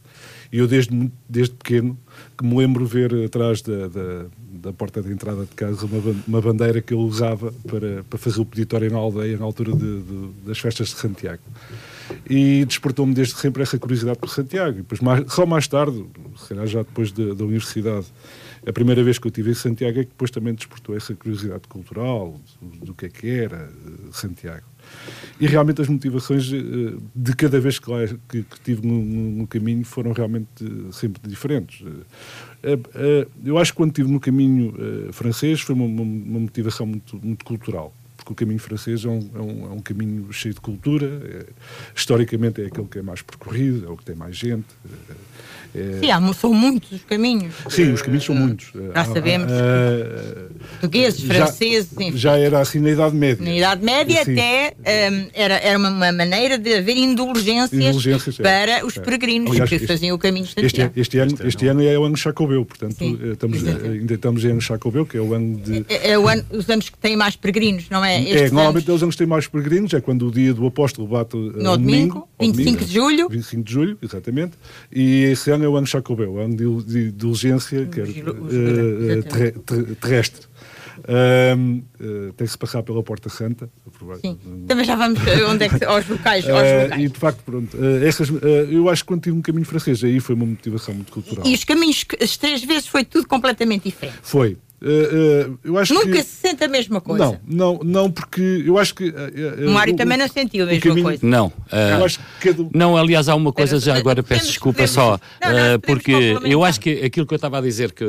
e 0.55 0.59
eu 0.59 0.69
desde, 0.69 1.11
desde 1.29 1.53
pequeno 1.53 1.99
que 2.39 2.47
me 2.47 2.57
lembro 2.57 2.87
ver 2.87 3.13
atrás 3.25 3.61
da, 3.61 3.89
da, 3.89 4.27
da 4.39 4.73
porta 4.73 5.03
de 5.03 5.11
entrada 5.11 5.41
de 5.41 5.53
casa 5.53 5.85
uma, 5.85 6.15
uma 6.29 6.41
bandeira 6.41 6.81
que 6.81 6.95
ele 6.95 7.03
usava 7.03 7.53
para, 7.67 8.05
para 8.05 8.17
fazer 8.17 8.41
o 8.41 8.45
peditório 8.45 8.89
na 8.89 8.97
aldeia 8.97 9.37
na 9.37 9.45
altura 9.45 9.73
de, 9.73 10.03
de, 10.03 10.31
das 10.47 10.57
festas 10.61 10.91
de 10.91 10.95
Santiago. 10.95 11.43
E 12.31 12.65
despertou-me 12.67 13.13
desde 13.13 13.35
sempre 13.35 13.65
essa 13.65 13.77
curiosidade 13.81 14.17
por 14.21 14.31
Santiago. 14.31 14.79
E 14.79 14.83
depois, 14.83 15.01
mais, 15.01 15.33
só 15.33 15.45
mais 15.45 15.67
tarde, 15.67 16.07
já 16.67 16.85
depois 16.85 17.11
de, 17.11 17.35
da 17.35 17.45
universidade, 17.45 18.07
a 18.65 18.73
primeira 18.73 19.03
vez 19.03 19.19
que 19.19 19.27
eu 19.27 19.31
estive 19.31 19.51
em 19.51 19.55
Santiago 19.55 19.99
é 19.99 20.05
que 20.05 20.11
depois 20.11 20.31
também 20.31 20.55
despertou 20.55 20.97
essa 20.97 21.17
curiosidade 21.17 21.63
cultural, 21.69 22.41
do, 22.63 22.87
do 22.87 22.95
que 22.95 23.07
é 23.07 23.09
que 23.09 23.29
era 23.29 23.57
eh, 23.57 23.91
Santiago. 24.13 24.74
E 25.41 25.47
realmente 25.47 25.83
as 25.83 25.89
motivações 25.89 26.51
eh, 26.53 26.97
de 27.15 27.35
cada 27.35 27.59
vez 27.59 27.79
que, 27.79 27.91
lá, 27.91 28.07
que, 28.29 28.43
que 28.43 28.61
tive 28.63 28.87
no, 28.87 29.03
no, 29.03 29.47
caminho 29.47 29.85
foram 29.85 30.13
realmente 30.13 30.47
eh, 30.63 30.93
sempre 30.93 31.21
diferentes. 31.29 31.85
Eh, 32.63 33.27
eu 33.45 33.59
acho 33.59 33.73
que 33.73 33.77
quando 33.77 33.91
estive 33.91 34.11
no 34.11 34.21
caminho 34.21 34.75
francês 35.13 35.61
foi 35.61 35.75
uma, 35.75 35.85
uma 35.85 36.41
motivação 36.41 36.87
muito, 36.87 37.19
muito 37.23 37.45
cultural 37.45 37.93
porque 38.17 38.33
o 38.33 38.35
caminho 38.35 38.59
francês 38.59 39.05
é 39.05 39.09
um, 39.09 39.31
é 39.35 39.39
um, 39.39 39.67
é 39.67 39.69
um 39.75 39.81
caminho 39.81 40.33
cheio 40.33 40.55
de 40.55 40.61
cultura, 40.61 41.07
é, 41.07 41.47
historicamente 41.95 42.63
é 42.63 42.67
aquele 42.67 42.87
que 42.87 42.99
é 42.99 43.03
mais 43.03 43.21
percorrido, 43.21 43.87
é 43.87 43.91
o 43.91 43.97
que 43.97 44.05
tem 44.05 44.15
mais 44.15 44.35
gente. 44.35 44.67
É... 45.75 45.99
Sim, 46.01 46.11
há, 46.11 46.33
são 46.35 46.55
muitos 46.55 46.93
os 46.93 47.05
caminhos. 47.05 47.55
Sim, 47.69 47.93
os 47.93 48.03
caminhos 48.03 48.25
são 48.25 48.35
muitos. 48.35 48.73
Já 48.95 49.05
sabemos. 49.05 49.51
Uh, 49.51 50.55
Portugueses, 50.81 51.23
franceses, 51.25 51.91
já, 51.91 52.05
enfim. 52.05 52.19
Já 52.19 52.39
era 52.39 52.61
assim 52.61 52.79
na 52.79 52.91
Idade 52.91 53.17
Média. 53.17 53.45
Na 53.45 53.57
Idade 53.57 53.85
Média 53.85 54.25
Sim. 54.25 54.33
até 54.33 54.75
um, 54.79 55.27
era, 55.35 55.55
era 55.55 55.79
uma, 55.79 55.91
maneira 55.91 56.59
de 56.59 56.75
haver 56.75 56.97
indulgências, 56.97 57.73
indulgências 57.73 58.39
é. 58.39 58.43
para 58.43 58.79
é. 58.79 58.85
os 58.85 58.97
peregrinos 58.99 59.51
Aliás, 59.51 59.69
que 59.69 59.77
este, 59.77 59.87
faziam 59.87 60.15
o 60.15 60.19
caminho 60.19 60.47
de. 60.47 60.65
Este, 60.65 60.91
este, 60.97 61.19
ano, 61.19 61.37
este 61.45 61.67
ano 61.67 61.83
é 61.83 61.99
o 61.99 62.05
ano 62.05 62.17
Chacobeu, 62.17 62.65
portanto 62.65 62.97
eh, 63.01 63.33
estamos, 63.33 63.67
ainda 63.67 64.15
estamos 64.15 64.45
em 64.45 64.51
ano 64.51 64.61
Chacobeu, 64.61 65.05
que 65.05 65.17
é 65.17 65.21
o 65.21 65.35
ano 65.35 65.57
de... 65.57 65.85
É, 65.89 66.13
é, 66.13 66.19
o 66.19 66.29
ano, 66.29 66.45
os 66.51 66.69
anos 66.71 66.89
que 66.89 66.99
têm 66.99 67.17
mais 67.17 67.37
peregrinos, 67.37 67.87
não 67.91 68.05
é? 68.05 68.21
Estes 68.21 68.43
é, 68.43 68.51
normalmente 68.51 68.89
anos... 68.89 68.97
os 68.97 69.03
anos 69.03 69.15
que 69.15 69.19
têm 69.19 69.27
mais 69.27 69.47
peregrinos, 69.47 69.93
é 69.93 70.01
quando 70.01 70.29
o 70.29 70.31
dia 70.31 70.55
do 70.55 70.67
apóstolo 70.67 71.09
bate 71.09 71.37
uh, 71.37 71.41
no 71.41 71.77
domingo, 71.77 72.29
25 72.41 72.65
domingo, 72.65 72.85
de 72.85 72.93
julho. 72.93 73.29
25 73.29 73.63
de 73.63 73.73
julho, 73.73 73.99
exatamente. 74.03 74.53
E 74.93 75.25
esse 75.25 75.51
ano 75.51 75.64
é 75.65 75.69
o 75.69 75.77
ano 75.77 75.87
Chacobeu, 75.87 76.27
é 76.27 76.29
o 76.29 76.39
ano 76.39 76.57
de, 76.57 76.85
de, 76.85 77.13
de 77.13 77.27
urgência, 77.27 77.87
que 77.87 78.01
é, 78.01 78.05
uh, 78.05 79.95
terrestre. 79.97 80.47
Um, 81.07 81.83
uh, 82.01 82.33
tem 82.35 82.47
que 82.47 82.53
se 82.53 82.57
passar 82.57 82.83
pela 82.83 83.03
Porta 83.03 83.29
Santa. 83.29 83.69
Sim. 84.21 84.39
Também 84.67 84.85
já 84.85 84.95
vamos 84.95 85.19
onde 85.51 85.65
é 85.65 85.69
que, 85.69 85.85
aos 85.85 86.09
locais. 86.09 86.49
Aos 86.49 86.63
uh, 86.63 86.83
locais. 86.85 87.03
E 87.03 87.09
de 87.09 87.19
facto, 87.19 87.43
pronto, 87.45 87.77
uh, 87.77 88.05
essas, 88.05 88.29
eu 88.71 88.89
acho 88.89 89.03
que 89.03 89.09
quando 89.09 89.23
tive 89.23 89.37
um 89.37 89.43
caminho 89.43 89.67
francês, 89.67 90.03
aí 90.05 90.21
foi 90.21 90.35
uma 90.35 90.47
motivação 90.47 90.95
muito 90.95 91.13
cultural. 91.13 91.47
E 91.47 91.53
os 91.55 91.65
caminhos, 91.65 92.05
as 92.23 92.37
três 92.37 92.65
vezes, 92.65 92.87
foi 92.87 93.05
tudo 93.05 93.27
completamente 93.27 93.85
diferente. 93.85 94.19
Foi. 94.23 94.57
Uh, 94.85 95.51
uh, 95.51 95.59
eu 95.65 95.79
acho 95.79 95.95
Nunca 95.95 96.11
que... 96.11 96.23
se 96.23 96.49
sente 96.49 96.63
a 96.63 96.69
mesma 96.69 97.01
coisa. 97.01 97.41
Não, 97.47 97.79
não, 97.79 97.81
não 97.83 98.11
porque 98.11 98.63
eu 98.67 98.77
acho 98.79 98.95
que. 98.95 99.09
Uh, 99.09 99.67
o 99.67 99.71
Mário 99.71 99.97
também 99.97 100.19
não 100.19 100.29
sentiu 100.29 100.65
a 100.65 100.67
mesma 100.67 100.83
caminho... 100.83 101.05
coisa. 101.05 101.27
Não. 101.27 101.51
eu 101.73 102.05
acho 102.05 102.19
que 102.19 102.53
cada... 102.53 102.69
Não, 102.75 102.95
aliás, 102.95 103.27
há 103.31 103.35
uma 103.35 103.51
coisa, 103.51 103.81
já 103.81 103.97
agora 103.97 104.23
peço 104.23 104.47
desculpa 104.47 104.87
só, 104.87 105.19
não, 105.41 105.53
não, 105.53 105.81
porque 105.81 106.13
eu 106.45 106.63
acho 106.63 106.81
que 106.81 107.03
aquilo 107.03 107.27
que 107.27 107.33
eu 107.33 107.37
estava 107.37 107.59
a 107.59 107.61
dizer, 107.63 107.93
que 107.93 108.05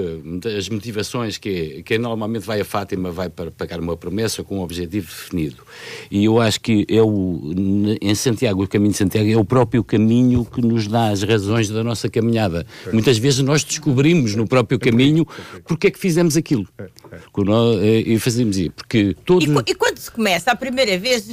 as 0.58 0.68
motivações 0.68 1.38
que, 1.38 1.82
que 1.84 1.98
normalmente 1.98 2.46
vai 2.46 2.60
a 2.60 2.66
Fátima, 2.66 3.10
vai 3.10 3.30
para 3.30 3.52
pagar 3.52 3.80
uma 3.80 3.96
promessa 3.96 4.44
com 4.44 4.58
um 4.58 4.62
objetivo 4.62 5.08
definido. 5.08 5.64
E 6.12 6.26
eu 6.26 6.42
acho 6.42 6.60
que 6.60 6.86
é 6.90 7.02
o, 7.02 7.54
em 8.02 8.16
Santiago, 8.16 8.64
o 8.64 8.68
caminho 8.68 8.92
de 8.92 8.98
Santiago, 8.98 9.30
é 9.30 9.38
o 9.38 9.46
próprio 9.46 9.82
caminho 9.82 10.44
que 10.44 10.62
nos 10.62 10.88
dá 10.88 11.08
as 11.08 11.24
razões 11.24 11.70
da 11.70 11.84
nossa 11.84 12.10
caminhada. 12.10 12.66
Muitas 12.92 13.18
vezes 13.18 13.40
nós 13.40 13.64
descobrimos 13.64 14.36
no 14.36 14.46
próprio 14.46 14.78
caminho 14.78 15.26
porque 15.66 15.88
é 15.88 15.92
que 15.92 16.00
fizemos 16.00 16.36
aquilo. 16.36 16.65
É, 16.78 16.84
é. 16.84 17.44
Nós, 17.44 17.82
é, 17.82 18.00
e 18.00 18.20
fazemos 18.20 18.58
isso. 18.58 18.72
Porque 18.72 19.16
todos... 19.26 19.48
E, 19.48 19.72
e, 19.72 19.76
quando 19.76 19.98
se 19.98 20.12
começa 20.12 20.52
a 20.52 20.56
primeira 20.56 20.98
vez, 20.98 21.28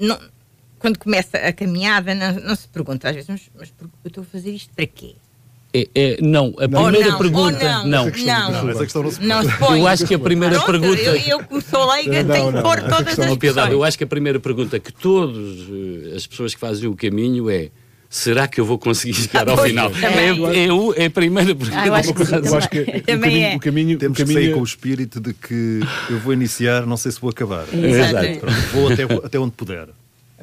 não, 0.00 0.18
quando 0.78 0.98
começa 0.98 1.38
a 1.38 1.52
caminhada, 1.52 2.14
não, 2.14 2.32
não, 2.34 2.56
se 2.56 2.66
pergunta 2.68 3.08
às 3.08 3.14
vezes, 3.14 3.28
mas, 3.28 3.50
mas 3.56 3.72
eu 3.80 4.08
estou 4.08 4.22
a 4.22 4.26
fazer 4.26 4.50
isto 4.50 4.74
para 4.74 4.86
quê? 4.86 5.14
É, 5.74 5.88
é, 5.94 6.18
não, 6.20 6.54
a 6.58 6.68
primeira 6.68 7.08
não, 7.08 7.18
pergunta. 7.18 7.64
não, 7.64 7.86
não, 7.86 8.04
não, 8.04 8.70
essa 8.70 8.84
questão 8.84 9.02
não 9.02 9.10
se, 9.10 9.22
não 9.22 9.42
se 9.42 9.58
põe. 9.58 9.80
Eu 9.80 9.86
acho 9.86 10.06
que 10.06 10.14
a 10.14 10.18
primeira 10.18 10.60
Pronto, 10.60 10.80
pergunta. 10.80 11.00
Eu, 11.00 11.16
eu 11.16 11.44
como 11.44 11.62
sou 11.62 11.90
leiga, 11.90 12.24
tenho 12.24 12.52
que 12.52 12.60
pôr 12.60 12.80
todas 12.82 13.18
as 13.18 13.36
piedade, 13.38 13.72
Eu 13.72 13.82
acho 13.82 13.96
que 13.96 14.04
a 14.04 14.06
primeira 14.06 14.38
pergunta 14.38 14.78
que 14.78 14.92
todas 14.92 15.36
eh, 15.38 16.14
as 16.14 16.26
pessoas 16.26 16.52
que 16.52 16.60
fazem 16.60 16.90
o 16.90 16.94
caminho 16.94 17.48
é 17.48 17.70
será 18.12 18.46
que 18.46 18.60
eu 18.60 18.64
vou 18.64 18.78
conseguir 18.78 19.14
chegar 19.16 19.48
ao 19.48 19.56
final? 19.56 19.90
É, 19.90 20.98
é, 20.98 21.02
é, 21.02 21.06
a 21.06 21.10
primeira 21.10 21.54
pergunta. 21.54 21.80
Ah, 21.80 21.86
eu 21.86 21.94
acho 21.94 22.12
que, 22.12 22.22
eu 22.22 22.54
acho 22.54 22.68
que 22.68 22.78
é. 22.78 23.56
o 23.56 23.60
caminho, 23.60 23.98
Temos 23.98 24.18
o 24.18 24.22
caminho... 24.22 24.38
que 24.38 24.44
sair 24.44 24.54
com 24.54 24.60
o 24.60 24.64
espírito 24.64 25.18
de 25.18 25.32
que 25.32 25.80
eu 26.10 26.18
vou 26.20 26.34
iniciar, 26.34 26.86
não 26.86 26.98
sei 26.98 27.10
se 27.10 27.20
vou 27.20 27.30
acabar. 27.30 27.64
Exato. 27.72 28.46
Vou 28.72 28.92
até, 28.92 29.04
até 29.04 29.38
onde 29.38 29.52
puder. 29.52 29.88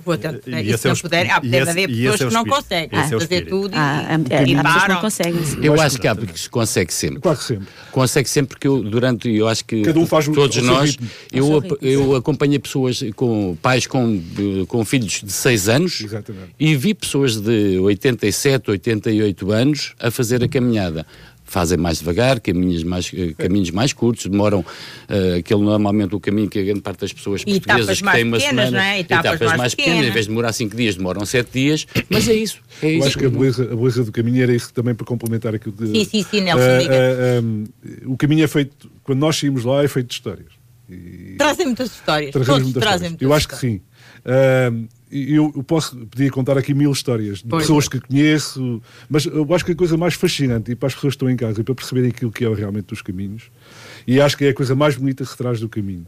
Vou 0.10 0.16
até, 0.16 0.40
e, 0.48 0.72
e 0.72 0.78
se 0.78 0.88
não 0.88 0.96
puder, 0.96 1.30
há, 1.30 1.40
deve 1.40 1.70
haver 1.70 1.88
pessoas 1.88 2.18
que 2.18 2.34
não 2.34 2.44
conseguem 2.44 3.00
ah, 3.00 3.08
fazer 3.08 3.46
tudo 3.46 3.72
ah, 3.76 4.08
e, 4.48 4.52
e, 4.54 4.56
param. 4.56 4.96
Não 4.96 5.02
conseguem, 5.02 5.40
eu, 5.62 5.80
acho 5.80 6.00
que 6.00 6.08
há 6.08 6.16
que 6.16 6.40
se 6.40 6.50
consegue 6.50 6.92
sempre. 6.92 7.22
Que 7.22 7.44
sempre. 7.44 7.68
Consegue 7.92 8.28
sempre 8.28 8.50
porque 8.56 8.68
eu, 8.68 8.82
durante, 8.82 9.30
eu 9.30 9.48
acho 9.48 9.64
que 9.66 9.84
um 9.88 10.34
todos 10.34 10.58
nós, 10.64 10.98
eu, 11.32 11.62
eu 11.80 12.16
acompanhei 12.16 12.58
pessoas 12.58 13.04
com 13.16 13.56
pais 13.62 13.86
com, 13.86 14.20
com 14.68 14.84
filhos 14.84 15.22
de 15.24 15.32
6 15.32 15.70
anos 15.70 16.02
Exatamente. 16.02 16.56
e 16.60 16.76
vi 16.76 16.96
pessoas 16.96 17.40
de 17.40 17.78
87, 17.78 18.72
88 18.72 19.52
anos 19.52 19.94
a 20.00 20.10
fazer 20.10 20.44
a 20.44 20.48
caminhada 20.48 21.06
fazem 21.50 21.78
mais 21.78 22.00
devagar, 22.00 22.40
caminhos 22.40 22.84
mais, 22.84 23.12
eh, 23.14 23.34
caminhos 23.38 23.72
mais 23.72 23.92
curtos, 23.92 24.28
demoram 24.28 24.60
uh, 24.60 25.38
aquele 25.40 25.62
normalmente 25.62 26.16
o 26.16 26.20
caminho 26.20 26.48
que 26.50 26.60
a 26.60 26.64
grande 26.64 26.82
parte 26.82 27.02
das 27.02 27.12
pessoas 27.12 27.42
e 27.42 27.60
portuguesas 27.60 28.02
que 28.02 28.12
têm 28.12 28.24
uma 28.24 28.38
pequenas, 28.38 28.66
semana, 28.70 28.88
é? 28.88 29.00
etapas, 29.00 29.26
etapas, 29.26 29.48
mais, 29.48 29.58
mais 29.58 29.76
pequenas, 29.76 29.96
pequenas, 29.98 30.10
em 30.10 30.14
vez 30.14 30.26
de 30.26 30.30
demorar 30.30 30.54
5 30.54 30.76
dias, 30.76 30.96
demoram 30.96 31.26
7 31.26 31.50
dias, 31.52 31.88
mas 32.10 32.28
é 32.28 32.34
isso. 32.34 32.62
É 32.82 32.86
Eu 32.86 32.98
isso. 33.00 33.08
acho 33.08 33.18
que 33.18 33.26
a 33.26 33.30
beleza, 33.30 33.64
a 33.64 33.76
beleza 33.76 34.04
do 34.04 34.12
caminho 34.12 34.44
era 34.44 34.54
isso 34.54 34.74
também 34.74 34.94
para 34.94 35.06
complementar 35.06 35.56
aquilo 35.56 35.74
que. 35.74 35.88
Sim, 35.88 36.06
sim, 36.06 36.24
sim, 36.24 36.42
Nelson, 36.42 36.64
uh, 36.64 37.42
uh, 37.42 37.44
um, 37.44 38.14
o 38.14 38.18
caminho 38.18 38.44
é 38.44 38.48
feito, 38.48 38.90
quando 39.04 39.20
nós 39.20 39.38
saímos 39.38 39.66
lá, 39.66 39.84
é 39.84 39.88
feito 39.88 40.08
de 40.08 40.14
histórias. 40.14 40.54
trazem 41.38 41.66
muitas 41.66 41.92
histórias. 41.92 42.32
Trazem 42.32 42.64
muitas 42.64 42.82
trazem 42.82 43.08
histórias. 43.08 43.22
Eu 43.22 43.34
acho 43.34 43.48
que 43.48 43.58
sim. 43.58 43.82
Uh, 44.26 44.88
eu, 45.12 45.52
eu, 45.56 45.64
posso 45.64 45.96
podia 46.06 46.30
contar 46.30 46.58
aqui 46.58 46.74
mil 46.74 46.92
histórias 46.92 47.40
de 47.40 47.46
pois 47.46 47.64
pessoas 47.64 47.88
é. 47.88 47.90
que 47.90 48.00
conheço, 48.00 48.82
mas 49.10 49.26
eu 49.26 49.48
acho 49.54 49.66
que 49.66 49.72
a 49.72 49.76
coisa 49.76 49.98
mais 49.98 50.14
fascinante, 50.14 50.72
e 50.72 50.76
para 50.76 50.88
as 50.88 50.94
pessoas 50.94 51.14
que 51.14 51.16
estão 51.16 51.30
em 51.30 51.36
casa, 51.36 51.62
e 51.62 51.64
para 51.64 51.74
perceberem 51.74 52.10
aquilo 52.10 52.32
que 52.32 52.46
é 52.46 52.54
realmente 52.54 52.94
os 52.94 53.02
caminhos, 53.02 53.50
e 54.06 54.22
acho 54.22 54.38
que 54.38 54.46
é 54.46 54.50
a 54.50 54.54
coisa 54.54 54.76
mais 54.76 54.96
bonita 54.96 55.24
que 55.24 55.30
se 55.30 55.38
traz 55.38 55.60
do 55.60 55.68
caminho. 55.68 56.06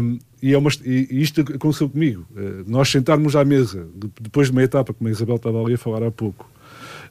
Um, 0.00 0.18
e, 0.42 0.52
é 0.52 0.58
uma, 0.58 0.70
e 0.84 1.22
isto 1.22 1.40
aconteceu 1.40 1.88
comigo. 1.88 2.26
Uh, 2.32 2.64
nós 2.66 2.88
sentarmos 2.88 3.36
à 3.36 3.44
mesa, 3.44 3.86
depois 4.20 4.48
de 4.48 4.52
uma 4.52 4.62
etapa, 4.62 4.92
como 4.92 5.08
a 5.08 5.10
Isabel 5.10 5.36
estava 5.36 5.62
ali 5.62 5.74
a 5.74 5.78
falar 5.78 6.02
há 6.02 6.10
pouco, 6.10 6.50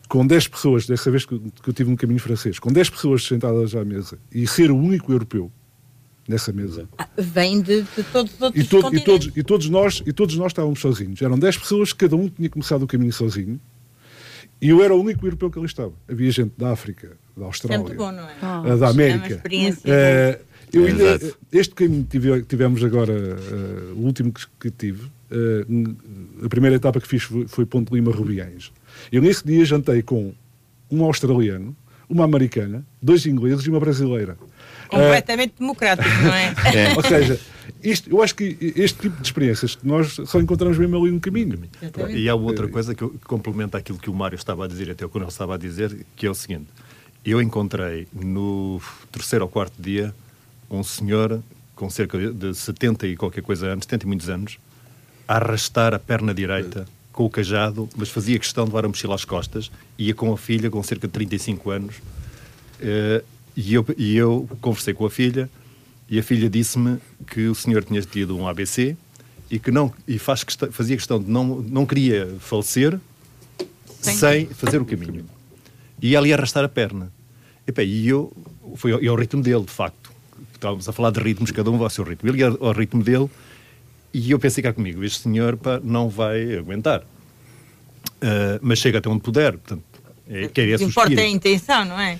com 0.07 0.25
10 0.25 0.47
pessoas, 0.47 0.85
dessa 0.85 1.11
vez 1.11 1.25
que, 1.25 1.37
que 1.37 1.69
eu 1.69 1.73
tive 1.73 1.91
um 1.91 1.95
caminho 1.95 2.19
francês, 2.19 2.59
com 2.59 2.71
10 2.71 2.89
pessoas 2.89 3.23
sentadas 3.23 3.75
à 3.75 3.83
mesa 3.83 4.17
e 4.31 4.47
ser 4.47 4.71
o 4.71 4.77
único 4.77 5.11
europeu 5.11 5.51
nessa 6.27 6.51
mesa. 6.51 6.87
Ah, 6.97 7.07
vem 7.17 7.61
de, 7.61 7.83
de 7.83 8.03
todos 8.11 8.33
os 8.33 8.41
outros 8.41 8.63
e, 8.63 8.67
todo, 8.67 8.95
e, 8.95 8.99
todos, 8.99 9.31
e, 9.35 9.43
todos 9.43 9.69
nós, 9.69 10.03
e 10.05 10.13
todos 10.13 10.35
nós 10.35 10.51
estávamos 10.51 10.79
sozinhos. 10.79 11.21
Eram 11.21 11.37
10 11.37 11.57
pessoas, 11.57 11.93
cada 11.93 12.15
um 12.15 12.27
tinha 12.27 12.49
começado 12.49 12.83
o 12.83 12.87
caminho 12.87 13.13
sozinho. 13.13 13.59
E 14.61 14.69
eu 14.69 14.83
era 14.83 14.93
o 14.93 14.99
único 14.99 15.25
europeu 15.25 15.51
que 15.51 15.59
ali 15.59 15.67
estava. 15.67 15.93
Havia 16.09 16.31
gente 16.31 16.51
da 16.57 16.71
África, 16.71 17.15
da 17.35 17.45
Austrália, 17.45 17.95
bom, 17.95 18.11
é? 18.11 18.73
oh, 18.73 18.77
da 18.77 18.89
América. 18.89 19.41
É 19.85 20.39
eu 20.73 20.85
ainda, 20.85 21.19
este 21.51 21.73
caminho 21.73 22.05
que 22.05 22.41
tivemos 22.43 22.83
agora, 22.83 23.13
uh, 23.13 23.93
o 23.95 24.05
último 24.05 24.33
que, 24.33 24.45
que 24.59 24.71
tive, 24.71 25.05
uh, 25.05 26.45
a 26.45 26.49
primeira 26.49 26.75
etapa 26.75 26.99
que 26.99 27.07
fiz 27.07 27.23
foi, 27.23 27.47
foi 27.47 27.65
Ponte 27.65 27.93
Lima 27.93 28.11
Rubiães. 28.11 28.71
Eu 29.11 29.21
nesse 29.21 29.45
dia 29.45 29.63
jantei 29.63 30.01
com 30.01 30.33
um 30.91 31.03
australiano, 31.03 31.75
uma 32.09 32.23
americana, 32.25 32.85
dois 33.01 33.25
ingleses 33.25 33.65
e 33.65 33.69
uma 33.69 33.79
brasileira. 33.79 34.37
Completamente 34.87 35.51
uh, 35.55 35.59
democrático, 35.59 36.09
não 36.23 36.33
é? 36.33 36.53
é? 36.73 36.93
Ou 36.95 37.03
seja, 37.03 37.39
isto, 37.83 38.09
eu 38.09 38.21
acho 38.21 38.35
que 38.35 38.57
este 38.75 38.99
tipo 38.99 39.17
de 39.21 39.27
experiências 39.27 39.77
nós 39.83 40.17
só 40.25 40.39
encontramos 40.39 40.77
mesmo 40.77 40.97
ali 40.97 41.11
no 41.11 41.19
caminho. 41.19 41.59
E 42.09 42.29
há 42.29 42.35
outra 42.35 42.67
coisa 42.67 42.95
que, 42.95 43.07
que 43.07 43.25
complementa 43.25 43.77
aquilo 43.77 43.97
que 43.97 44.09
o 44.09 44.13
Mário 44.13 44.35
estava 44.35 44.65
a 44.65 44.67
dizer, 44.67 44.89
até 44.89 45.05
o 45.05 45.09
que 45.09 45.17
eu 45.17 45.27
estava 45.27 45.55
a 45.55 45.57
dizer, 45.57 46.05
que 46.15 46.25
é 46.25 46.29
o 46.29 46.35
seguinte: 46.35 46.67
eu 47.25 47.41
encontrei 47.41 48.07
no 48.13 48.81
terceiro 49.11 49.43
ou 49.43 49.51
quarto 49.51 49.81
dia 49.81 50.13
um 50.69 50.83
senhor 50.83 51.41
com 51.75 51.89
cerca 51.89 52.17
de 52.17 52.55
70 52.55 53.07
e 53.07 53.15
qualquer 53.15 53.41
coisa 53.41 53.67
anos, 53.67 53.85
70 53.85 54.03
e 54.03 54.07
muitos 54.07 54.29
anos, 54.29 54.57
a 55.27 55.35
arrastar 55.35 55.93
a 55.93 55.99
perna 55.99 56.33
direita 56.33 56.87
com 57.17 57.25
o 57.25 57.29
cajado, 57.31 57.89
mas 57.97 58.09
fazia 58.09 58.37
questão 58.37 58.63
de 58.63 58.69
levar 58.69 58.85
a 58.85 58.87
mochila 58.87 59.15
às 59.15 59.25
costas, 59.25 59.71
ia 59.97 60.13
com 60.13 60.31
a 60.31 60.37
filha 60.37 60.69
com 60.69 60.83
cerca 60.83 61.07
de 61.07 61.13
35 61.13 61.71
anos, 61.71 61.95
uh, 61.95 63.25
e, 63.55 63.73
eu, 63.73 63.83
e 63.97 64.15
eu 64.15 64.47
conversei 64.61 64.93
com 64.93 65.03
a 65.03 65.09
filha, 65.09 65.49
e 66.07 66.19
a 66.19 66.23
filha 66.23 66.47
disse-me 66.47 66.99
que 67.25 67.47
o 67.47 67.55
senhor 67.55 67.83
tinha 67.83 68.03
tido 68.03 68.37
um 68.37 68.47
ABC 68.47 68.95
e 69.49 69.57
que 69.57 69.71
não 69.71 69.91
e 70.07 70.19
faz 70.19 70.43
questão, 70.43 70.71
fazia 70.71 70.95
questão 70.95 71.19
de 71.19 71.27
não, 71.27 71.59
não 71.63 71.87
queria 71.87 72.35
falecer 72.39 72.99
sem, 73.99 74.15
sem 74.15 74.45
fazer 74.45 74.79
o 74.79 74.85
caminho. 74.85 75.25
E 75.99 76.09
ia 76.09 76.19
ali 76.19 76.31
arrastar 76.31 76.63
a 76.63 76.69
perna. 76.69 77.11
E, 77.67 77.81
e 77.81 78.07
eu, 78.07 78.31
foi 78.75 78.91
ao, 78.91 79.03
ao 79.09 79.15
ritmo 79.15 79.41
dele, 79.41 79.63
de 79.63 79.71
facto 79.71 80.11
estávamos 80.53 80.87
a 80.87 80.93
falar 80.93 81.09
de 81.09 81.19
ritmos, 81.19 81.49
cada 81.49 81.71
um 81.71 81.77
vai 81.77 81.85
ao 81.85 81.89
seu 81.89 82.03
ritmo. 82.03 82.29
Ele 82.29 82.41
ia 82.41 82.47
ao 82.47 82.73
ritmo 82.73 83.03
dele 83.03 83.27
e 84.13 84.31
eu 84.31 84.39
pensei 84.39 84.63
cá 84.63 84.73
comigo, 84.73 85.03
este 85.03 85.23
senhor 85.23 85.57
pá, 85.57 85.79
não 85.83 86.09
vai 86.09 86.55
aguentar. 86.57 87.01
Uh, 88.17 88.59
mas 88.61 88.79
chega 88.79 88.97
até 88.97 89.09
onde 89.09 89.21
puder. 89.21 89.53
Portanto, 89.53 89.83
é, 90.27 90.47
que 90.47 90.61
é 90.61 90.69
esse 90.69 90.83
o 90.83 90.87
importa 90.87 91.13
é 91.13 91.23
a 91.23 91.29
intenção, 91.29 91.85
não 91.85 91.99
é? 91.99 92.15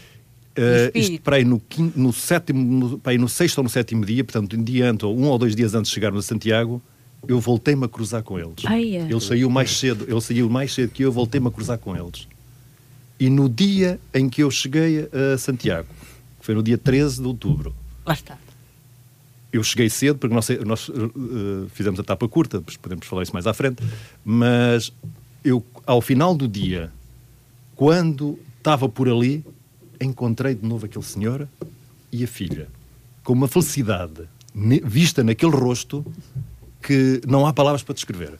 Uh, 0.58 0.96
isto 0.96 1.22
para 1.22 1.38
aí 1.38 1.46
no, 1.46 1.60
quinto, 1.60 2.00
no 2.00 2.12
sétimo, 2.12 2.60
no, 2.60 3.00
para 3.00 3.12
aí 3.12 3.18
no 3.18 3.30
sexto 3.30 3.60
ou 3.60 3.64
no 3.64 3.70
sétimo 3.70 4.06
dia, 4.06 4.24
portanto, 4.24 4.56
um 4.56 4.64
dia 4.64 4.90
antes, 4.90 5.04
ou 5.04 5.18
um 5.18 5.26
ou 5.28 5.38
dois 5.38 5.56
dias 5.56 5.74
antes 5.76 5.90
de 5.90 5.96
chegar 5.96 6.12
no 6.12 6.22
Santiago, 6.22 6.82
eu 7.28 7.40
voltei-me 7.40 7.86
a 7.86 7.88
cruzar 7.88 8.24
com 8.24 8.40
eles. 8.40 8.66
Ai, 8.66 8.96
é. 8.96 9.02
Ele 9.02 9.22
saiu 9.22 9.50
mais 9.50 9.78
cedo, 9.78 10.06
ele 10.08 10.22
saiu 10.22 10.50
mais 10.50 10.74
cedo 10.74 10.90
que 10.92 11.04
eu, 11.04 11.12
voltei-me 11.12 11.48
a 11.48 11.52
cruzar 11.52 11.78
com 11.78 11.96
eles. 11.96 12.28
E 13.20 13.30
no 13.30 13.50
dia 13.50 14.00
em 14.14 14.30
que 14.30 14.44
eu 14.44 14.52
cheguei 14.52 15.10
a 15.12 15.38
Santiago, 15.38 15.88
foi 16.40 16.56
no 16.56 16.64
dia 16.64 16.78
13 16.78 17.22
de 17.22 17.28
outubro, 17.28 17.76
Lá 18.08 18.14
está. 18.14 18.38
Eu 19.52 19.64
cheguei 19.64 19.90
cedo, 19.90 20.18
porque 20.18 20.36
nós, 20.36 20.50
nós 20.66 20.90
uh, 20.90 21.68
fizemos 21.74 22.00
a 22.00 22.04
tapa 22.04 22.28
curta, 22.28 22.62
podemos 22.82 23.08
falar 23.08 23.24
isso 23.24 23.34
mais 23.34 23.48
à 23.48 23.54
frente, 23.54 23.82
mas 24.24 24.92
eu, 25.44 25.64
ao 25.86 26.02
final 26.02 26.36
do 26.36 26.48
dia, 26.48 26.92
quando 27.76 28.38
estava 28.58 28.90
por 28.90 29.08
ali, 29.08 29.46
encontrei 30.02 30.54
de 30.54 30.68
novo 30.68 30.86
aquele 30.86 31.06
senhor 31.06 31.48
e 32.12 32.24
a 32.24 32.28
filha, 32.28 32.68
com 33.24 33.34
uma 33.34 33.48
felicidade 33.48 34.28
vista 34.84 35.24
naquele 35.24 35.52
rosto 35.52 36.06
que 36.82 37.22
não 37.28 37.46
há 37.46 37.54
palavras 37.54 37.84
para 37.84 37.94
descrever. 37.94 38.34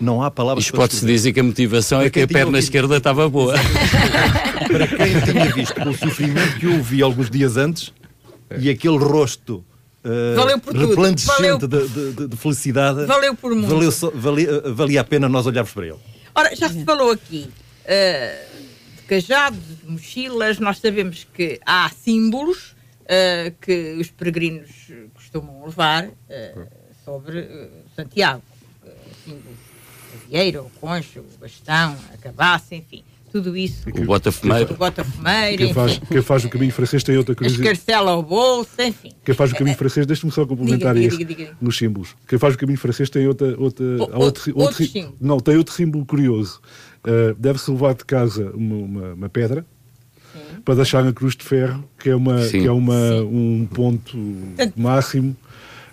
Não 0.00 0.22
há 0.22 0.30
palavras 0.30 0.64
Isto 0.64 0.76
pode-se 0.76 1.04
dizer 1.04 1.32
que 1.32 1.40
a 1.40 1.42
motivação 1.42 2.00
é 2.00 2.08
que 2.08 2.20
a 2.22 2.26
perna 2.26 2.46
ouvido... 2.46 2.58
esquerda 2.58 2.96
estava 2.96 3.28
boa. 3.28 3.54
Para 4.66 4.86
quem 4.86 5.20
tinha 5.20 5.52
visto 5.52 5.88
o 5.88 5.94
sofrimento 5.94 6.58
que 6.58 6.66
eu 6.66 6.82
vi 6.82 7.02
alguns 7.02 7.28
dias 7.28 7.58
antes, 7.58 7.92
e 8.58 8.70
aquele 8.70 8.96
rosto 8.96 9.62
uh, 10.04 10.36
valeu 10.36 10.58
por 10.58 10.74
resplandecente 10.76 11.66
de, 11.66 11.88
de, 11.88 12.28
de, 12.28 12.36
felicidade. 12.36 13.06
Valeu 13.06 13.34
por 13.34 13.54
muito. 13.54 13.68
Valeu, 13.68 13.90
valia, 14.14 14.60
valia 14.72 15.00
a 15.00 15.04
pena 15.04 15.28
nós 15.28 15.46
olharmos 15.46 15.72
para 15.72 15.86
ele. 15.86 15.96
Ora, 16.34 16.54
já 16.54 16.68
se 16.68 16.84
falou 16.84 17.10
aqui 17.10 17.50
uh, 17.84 18.60
de 18.96 19.02
cajados, 19.02 19.60
de 19.82 19.90
mochilas, 19.90 20.58
nós 20.58 20.78
sabemos 20.78 21.26
que 21.34 21.60
há 21.66 21.90
símbolos 21.90 22.76
uh, 23.02 23.54
que 23.60 23.96
os 24.00 24.10
peregrinos 24.10 24.70
costumam 25.14 25.64
levar 25.64 26.10
sobre 27.04 27.48
Santiago. 27.96 28.42
símbolos, 29.24 29.58
a 30.14 30.28
vieira, 30.28 30.62
o 30.62 30.70
concho, 30.80 31.20
o 31.20 31.38
bastão, 31.38 31.96
a 32.12 32.16
cabaça, 32.16 32.74
enfim 32.74 33.04
tudo 33.30 33.56
isso. 33.56 33.88
O 33.88 34.04
Botafumeiro. 34.04 34.74
O 34.74 34.76
Botafumeiro. 34.76 35.56
Quem 35.56 35.74
faz, 35.74 35.98
quem 35.98 36.22
faz 36.22 36.44
o 36.44 36.48
caminho 36.48 36.72
francês 36.72 37.02
tem 37.02 37.16
outra 37.16 37.34
coisa. 37.34 37.54
Escarcela 37.54 38.12
ao 38.12 38.22
bolso, 38.22 38.70
enfim. 38.80 39.12
Quem 39.24 39.34
faz 39.34 39.52
o 39.52 39.56
caminho 39.56 39.76
francês, 39.76 40.06
deixa-me 40.06 40.32
só 40.32 40.44
complementar 40.44 40.94
diga, 40.94 41.06
isso 41.06 41.18
diga, 41.18 41.34
diga, 41.34 41.56
nos 41.60 41.76
símbolos. 41.76 42.16
Quem 42.26 42.38
faz 42.38 42.54
o 42.54 42.58
caminho 42.58 42.78
francês 42.78 43.08
tem 43.08 43.26
outra. 43.26 43.54
outra 43.58 43.84
o, 43.84 44.00
outro, 44.00 44.18
outro, 44.18 44.58
outro, 44.58 44.86
símbolo. 44.86 45.16
Não, 45.20 45.38
tem 45.38 45.56
outro 45.56 45.74
símbolo 45.74 46.04
curioso. 46.04 46.60
Uh, 47.04 47.34
Deve-se 47.38 47.70
levar 47.70 47.94
de 47.94 48.04
casa 48.04 48.50
uma, 48.54 48.76
uma, 48.76 49.14
uma 49.14 49.28
pedra. 49.28 49.64
Sim. 50.32 50.60
Para 50.64 50.74
deixar 50.74 51.04
na 51.04 51.12
cruz 51.12 51.36
de 51.36 51.44
ferro, 51.44 51.84
que 51.98 52.10
é, 52.10 52.14
uma, 52.14 52.46
que 52.46 52.66
é 52.66 52.72
uma, 52.72 53.22
um 53.22 53.66
ponto 53.72 54.16
máximo 54.76 55.36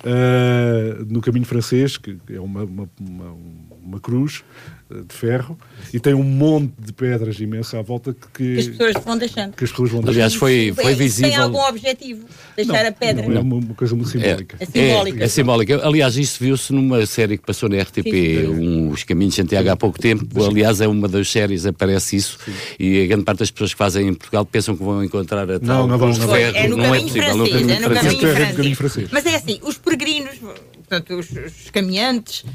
uh, 0.04 1.06
no 1.08 1.21
caminho 1.21 1.45
francês, 1.45 1.97
que 1.97 2.17
é 2.30 2.39
uma, 2.39 2.63
uma, 2.63 2.89
uma, 3.00 3.38
uma 3.84 4.00
cruz 4.00 4.43
de 4.89 5.13
ferro 5.13 5.58
e 5.93 6.00
tem 6.00 6.13
um 6.13 6.23
monte 6.23 6.71
de 6.80 6.93
pedras 6.93 7.39
imensa 7.39 7.80
à 7.80 7.82
volta 7.82 8.13
que, 8.13 8.28
que 8.34 8.60
as 8.60 8.67
pessoas 8.67 8.93
vão 9.04 9.17
deixando. 9.17 9.54
Que 9.54 9.63
as 9.65 9.69
pessoas 9.69 9.91
vão 9.91 10.02
Aliás, 10.08 10.34
foi, 10.34 10.73
foi 10.73 10.95
visível. 10.95 11.32
Tem 11.32 11.39
algum 11.39 11.60
objetivo? 11.60 12.26
Deixar 12.56 12.84
não, 12.84 12.89
a 12.89 12.91
pedra? 12.91 13.28
Não, 13.28 13.36
é 13.36 13.39
uma, 13.39 13.76
coisa 13.76 13.95
muito 13.95 14.10
simbólica. 14.10 14.56
É, 14.60 14.63
é 14.63 14.65
simbólica. 14.65 15.19
É, 15.19 15.23
é 15.23 15.28
simbólica. 15.28 15.88
Aliás, 15.88 16.15
isso 16.15 16.41
viu-se 16.41 16.71
numa 16.71 17.06
série 17.06 17.38
que 17.38 17.45
passou 17.45 17.67
na 17.67 17.82
RTP, 17.82 18.04
sim, 18.04 18.47
um, 18.47 18.89
Os 18.89 19.04
Caminhos 19.04 19.36
de 19.36 19.41
Santiago, 19.41 19.69
há 19.69 19.76
pouco 19.76 20.00
tempo. 20.00 20.26
Aliás, 20.43 20.80
é 20.80 20.88
uma 20.88 21.08
das 21.08 21.30
séries, 21.30 21.65
aparece 21.65 22.15
isso. 22.15 22.38
Sim. 22.45 22.54
E 22.80 23.04
a 23.04 23.08
grande 23.08 23.26
parte 23.26 23.39
das 23.39 23.52
pessoas 23.52 23.73
que 23.73 23.78
fazem 23.78 24.08
em 24.08 24.13
Portugal 24.13 24.45
pensam 24.45 24.76
que 24.78 24.84
vão 24.84 25.04
encontrar 25.04 25.50
a 25.52 25.60
tal 25.60 25.88
não, 25.88 25.97
não, 25.97 26.08
não, 26.08 26.30
ferro. 26.30 26.58
É 26.58 26.67
no 26.67 26.78
não 26.78 26.95
é 26.95 27.00
possível. 27.02 27.23
Francês, 27.23 27.38
no 27.38 27.50
caminho, 27.50 27.71
é 27.71 27.80
no 27.80 27.89
francês. 27.89 28.56
caminho 28.56 28.76
francês. 28.76 29.10
Mas 29.12 29.26
é 29.26 29.36
assim, 29.36 29.60
os 29.63 29.78
peregrinos, 29.78 30.36
portanto, 30.38 31.13
os, 31.13 31.30
os 31.30 31.69
caminhantes, 31.71 32.45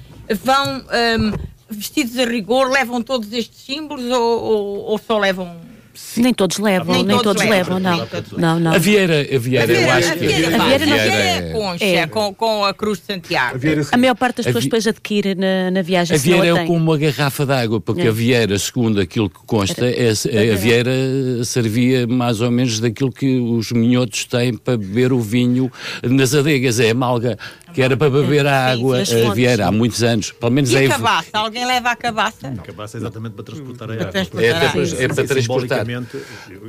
vão. 0.43 0.79
Um, 0.79 1.52
vestidos 1.77 2.19
a 2.19 2.25
rigor, 2.25 2.71
levam 2.71 3.03
todos 3.03 3.33
estes 3.33 3.65
símbolos 3.65 4.05
ou, 4.05 4.43
ou, 4.43 4.79
ou 4.91 4.99
só 4.99 5.19
levam 5.19 5.73
Sim. 5.95 6.23
Nem 6.23 6.33
todos 6.33 6.59
levam, 6.59 6.95
nem, 6.95 7.05
nem 7.05 7.17
todos, 7.19 7.41
todos, 7.41 7.51
levam, 7.51 7.79
levam 7.79 8.09
não. 8.33 8.39
não. 8.39 8.61
não. 8.61 8.73
A 8.75 8.79
Vieira, 8.79 9.21
a 9.21 9.39
Vieira, 9.39 9.73
eu 9.73 9.91
acho 9.91 10.13
que 10.13 10.25
a 10.25 10.29
Vieira, 10.29 10.57
a 10.57 10.65
Vieira, 10.65 10.85
a 10.85 10.97
Vieira 10.97 11.15
é 11.15 11.53
concha, 11.53 11.85
é. 11.85 12.07
Com, 12.07 12.35
com 12.35 12.65
a 12.65 12.73
Cruz 12.73 12.99
de 12.99 13.05
Santiago. 13.05 13.57
A, 13.57 13.59
Vieira, 13.59 13.87
a 13.93 13.97
maior 13.99 14.15
parte 14.15 14.37
das 14.37 14.47
pessoas 14.47 14.65
depois 14.65 14.87
adquire 14.87 15.35
na, 15.35 15.71
na 15.71 15.83
viagem. 15.83 16.17
A 16.17 16.19
Vieira 16.19 16.61
é 16.61 16.67
como 16.67 16.79
uma 16.79 16.97
garrafa 16.97 17.45
de 17.45 17.53
água, 17.53 17.81
porque 17.81 18.03
é. 18.03 18.09
a 18.09 18.13
Vieira, 18.13 18.59
segundo 18.59 19.01
aquilo 19.01 19.29
que 19.29 19.41
consta, 19.47 19.87
é, 19.87 20.11
a 20.53 20.57
Vieira 20.57 20.93
servia 21.45 22.07
mais 22.07 22.41
ou 22.41 22.51
menos 22.51 22.81
daquilo 22.81 23.13
que 23.13 23.39
os 23.39 23.71
minhotos 23.71 24.25
têm 24.25 24.57
para 24.57 24.79
beber 24.79 25.13
o 25.13 25.21
vinho 25.21 25.71
nas 26.03 26.35
adegas, 26.35 26.81
é 26.81 26.91
a 26.91 26.95
malga 26.95 27.39
que 27.73 27.83
era 27.83 27.97
para 27.97 28.11
beber 28.11 28.47
a 28.47 28.73
água 28.73 29.01
a 29.01 29.35
Vieira 29.35 29.67
há 29.67 29.73
muitos 29.73 30.03
anos. 30.03 30.33
Pelo 30.33 30.53
menos 30.53 30.71
e 30.73 30.77
é 30.77 30.87
a 30.87 30.89
cabaça? 30.89 31.29
Alguém 31.33 31.67
leva 31.67 31.91
a 31.91 31.97
cabaça? 31.97 32.49
A 32.49 32.63
cabaça 32.63 32.97
é 32.97 33.01
exatamente 33.01 33.33
para 33.35 33.45
transportar 33.45 33.91
a 33.91 33.95
água. 33.95 34.11
É 34.99 35.09
para 35.09 35.25
transportar. 35.25 35.87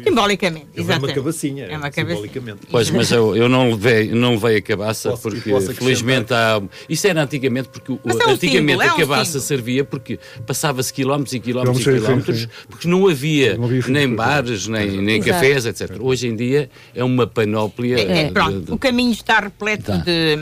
Simbolicamente, 0.03 0.67
é 0.75 0.81
exatamente. 0.81 1.03
É 1.03 1.07
uma 1.07 1.13
cabacinha. 1.13 1.65
É 1.65 1.77
uma 1.77 1.91
cabacinha. 1.91 2.57
Pois, 2.69 2.89
mas 2.89 3.11
eu, 3.11 3.35
eu 3.35 3.49
não, 3.49 3.71
levei, 3.71 4.11
não 4.13 4.31
levei 4.31 4.57
a 4.57 4.61
cabaça 4.61 5.09
posso, 5.11 5.21
porque, 5.21 5.73
felizmente, 5.73 6.33
há... 6.33 6.61
Isso 6.87 7.07
era 7.07 7.21
antigamente, 7.21 7.69
porque 7.69 7.91
é 7.91 7.95
um 7.95 8.31
antigamente 8.31 8.39
símbolo, 8.39 8.81
a 8.81 8.95
cabaça 8.97 9.37
é 9.37 9.39
um 9.39 9.43
servia 9.43 9.83
porque 9.83 10.19
passava-se 10.45 10.93
quilómetros 10.93 11.33
e 11.33 11.39
quilómetros 11.39 11.81
e 11.81 11.83
quilómetros, 11.83 12.47
porque 12.69 12.87
não 12.87 13.07
havia, 13.07 13.57
não 13.57 13.65
havia 13.65 13.83
nem 13.87 14.13
bares, 14.13 14.67
nem, 14.67 15.01
nem 15.01 15.21
cafés, 15.21 15.65
etc. 15.65 15.97
Hoje 15.99 16.27
em 16.27 16.35
dia 16.35 16.69
é 16.95 17.03
uma 17.03 17.27
panóplia. 17.27 17.99
É, 17.99 18.31
pronto, 18.31 18.59
de, 18.59 18.65
de... 18.65 18.71
o 18.71 18.77
caminho 18.77 19.11
está 19.11 19.39
repleto 19.39 19.83
tá. 19.83 19.97
de 19.97 20.39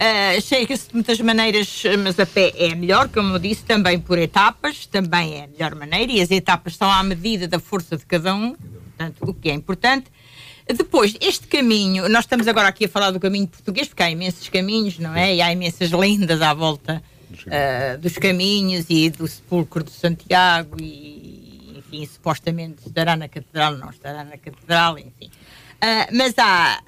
Uh, 0.00 0.40
Chega-se 0.40 0.88
de 0.88 0.94
muitas 0.94 1.20
maneiras, 1.20 1.82
mas 2.02 2.18
a 2.18 2.24
pé 2.24 2.54
é 2.56 2.74
melhor, 2.74 3.10
como 3.10 3.34
eu 3.34 3.38
disse, 3.38 3.62
também 3.64 4.00
por 4.00 4.18
etapas, 4.18 4.86
também 4.86 5.34
é 5.34 5.44
a 5.44 5.46
melhor 5.46 5.74
maneira, 5.74 6.10
e 6.10 6.22
as 6.22 6.30
etapas 6.30 6.74
são 6.74 6.90
à 6.90 7.02
medida 7.02 7.46
da 7.46 7.60
força 7.60 7.98
de 7.98 8.06
cada 8.06 8.34
um, 8.34 8.54
portanto, 8.54 9.16
o 9.20 9.34
que 9.34 9.50
é 9.50 9.52
importante. 9.52 10.06
Depois, 10.66 11.14
este 11.20 11.46
caminho, 11.46 12.08
nós 12.08 12.24
estamos 12.24 12.48
agora 12.48 12.68
aqui 12.68 12.86
a 12.86 12.88
falar 12.88 13.10
do 13.10 13.20
caminho 13.20 13.46
português, 13.46 13.88
porque 13.88 14.02
há 14.02 14.10
imensos 14.10 14.48
caminhos, 14.48 14.98
não 14.98 15.14
é? 15.14 15.34
E 15.34 15.42
há 15.42 15.52
imensas 15.52 15.90
lendas 15.90 16.40
à 16.40 16.54
volta 16.54 17.02
uh, 17.32 17.98
dos 17.98 18.14
caminhos 18.14 18.86
e 18.88 19.10
do 19.10 19.28
sepulcro 19.28 19.84
de 19.84 19.90
Santiago, 19.90 20.80
e 20.80 21.74
enfim, 21.76 22.06
supostamente 22.06 22.88
estará 22.88 23.16
na 23.16 23.28
catedral, 23.28 23.76
não 23.76 23.90
estará 23.90 24.24
na 24.24 24.38
catedral, 24.38 24.98
enfim. 24.98 25.26
Uh, 25.26 26.16
mas 26.16 26.32
há, 26.38 26.82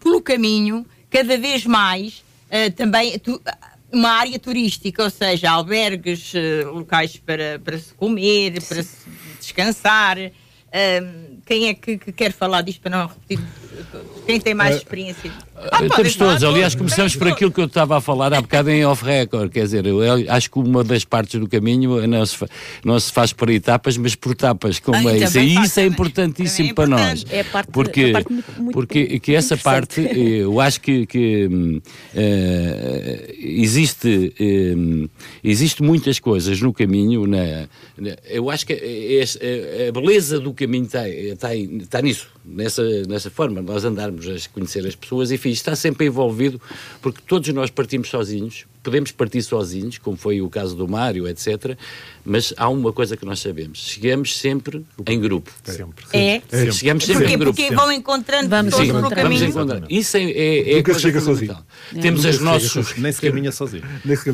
pelo 0.00 0.20
caminho, 0.20 0.84
cada 1.14 1.38
vez 1.38 1.64
mais, 1.64 2.24
uh, 2.48 2.72
também 2.74 3.16
tu, 3.20 3.40
uma 3.92 4.10
área 4.10 4.38
turística, 4.40 5.04
ou 5.04 5.10
seja, 5.10 5.50
albergues, 5.50 6.32
locais 6.66 7.16
para, 7.16 7.60
para 7.62 7.78
se 7.78 7.94
comer, 7.94 8.60
para 8.60 8.82
se 8.82 9.08
descansar 9.38 10.18
quem 11.46 11.68
é 11.68 11.74
que, 11.74 11.96
que, 11.98 12.12
quer 12.12 12.32
falar 12.32 12.62
disto 12.62 12.80
para 12.80 12.98
não 12.98 13.06
repetir? 13.06 13.38
Quem 14.26 14.40
tem 14.40 14.54
mais 14.54 14.76
experiência? 14.76 15.30
Ah, 15.56 15.84
Estamos 15.84 16.16
todos, 16.16 16.42
aliás, 16.42 16.74
começamos 16.74 17.14
por 17.16 17.28
aquilo 17.28 17.50
que 17.50 17.60
eu 17.60 17.66
estava 17.66 17.96
a 17.96 18.00
falar 18.00 18.32
há 18.34 18.40
bocado 18.40 18.70
em 18.70 18.84
off-record, 18.84 19.50
quer 19.50 19.62
dizer, 19.64 19.86
eu 19.86 20.00
acho 20.28 20.50
que 20.50 20.58
uma 20.58 20.82
das 20.82 21.04
partes 21.04 21.38
do 21.38 21.48
caminho 21.48 22.06
não 22.06 22.26
se, 22.26 22.36
não 22.84 22.98
se 22.98 23.12
faz 23.12 23.32
por 23.32 23.48
etapas, 23.50 23.96
mas 23.96 24.14
por 24.14 24.34
tapas, 24.34 24.78
como 24.78 25.08
ah, 25.08 25.12
é 25.12 25.18
isso. 25.18 25.38
E 25.38 25.54
isso 25.62 25.80
é 25.80 25.86
importantíssimo 25.86 26.70
é 26.70 26.74
para 26.74 26.86
nós. 26.86 27.24
É 27.30 27.40
a 27.40 27.44
parte, 27.44 27.70
porque, 27.70 28.04
a 28.06 28.12
parte 28.12 28.32
muito, 28.32 28.52
muito 28.58 28.72
porque 28.74 29.18
que 29.20 29.34
essa 29.34 29.56
parte, 29.56 30.00
eu 30.14 30.60
acho 30.60 30.80
que, 30.80 31.06
que 31.06 31.46
uh, 31.46 31.80
existe, 33.38 34.34
uh, 34.38 35.10
existe 35.42 35.82
muitas 35.82 36.18
coisas 36.18 36.60
no 36.60 36.72
caminho, 36.72 37.26
na, 37.26 37.68
na 37.96 38.16
eu 38.28 38.50
acho 38.50 38.66
que 38.66 38.72
é, 38.72 39.24
é, 39.40 39.88
a 39.88 39.92
beleza 39.92 40.38
do 40.40 40.52
caminho 40.52 40.84
está, 40.84 41.08
está, 41.08 41.54
está 41.54 42.02
nisso, 42.02 42.28
nessa, 42.44 42.82
nessa 43.08 43.30
forma, 43.30 43.62
nós 43.62 43.84
andarmos 43.84 44.26
a 44.26 44.48
conhecer 44.52 44.86
as 44.86 44.94
pessoas 44.94 45.30
enfim, 45.30 45.50
está 45.50 45.74
sempre 45.74 46.06
envolvido, 46.06 46.60
porque 47.00 47.20
todos 47.26 47.48
nós 47.50 47.70
partimos 47.70 48.08
sozinhos, 48.08 48.66
podemos 48.84 49.10
partir 49.10 49.42
sozinhos, 49.42 49.98
como 49.98 50.16
foi 50.16 50.40
o 50.40 50.48
caso 50.48 50.76
do 50.76 50.86
Mário, 50.86 51.26
etc. 51.26 51.76
Mas 52.24 52.54
há 52.56 52.68
uma 52.68 52.92
coisa 52.92 53.16
que 53.16 53.24
nós 53.24 53.40
sabemos: 53.40 53.78
chegamos 53.78 54.36
sempre 54.36 54.84
em 55.06 55.20
grupo. 55.20 55.50
Sempre. 55.64 56.04
É? 56.12 56.42
Sempre. 56.48 56.72
Chegamos 56.72 57.04
sempre 57.04 57.22
Porque, 57.22 57.34
em 57.34 57.38
grupo. 57.38 57.56
porque 57.56 57.74
vão 57.74 57.90
encontrando 57.90 58.48
vamos 58.48 58.74
todos 58.74 58.88
no 58.88 59.10
caminho. 59.10 59.50
Vamos 59.52 59.82
Isso 59.88 60.16
é, 60.16 60.22
é, 60.22 60.72
é 60.72 60.76
Nunca 60.76 60.98
chega 60.98 61.20
sozinho. 61.20 61.56
É. 61.94 62.00
Temos 62.00 62.24
as 62.24 62.38
nossos. 62.38 62.96
Nem 62.96 63.10
se 63.10 63.20
caminha 63.20 63.50
sozinho. 63.50 63.84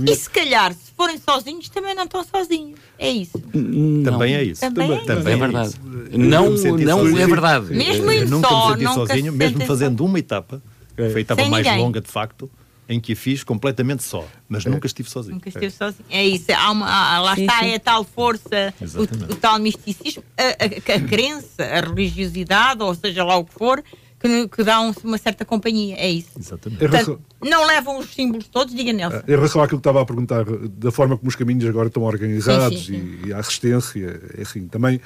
E 0.07 0.15
se 0.15 0.29
calhar, 0.29 0.73
se 0.73 0.93
forem 0.97 1.19
sozinhos, 1.19 1.69
também 1.69 1.95
não 1.95 2.05
estão 2.05 2.25
sozinhos. 2.25 2.79
É 2.99 3.11
isso. 3.11 3.41
Não. 3.55 4.03
Também 4.03 4.35
é 4.35 4.43
isso. 4.43 4.61
Também, 4.61 4.89
também, 4.89 5.03
é, 5.03 5.07
também 5.07 5.35
é, 5.35 5.37
verdade. 5.37 5.75
Não, 6.13 6.51
não 6.51 7.19
é 7.19 7.27
verdade. 7.27 7.75
Mesmo 7.75 8.13
indo 8.13 8.41
só, 8.41 8.77
nunca 8.77 8.95
sozinho, 8.95 9.33
mesmo 9.33 9.65
fazendo 9.65 10.05
uma 10.05 10.19
etapa 10.19 10.61
é. 10.97 11.11
Foi 11.11 11.21
a 11.21 11.23
etapa 11.23 11.45
mais 11.47 11.67
ninguém. 11.67 11.83
longa, 11.83 12.01
de 12.01 12.09
facto, 12.09 12.51
em 12.90 12.98
que 12.98 13.12
a 13.12 13.16
fiz 13.16 13.44
completamente 13.44 14.03
só, 14.03 14.26
mas 14.48 14.66
é. 14.66 14.68
nunca 14.68 14.85
estive 14.85 15.09
sozinho. 15.09 15.37
Nunca 15.37 15.48
estive 15.48 15.66
é. 15.66 15.70
sozinho. 15.70 16.05
É 16.11 16.26
isso, 16.26 16.46
há 16.53 16.72
uma, 16.72 16.87
há, 16.87 17.20
lá 17.20 17.37
sim, 17.37 17.42
está 17.42 17.61
sim. 17.61 17.74
a 17.74 17.79
tal 17.79 18.03
força, 18.03 18.74
o, 18.81 19.33
o, 19.33 19.37
tal 19.37 19.61
misticismo, 19.61 20.24
a, 20.37 20.42
a, 20.42 20.96
a, 20.96 21.00
crença, 21.09 21.62
a 21.62 21.81
religiosidade, 21.81 22.83
ou 22.83 22.92
seja 22.92 23.22
lá 23.22 23.37
o 23.37 23.44
que 23.44 23.55
for, 23.55 23.81
que, 24.18 24.48
que 24.48 24.64
dá 24.64 24.81
um, 24.81 24.92
uma 25.05 25.18
certa 25.18 25.44
companhia. 25.44 25.94
É 25.98 26.11
isso. 26.11 26.31
Exatamente. 26.37 26.81
Portanto, 26.81 27.20
não 27.40 27.64
levam 27.64 28.00
os 28.00 28.12
símbolos 28.12 28.48
todos, 28.48 28.74
diga 28.74 28.92
Nelson. 28.92 29.22
Em 29.26 29.31
relação 29.31 29.62
àquilo 29.62 29.79
que 29.79 29.88
estava 29.88 30.03
a 30.03 30.05
perguntar, 30.05 30.44
da 30.44 30.90
forma 30.90 31.16
como 31.16 31.29
os 31.29 31.37
caminhos 31.37 31.64
agora 31.66 31.87
estão 31.87 32.03
organizados 32.03 32.87
sim, 32.87 33.20
e, 33.24 33.29
e, 33.29 33.33
a 33.33 33.37
resistência, 33.37 34.20
é 34.37 34.42
assim, 34.42 34.66
também 34.66 35.00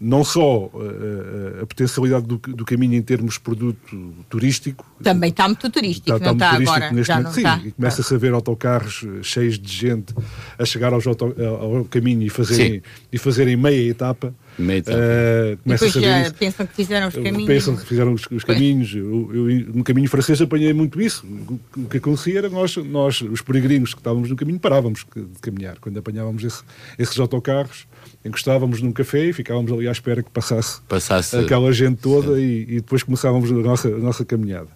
não 0.00 0.24
só 0.24 0.66
uh, 0.66 1.62
a 1.62 1.66
potencialidade 1.66 2.26
do, 2.26 2.36
do, 2.36 2.64
caminho 2.64 2.94
em 2.94 3.02
termos 3.02 3.34
de 3.34 3.40
produto 3.40 4.14
turístico. 4.28 4.84
Também 5.02 5.30
está 5.30 5.46
muito 5.46 5.70
turístico, 5.70 6.16
está, 6.16 6.26
não 6.26 6.32
está, 6.34 6.58
está 6.58 6.72
agora. 6.72 6.92
Neste 6.92 7.08
já 7.08 7.16
momento, 7.16 7.34
sim, 7.34 7.40
está. 7.40 7.60
e 7.64 7.72
começa-se 7.72 8.14
a 8.14 8.18
ver 8.18 8.32
autocarros 8.32 9.06
cheios 9.22 9.58
de 9.58 9.72
gente 9.72 10.14
a 10.58 10.64
chegar 10.64 10.92
aos 10.92 11.06
auto, 11.06 11.34
ao 11.60 11.84
caminho 11.84 12.22
e 12.22 12.28
fazerem, 12.28 12.82
e 13.12 13.18
fazerem 13.18 13.56
meia 13.56 13.90
etapa. 13.90 14.34
Etapa. 14.58 14.98
Uh, 14.98 15.58
depois 15.64 15.92
já 15.92 16.30
pensam 16.32 16.66
que 16.66 16.74
fizeram 16.74 17.08
os 17.08 17.14
caminhos. 17.14 17.46
Pensam 17.46 17.76
que 17.76 17.86
fizeram 17.86 18.12
os, 18.12 18.26
os 18.30 18.44
caminhos. 18.44 18.94
Eu, 18.94 19.30
eu, 19.32 19.74
no 19.74 19.84
caminho 19.84 20.08
francês 20.08 20.40
apanhei 20.40 20.72
muito 20.72 21.00
isso. 21.00 21.26
O, 21.26 21.60
o 21.80 21.88
que 21.88 21.98
acontecia 21.98 22.38
era 22.38 22.48
nós, 22.48 22.76
nós, 22.76 23.20
os 23.22 23.40
peregrinos 23.40 23.94
que 23.94 24.00
estávamos 24.00 24.28
no 24.28 24.36
caminho, 24.36 24.58
parávamos 24.58 25.06
de 25.14 25.40
caminhar. 25.40 25.78
Quando 25.78 25.98
apanhávamos 25.98 26.44
esse, 26.44 26.62
esses 26.98 27.18
autocarros, 27.18 27.86
encostávamos 28.24 28.82
num 28.82 28.92
café 28.92 29.26
e 29.26 29.32
ficávamos 29.32 29.72
ali 29.72 29.88
à 29.88 29.92
espera 29.92 30.22
que 30.22 30.30
passasse, 30.30 30.80
passasse 30.82 31.36
aquela 31.36 31.72
gente 31.72 31.98
toda 31.98 32.40
e, 32.40 32.62
e, 32.62 32.74
depois 32.76 33.02
começávamos 33.02 33.50
a 33.50 33.54
nossa, 33.54 33.88
a 33.88 33.98
nossa 33.98 34.24
caminhada. 34.24 34.68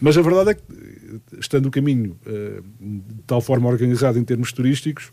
Mas 0.00 0.16
a 0.16 0.22
verdade 0.22 0.50
é 0.50 0.54
que, 0.54 0.62
estando 1.38 1.66
o 1.66 1.70
caminho 1.70 2.16
uh, 2.26 2.62
de 2.80 3.22
tal 3.26 3.40
forma 3.40 3.68
organizado 3.68 4.18
em 4.18 4.24
termos 4.24 4.52
turísticos, 4.52 5.10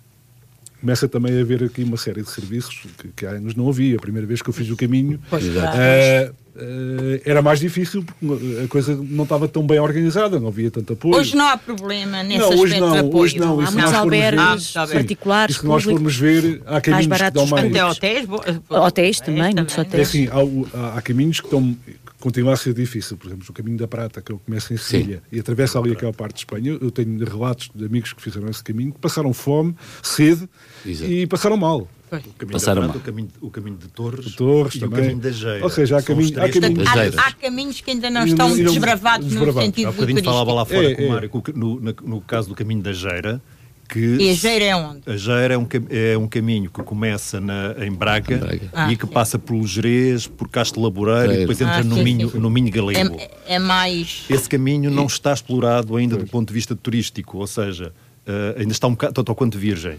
começa 0.85 1.09
também 1.09 1.35
a 1.35 1.41
haver 1.41 1.63
aqui 1.63 1.83
uma 1.83 1.97
série 1.97 2.21
de 2.21 2.29
serviços 2.29 2.83
que, 2.99 3.07
que 3.07 3.25
há 3.25 3.31
anos 3.31 3.55
não 3.55 3.67
havia. 3.67 3.97
A 3.97 3.99
primeira 3.99 4.27
vez 4.27 4.39
que 4.39 4.49
eu 4.49 4.53
fiz 4.53 4.69
o 4.69 4.77
caminho, 4.77 5.19
uh, 5.31 6.45
Uh, 6.55 7.19
era 7.25 7.41
mais 7.41 7.59
difícil 7.59 8.01
porque 8.01 8.63
a 8.63 8.67
coisa 8.69 8.95
não 8.95 9.25
estava 9.25 9.45
tão 9.45 9.67
bem 9.67 9.77
organizada, 9.77 10.39
não 10.39 10.47
havia 10.47 10.71
tanto 10.71 10.93
apoio. 10.93 11.15
Hoje 11.15 11.35
não 11.35 11.49
há 11.49 11.57
problema 11.57 12.23
nesse 12.23 12.39
não, 12.39 12.57
hoje 12.57 12.79
não, 12.79 12.91
de 12.93 12.97
apoio. 12.99 13.17
Hoje 13.17 13.37
não, 13.37 13.59
há 13.59 13.71
muitos 13.71 13.93
albergues 13.93 14.71
particulares. 14.71 15.57
Se 15.57 15.65
nós 15.65 15.83
formos 15.83 16.15
ver, 16.15 16.61
há 16.65 16.79
caminhos 16.79 17.21
que 17.21 17.31
dão 17.31 17.47
mais. 17.47 17.65
Até 17.65 17.85
hotéis, 17.85 18.27
hotéis 18.69 19.19
também, 19.19 19.53
muitos 19.53 19.77
hotéis. 19.77 19.99
É 19.99 20.01
assim, 20.01 20.29
há, 20.29 20.97
há, 20.97 21.01
caminhos 21.01 21.41
que 21.41 21.47
estão 21.47 21.75
continua 22.25 22.53
a 22.53 22.57
ser 22.57 22.73
difícil. 22.73 23.17
Por 23.17 23.27
exemplo, 23.27 23.45
o 23.47 23.53
Caminho 23.53 23.77
da 23.77 23.87
Prata, 23.87 24.19
que 24.19 24.31
eu 24.31 24.39
começo 24.39 24.73
em 24.73 24.77
Sevilha 24.77 25.21
e 25.31 25.39
atravessa 25.39 25.77
ali 25.77 25.91
aquela 25.91 26.11
parte 26.11 26.33
de 26.33 26.39
Espanha. 26.39 26.75
Eu 26.81 26.89
tenho 26.89 27.23
relatos 27.23 27.69
de 27.73 27.85
amigos 27.85 28.13
que 28.13 28.21
fizeram 28.21 28.49
esse 28.49 28.63
caminho, 28.63 28.91
que 28.91 28.99
passaram 28.99 29.31
fome, 29.31 29.75
sede 30.01 30.49
Exato. 30.83 31.11
e 31.11 31.27
passaram 31.27 31.55
mal. 31.55 31.81
O 31.81 32.09
caminho 32.09 32.51
Passaram 32.51 32.81
da 32.81 32.87
Prata, 32.87 32.99
o 32.99 33.01
caminho, 33.01 33.29
o 33.41 33.51
caminho 33.51 33.77
de 33.77 33.87
Torres, 33.89 34.25
de 34.25 34.35
Torres 34.35 34.75
e 34.75 34.79
também. 34.79 34.99
o 34.99 35.01
caminho 35.03 35.19
da 35.19 35.31
Geira. 35.31 35.63
Ou 35.63 35.69
seja, 35.69 35.97
há, 35.97 36.01
caminho, 36.01 36.29
há, 36.41 36.49
caminho, 36.49 36.83
há, 36.87 37.27
há, 37.27 37.31
caminhos 37.33 37.81
que 37.81 37.91
ainda 37.91 38.09
não 38.09 38.25
estão 38.25 38.55
desbravados, 38.55 39.27
desbravados 39.27 39.55
no 39.57 39.61
sentido 39.61 39.87
Há 39.89 39.91
bocadinho 39.91 40.23
falava 40.23 40.53
lá 40.53 40.65
fora 40.65 40.91
é, 40.91 40.95
com 40.95 41.01
o 41.01 41.05
é. 41.05 41.09
Mário, 41.09 41.31
no, 41.53 41.79
no 41.79 42.21
caso 42.21 42.49
do 42.49 42.55
caminho 42.55 42.81
da 42.81 42.93
Geira, 42.93 43.41
que 43.87 44.17
e 44.17 44.29
a 44.29 44.33
Geira 44.33 44.65
é 44.65 44.75
onde? 44.75 45.01
A 45.05 45.15
Geira 45.15 45.53
é 45.53 45.57
um, 45.57 45.67
é 45.89 46.17
um 46.17 46.27
caminho 46.27 46.69
que 46.69 46.81
começa 46.83 47.39
na, 47.39 47.75
em 47.85 47.91
Braga, 47.91 48.37
Braga. 48.37 48.69
Ah, 48.73 48.91
e 48.91 48.97
que 48.97 49.05
sim. 49.05 49.11
passa 49.11 49.39
por 49.39 49.65
Jerez, 49.65 50.27
por 50.27 50.49
Castro 50.49 50.81
Laboreiro 50.81 51.33
e 51.33 51.37
depois 51.37 51.61
entra 51.61 51.77
ah, 51.77 51.83
no, 51.83 51.95
sim, 51.95 52.03
Minho, 52.03 52.29
sim, 52.29 52.39
no 52.39 52.49
Minho 52.49 52.71
Galego. 52.71 53.17
É, 53.19 53.55
é, 53.55 53.59
mais... 53.59 54.25
Esse 54.29 54.49
caminho 54.49 54.89
não 54.89 55.05
está 55.05 55.33
explorado 55.33 55.95
ainda 55.95 56.17
do 56.17 56.25
ponto 56.25 56.47
de 56.47 56.53
vista 56.53 56.75
turístico, 56.75 57.37
ou 57.37 57.47
seja, 57.47 57.93
uh, 58.27 58.59
ainda 58.59 58.71
está 58.71 58.87
um 58.87 58.91
bocado, 58.91 59.13
tanto 59.13 59.29
ao 59.31 59.35
quanto 59.35 59.57
virgem. 59.57 59.97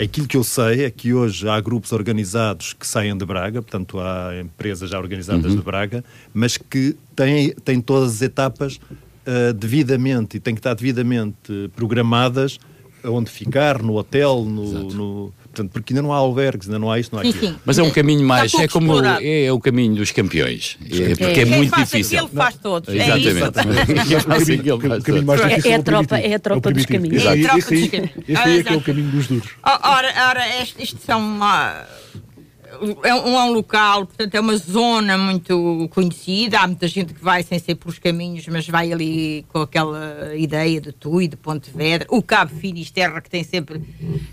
Aquilo 0.00 0.26
que 0.26 0.36
eu 0.36 0.42
sei 0.42 0.84
é 0.84 0.90
que 0.90 1.14
hoje 1.14 1.48
há 1.48 1.60
grupos 1.60 1.92
organizados 1.92 2.72
que 2.72 2.86
saem 2.86 3.16
de 3.16 3.24
Braga, 3.24 3.62
portanto 3.62 4.00
há 4.00 4.32
empresas 4.40 4.90
já 4.90 4.98
organizadas 4.98 5.52
uhum. 5.52 5.56
de 5.56 5.62
Braga, 5.62 6.04
mas 6.32 6.56
que 6.56 6.96
têm, 7.14 7.50
têm 7.64 7.80
todas 7.80 8.14
as 8.14 8.22
etapas 8.22 8.74
uh, 8.76 9.52
devidamente 9.54 10.36
e 10.36 10.40
têm 10.40 10.54
que 10.54 10.58
estar 10.58 10.74
devidamente 10.74 11.70
programadas 11.76 12.58
onde 13.04 13.30
ficar, 13.30 13.82
no 13.82 13.96
hotel, 13.96 14.44
no, 14.44 14.82
no, 14.90 15.34
portanto, 15.42 15.70
porque 15.72 15.92
ainda 15.92 16.02
não 16.02 16.12
há 16.12 16.16
albergues, 16.16 16.68
ainda 16.68 16.78
não 16.78 16.90
há 16.90 16.98
isto, 16.98 17.12
não 17.12 17.20
há 17.20 17.28
aquilo. 17.28 17.56
Mas 17.64 17.78
é 17.78 17.82
um 17.82 17.90
caminho 17.90 18.26
mais, 18.26 18.54
é 18.54 18.68
como 18.68 19.04
é, 19.04 19.44
é, 19.44 19.52
o 19.52 19.60
caminho 19.60 19.94
dos 19.94 20.10
campeões, 20.10 20.78
é, 20.82 21.14
porque 21.14 21.40
é, 21.40 21.42
é 21.42 21.44
muito 21.44 21.74
difícil. 21.76 22.18
Aquilo 22.18 22.34
faz 22.34 22.56
todos. 22.56 22.88
É 22.94 23.18
Exatamente. 23.18 23.84
É, 25.44 25.68
é 25.68 25.74
a 25.74 25.82
tropa, 25.82 26.18
é 26.18 26.34
a 26.34 26.38
tropa 26.38 26.70
dos 26.70 26.86
caminhos. 26.86 27.24
É 27.24 27.28
a 27.28 27.48
tropa 27.48 27.70
dos 27.70 27.88
caminhos. 27.88 28.10
Esse 28.28 28.42
aí 28.42 28.58
é 28.58 28.62
que 28.62 28.72
é 28.72 28.76
o 28.76 28.80
caminho 28.80 29.10
dos 29.10 29.26
duros. 29.26 29.50
Ora, 29.62 30.12
ora 30.28 30.62
isto 30.62 30.98
são 31.04 31.20
é 33.02 33.14
um, 33.14 33.38
é 33.38 33.44
um 33.44 33.52
local, 33.52 34.06
portanto, 34.06 34.34
é 34.34 34.40
uma 34.40 34.56
zona 34.56 35.16
muito 35.16 35.88
conhecida. 35.92 36.60
Há 36.60 36.66
muita 36.66 36.88
gente 36.88 37.14
que 37.14 37.22
vai 37.22 37.42
sem 37.42 37.58
ser 37.58 37.74
pelos 37.74 37.98
caminhos, 37.98 38.46
mas 38.48 38.66
vai 38.68 38.92
ali 38.92 39.44
com 39.48 39.60
aquela 39.60 40.34
ideia 40.36 40.80
de 40.80 40.92
Tui, 40.92 41.28
de 41.28 41.36
Pontevedra. 41.36 42.06
O 42.10 42.22
Cabo 42.22 42.54
Finisterra, 42.54 43.20
que 43.20 43.30
tem 43.30 43.44
sempre 43.44 43.82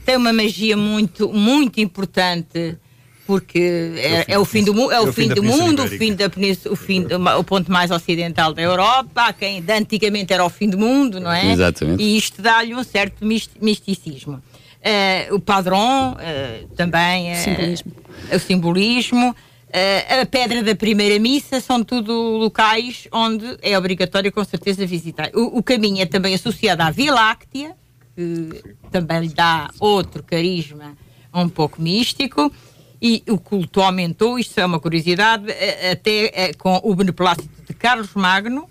tem 0.05 0.17
uma 0.17 0.33
magia 0.33 0.75
muito, 0.75 1.31
muito 1.31 1.79
importante 1.79 2.77
porque 3.25 3.93
é, 3.95 4.33
é, 4.33 4.39
o 4.39 4.43
fim 4.43 4.63
do, 4.63 4.91
é 4.91 4.99
o 4.99 5.07
é 5.07 5.11
fim, 5.13 5.29
do 5.29 5.41
mundo, 5.41 5.83
o 5.83 5.87
fim 5.87 6.13
da 6.13 6.25
o 6.69 6.75
fim 6.75 7.03
do, 7.03 7.15
o 7.39 7.43
ponto 7.45 7.71
mais 7.71 7.89
ocidental 7.89 8.53
da 8.53 8.61
Europa, 8.61 9.27
há 9.27 9.31
quem 9.31 9.63
antigamente 9.69 10.33
era 10.33 10.43
o 10.43 10.49
fim 10.49 10.67
do 10.67 10.77
mundo, 10.77 11.17
não 11.19 11.31
é? 11.31 11.51
Exatamente. 11.51 12.03
E 12.03 12.17
isto 12.17 12.41
dá-lhe 12.41 12.75
um 12.75 12.83
certo 12.83 13.25
misticismo. 13.25 14.41
Uh, 14.81 15.35
o 15.35 15.39
padrão 15.39 16.13
uh, 16.13 16.67
também 16.75 17.29
é 17.29 17.35
simbolismo. 17.35 17.91
o 18.33 18.39
simbolismo. 18.39 19.29
Uh, 19.29 20.21
a 20.21 20.25
Pedra 20.25 20.63
da 20.63 20.75
Primeira 20.75 21.19
Missa 21.19 21.61
são 21.61 21.83
tudo 21.83 22.11
locais 22.11 23.07
onde 23.11 23.57
é 23.61 23.77
obrigatório 23.77 24.31
com 24.31 24.43
certeza 24.43 24.85
visitar. 24.85 25.29
O, 25.35 25.59
o 25.59 25.63
caminho 25.63 26.01
é 26.01 26.05
também 26.07 26.33
associado 26.33 26.81
à 26.81 26.89
Via 26.89 27.13
Láctea, 27.13 27.75
que 28.15 28.75
também 28.91 29.21
lhe 29.21 29.33
dá 29.33 29.69
outro 29.79 30.23
carisma 30.23 30.97
um 31.33 31.47
pouco 31.47 31.81
místico, 31.81 32.51
e 33.01 33.23
o 33.29 33.37
culto 33.37 33.81
aumentou, 33.81 34.37
isto 34.37 34.59
é 34.59 34.65
uma 34.65 34.79
curiosidade, 34.79 35.45
até 35.91 36.53
com 36.55 36.81
o 36.83 36.93
beneplácito 36.93 37.49
de 37.65 37.73
Carlos 37.73 38.13
Magno, 38.13 38.67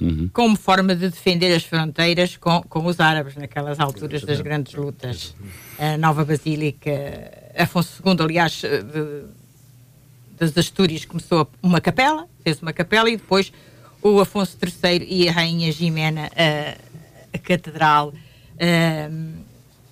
uhum. 0.00 0.30
como 0.32 0.56
forma 0.56 0.94
de 0.94 1.08
defender 1.08 1.54
as 1.54 1.64
fronteiras 1.64 2.36
com, 2.36 2.62
com 2.62 2.84
os 2.86 3.00
árabes, 3.00 3.36
naquelas 3.36 3.78
alturas 3.80 4.22
das 4.22 4.40
grandes 4.40 4.74
lutas. 4.74 5.34
A 5.78 5.96
nova 5.96 6.24
Basílica, 6.24 6.90
Afonso 7.56 8.02
II, 8.04 8.16
aliás, 8.20 8.62
eh, 8.64 8.82
de, 8.82 9.24
das 10.38 10.56
Astúrias, 10.56 11.04
começou 11.04 11.48
uma 11.62 11.80
capela, 11.80 12.28
fez 12.42 12.60
uma 12.60 12.72
capela, 12.72 13.10
e 13.10 13.16
depois 13.16 13.52
o 14.02 14.20
Afonso 14.20 14.56
III 14.62 15.06
e 15.08 15.28
a 15.28 15.32
Rainha 15.32 15.72
Jimena, 15.72 16.30
a, 16.36 16.76
a 17.34 17.38
catedral. 17.38 18.12
A, 18.58 19.46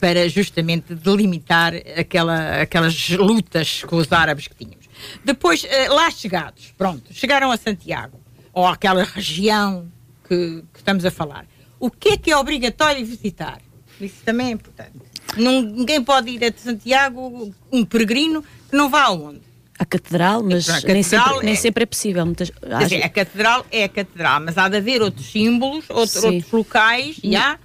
para 0.04 0.28
justamente 0.28 0.94
delimitar 0.94 1.72
aquela, 1.98 2.60
aquelas 2.60 3.08
lutas 3.08 3.82
com 3.84 3.96
os 3.96 4.12
árabes 4.12 4.46
que 4.46 4.54
tínhamos. 4.54 4.84
Depois, 5.24 5.64
eh, 5.64 5.88
lá 5.88 6.10
chegados, 6.10 6.74
pronto, 6.76 7.10
chegaram 7.10 7.50
a 7.50 7.56
Santiago, 7.56 8.20
ou 8.54 8.66
àquela 8.66 9.04
região 9.04 9.90
que, 10.26 10.64
que, 10.72 10.78
estamos 10.78 11.04
a 11.04 11.10
falar. 11.10 11.46
O 11.78 11.90
que 11.90 12.10
é 12.10 12.16
que 12.16 12.30
é 12.30 12.36
obrigatório 12.36 13.04
visitar? 13.04 13.60
Isso 14.00 14.22
também 14.24 14.48
é 14.48 14.50
importante. 14.50 14.92
ninguém 15.36 16.02
pode 16.02 16.30
ir 16.30 16.44
a 16.44 16.52
Santiago, 16.56 17.52
um 17.70 17.84
peregrino, 17.84 18.42
que 18.70 18.76
não 18.76 18.88
vá 18.88 19.02
aonde? 19.02 19.42
A 19.78 19.84
catedral, 19.84 20.42
mas 20.42 20.68
a 20.68 20.74
catedral 20.74 20.94
nem, 20.94 21.02
sempre, 21.02 21.32
é, 21.32 21.42
nem 21.42 21.56
sempre 21.56 21.82
é 21.82 21.86
possível. 21.86 22.24
Muitas, 22.24 22.52
dizer, 22.78 23.02
a 23.02 23.08
catedral 23.08 23.66
é 23.72 23.84
a 23.84 23.88
catedral, 23.88 24.40
mas 24.40 24.56
há 24.56 24.68
de 24.68 24.76
haver 24.76 25.02
outros 25.02 25.26
símbolos, 25.26 25.90
outros, 25.90 26.22
outros 26.22 26.50
locais, 26.52 27.16
já, 27.22 27.58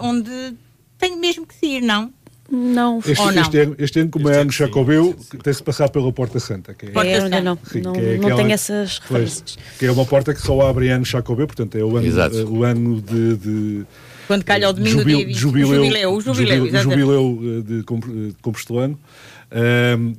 onde 0.00 0.54
tem 0.98 1.16
mesmo 1.16 1.46
que 1.46 1.54
se 1.54 1.66
ir, 1.66 1.82
não? 1.82 2.12
Não, 2.50 2.98
este, 2.98 3.20
ou 3.20 3.32
não. 3.32 3.42
Este 3.42 3.58
ano, 3.58 3.76
este 3.78 4.00
ano 4.00 4.10
como 4.10 4.28
este 4.28 4.38
é 4.38 4.40
ano 4.40 4.52
Jacobeu, 4.52 5.16
tem-se 5.42 5.62
passar 5.62 5.88
pela 5.88 6.12
Porta 6.12 6.38
Santa. 6.38 6.74
Que 6.74 6.86
é, 6.86 6.90
Porta 6.90 7.10
é, 7.10 7.20
Santa. 7.20 7.40
não, 7.40 7.58
sim, 7.70 7.80
não, 7.80 7.92
que 7.92 8.00
é, 8.00 8.16
não 8.16 8.28
aquela, 8.28 8.42
tem 8.42 8.52
essas 8.52 8.98
referências. 8.98 9.58
Que 9.78 9.86
é 9.86 9.92
uma 9.92 10.04
porta 10.04 10.32
que 10.32 10.40
só 10.40 10.60
abre 10.68 10.88
ano 10.88 11.04
Jacobeu, 11.04 11.46
portanto 11.46 11.76
é 11.76 11.82
o 11.82 11.96
ano, 11.96 12.50
o 12.50 12.64
ano 12.64 13.02
de, 13.02 13.36
de 13.36 13.86
quando 14.26 14.44
calha 14.44 14.68
o 14.68 14.72
domingo 14.72 14.98
jubil, 14.98 15.18
dia 15.18 15.26
20, 15.26 15.38
jubileu, 15.38 15.68
o 15.68 15.74
jubileu, 15.84 16.12
o 16.12 16.20
jubileu, 16.20 16.56
jubileu, 16.66 16.82
jubileu 16.82 17.40
eh, 17.42 17.62
de, 17.62 17.76
de 17.78 18.36
Compostolano. 18.42 18.94
Um, 18.94 18.98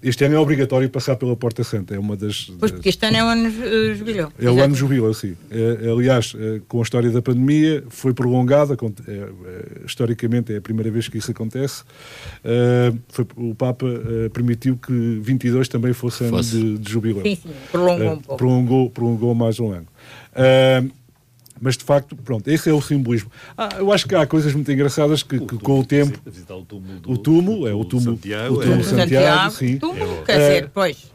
este 0.02 0.26
ano 0.26 0.36
é 0.36 0.40
obrigatório 0.40 0.90
passar 0.90 1.16
pela 1.16 1.36
Porta 1.36 1.64
Santa, 1.64 1.94
é 1.94 2.00
uma 2.00 2.16
das... 2.16 2.52
Pois, 2.60 2.72
porque 2.72 2.90
este 2.90 3.06
ano 3.06 3.18
é 3.18 3.24
o 3.24 3.28
ano 3.28 3.50
uh, 3.50 3.96
jubileu. 3.96 4.32
É 4.40 4.50
o 4.50 4.62
ano 4.62 4.74
jubileu, 4.74 5.14
sim. 5.14 5.36
É, 5.52 5.90
aliás, 5.90 6.34
uh, 6.34 6.62
com 6.68 6.80
a 6.80 6.84
história 6.84 7.10
da 7.10 7.22
pandemia, 7.22 7.84
foi 7.90 8.14
prolongada, 8.14 8.78
historicamente 9.86 10.54
é 10.54 10.58
a 10.58 10.62
primeira 10.62 10.90
vez 10.90 11.08
que 11.08 11.18
isso 11.18 11.32
acontece, 11.32 11.84
foi, 13.10 13.26
o 13.36 13.54
Papa 13.54 13.86
permitiu 14.34 14.78
que 14.78 15.20
22 15.22 15.68
também 15.68 15.94
fosse 15.94 16.24
ano 16.24 16.42
de, 16.42 16.78
de, 16.78 16.92
jubileu. 16.92 17.24
Sim, 17.24 17.36
sim, 17.36 17.50
prolongou 17.72 18.14
um 18.14 18.18
pouco. 18.18 18.38
Prolongou, 18.38 18.90
prolongou 18.90 19.36
mais 19.36 19.60
um 19.60 19.72
ano. 19.72 19.88
Mas 21.62 21.78
de 21.78 21.84
facto, 21.84 22.16
pronto, 22.16 22.48
esse 22.48 22.70
é 22.70 22.74
o 22.74 22.82
simbolismo. 22.82 23.32
Ah, 23.58 23.70
eu 23.78 23.92
acho 23.92 24.08
que 24.08 24.16
há 24.16 24.26
coisas 24.26 24.54
muito 24.54 24.72
engraçadas 24.72 25.24
que, 25.24 25.40
que 25.40 25.58
com 25.58 25.80
o 25.80 25.86
tempo. 25.86 26.20
Visitar 26.26 26.56
o 26.56 26.66
túmulo, 26.66 27.00
do, 27.00 27.12
o 27.12 27.18
túmulo 27.18 27.68
é 27.68 27.74
o 27.74 27.84
túmulo, 27.86 28.16
Santiago, 28.16 28.56
o 28.56 28.62
túmulo 28.62 28.82
é, 28.82 28.84
Santiago, 28.84 29.52
sim. 29.52 29.78
Túmulo, 29.78 30.24
quer 30.24 30.38
dizer, 30.38 30.64
é, 30.64 30.70
pois. 30.74 31.12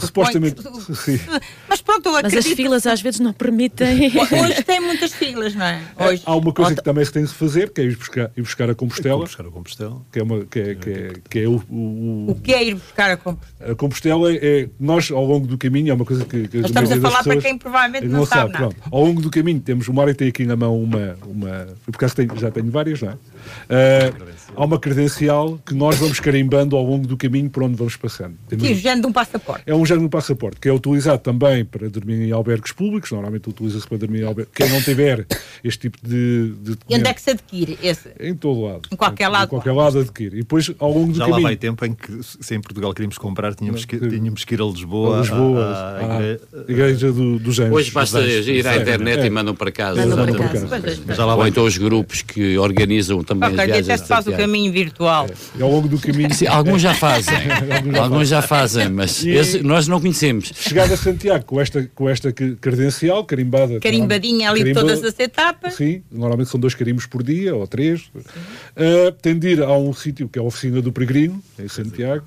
Supostamente. 0.00 0.62
Sim. 0.94 1.20
Mas 1.68 1.80
pronto, 1.80 2.08
eu 2.08 2.12
Mas 2.22 2.34
as 2.34 2.46
filas 2.46 2.86
às 2.86 3.00
vezes 3.00 3.20
não 3.20 3.32
permitem. 3.32 4.06
Hoje 4.16 4.62
tem 4.62 4.80
muitas 4.80 5.12
filas, 5.12 5.54
não 5.54 5.66
é? 5.66 5.82
é 5.96 6.08
Hoje. 6.08 6.22
Há 6.24 6.34
uma 6.34 6.52
coisa 6.52 6.74
que 6.74 6.82
também 6.82 7.04
se 7.04 7.12
tem 7.12 7.24
de 7.24 7.32
fazer, 7.32 7.70
que 7.70 7.80
é 7.80 7.84
ir 7.84 7.96
buscar, 7.96 8.30
ir 8.36 8.42
buscar 8.42 8.70
a 8.70 8.74
Compostela. 8.74 9.20
Ir 9.20 9.26
buscar 9.26 9.46
a 9.46 9.50
Compostela. 9.50 10.02
Que 10.10 10.18
é, 10.18 10.22
uma, 10.22 10.44
que 10.44 10.58
é, 10.58 10.74
que 10.74 10.90
é, 10.90 11.12
que 11.28 11.38
é 11.40 11.48
o, 11.48 11.62
o, 11.70 12.30
o. 12.30 12.40
que 12.42 12.52
é 12.52 12.64
ir 12.64 12.74
buscar 12.74 13.10
a 13.10 13.16
Compostela? 13.16 13.72
A 13.72 13.74
Compostela 13.74 14.34
é. 14.34 14.68
Nós, 14.78 15.10
ao 15.10 15.24
longo 15.24 15.46
do 15.46 15.56
caminho, 15.56 15.90
é 15.90 15.94
uma 15.94 16.04
coisa 16.04 16.24
que. 16.24 16.48
que 16.48 16.58
Nós 16.58 16.70
estamos 16.70 16.92
a 16.92 17.00
falar 17.00 17.22
para 17.22 17.36
quem 17.36 17.56
provavelmente 17.58 18.06
não, 18.06 18.20
não 18.20 18.26
sabe, 18.26 18.52
sabe 18.52 18.52
nada. 18.52 18.74
Pronto, 18.74 18.94
ao 18.94 19.04
longo 19.04 19.20
do 19.20 19.30
caminho 19.30 19.51
temos 19.58 19.88
o 19.88 19.92
Mário 19.92 20.14
tem 20.14 20.28
aqui 20.28 20.44
na 20.44 20.56
mão 20.56 20.80
uma. 20.80 21.16
uma 21.26 21.68
porque 21.84 22.06
já 22.38 22.50
tenho 22.50 22.70
várias, 22.70 23.00
não 23.02 23.10
é? 23.10 23.12
Uh, 23.12 24.26
há 24.56 24.64
uma 24.64 24.78
credencial 24.78 25.58
que 25.66 25.74
nós 25.74 25.96
vamos 25.96 26.20
carimbando 26.20 26.76
ao 26.76 26.84
longo 26.84 27.06
do 27.06 27.16
caminho 27.16 27.50
por 27.50 27.62
onde 27.64 27.76
vamos 27.76 27.96
passando. 27.96 28.34
Temos, 28.48 28.64
que 28.64 28.72
é 28.72 28.76
o 28.76 28.78
género 28.78 29.00
de 29.02 29.06
um 29.08 29.12
passaporte. 29.12 29.62
É 29.66 29.74
um 29.74 29.84
género 29.84 30.00
de 30.00 30.06
um 30.06 30.10
passaporte, 30.10 30.60
que 30.60 30.68
é 30.68 30.72
utilizado 30.72 31.18
também 31.18 31.64
para 31.64 31.88
dormir 31.88 32.22
em 32.22 32.32
albergues 32.32 32.72
públicos, 32.72 33.10
normalmente 33.10 33.48
utiliza-se 33.48 33.86
para 33.86 33.98
dormir 33.98 34.20
em 34.20 34.24
albergues. 34.24 34.52
Quem 34.54 34.68
não 34.68 34.80
tiver 34.80 35.26
este 35.64 35.90
tipo 35.90 35.98
de, 36.06 36.54
de 36.60 36.78
E 36.88 36.96
onde 36.96 37.08
é 37.08 37.14
que 37.14 37.20
se 37.20 37.30
adquire 37.30 37.78
esse? 37.82 38.10
Em 38.20 38.34
todo 38.34 38.62
lado. 38.62 38.82
Em 38.90 38.96
qualquer 38.96 39.28
lado. 39.28 39.46
Em 39.46 39.48
qualquer 39.48 39.72
lado 39.72 39.98
adquire. 39.98 40.36
E 40.36 40.40
depois, 40.40 40.70
ao 40.78 40.92
longo 40.92 41.12
do 41.12 41.18
Já 41.18 41.24
caminho... 41.24 41.40
Já 41.40 41.42
lá 41.42 41.48
vai 41.48 41.56
tempo 41.56 41.84
em 41.84 41.92
que, 41.92 42.20
se 42.22 42.54
em 42.54 42.60
Portugal 42.60 42.92
queríamos 42.94 43.18
comprar, 43.18 43.54
tínhamos 43.54 43.84
que, 43.84 43.98
tínhamos 43.98 44.44
que 44.44 44.54
ir 44.54 44.60
a 44.60 44.64
Lisboa, 44.64 45.18
a 45.18 45.20
Lisboa 45.20 45.64
à, 45.64 45.98
à, 45.98 46.18
à 46.18 46.70
Igreja 46.70 47.12
do, 47.12 47.38
dos 47.38 47.58
Anjos. 47.58 47.74
Hoje 47.74 47.90
basta 47.90 48.20
ir 48.20 48.66
à 48.66 48.76
internet 48.76 49.26
e 49.26 49.30
mandam 49.42 49.54
para 49.54 49.72
casa. 49.72 50.06
Mandam 50.06 50.34
para 50.34 50.80
casa. 50.80 51.26
Ou 51.26 51.46
então 51.46 51.64
os 51.64 51.76
grupos 51.76 52.22
que 52.22 52.56
organizam 52.56 53.22
também 53.22 53.50
okay, 53.50 53.60
as 53.60 53.66
viagens. 53.66 53.88
até 53.88 53.96
se 53.98 54.08
faz 54.08 54.26
o 54.26 54.32
caminho 54.32 54.72
virtual. 54.72 55.26
É. 55.28 55.58
E 55.58 55.62
ao 55.62 55.70
longo 55.70 55.88
do 55.88 55.98
caminho... 55.98 56.32
Sim, 56.32 56.46
alguns 56.46 56.80
já 56.80 56.94
fazem. 56.94 57.34
alguns 58.00 58.28
já 58.28 58.40
fazem, 58.40 58.88
mas 58.88 59.24
esse, 59.24 59.62
nós 59.62 59.88
não 59.88 60.00
conhecemos. 60.00 60.52
Chegado 60.54 60.92
a 60.94 60.96
Santiago 60.96 61.44
com 61.44 61.60
esta, 61.60 61.90
com 61.94 62.08
esta 62.08 62.32
credencial, 62.32 63.24
carimbada... 63.24 63.80
Carimbadinha 63.80 64.50
ali 64.50 64.60
carimba, 64.60 64.80
todas 64.80 65.04
as 65.04 65.18
etapas. 65.18 65.74
Sim, 65.74 66.02
normalmente 66.10 66.50
são 66.50 66.60
dois 66.60 66.74
carimbos 66.74 67.06
por 67.06 67.22
dia, 67.22 67.54
ou 67.54 67.66
três. 67.66 68.02
Uh, 68.14 69.12
tem 69.20 69.38
de 69.38 69.48
ir 69.48 69.62
a 69.62 69.76
um 69.76 69.92
sítio 69.92 70.28
que 70.28 70.38
é 70.38 70.42
a 70.42 70.44
Oficina 70.44 70.80
do 70.80 70.92
Peregrino, 70.92 71.42
em 71.58 71.68
Santiago, 71.68 72.24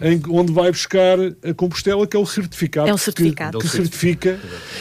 em, 0.00 0.20
onde 0.28 0.52
vai 0.52 0.70
buscar 0.70 1.18
a 1.20 1.54
Compostela, 1.54 2.06
que 2.06 2.16
é 2.16 2.20
o 2.20 2.26
certificado, 2.26 2.88
é 2.88 2.94
o 2.94 2.98
certificado. 2.98 3.58
Que, 3.58 3.64
que 3.64 3.70
certifica. 3.70 4.38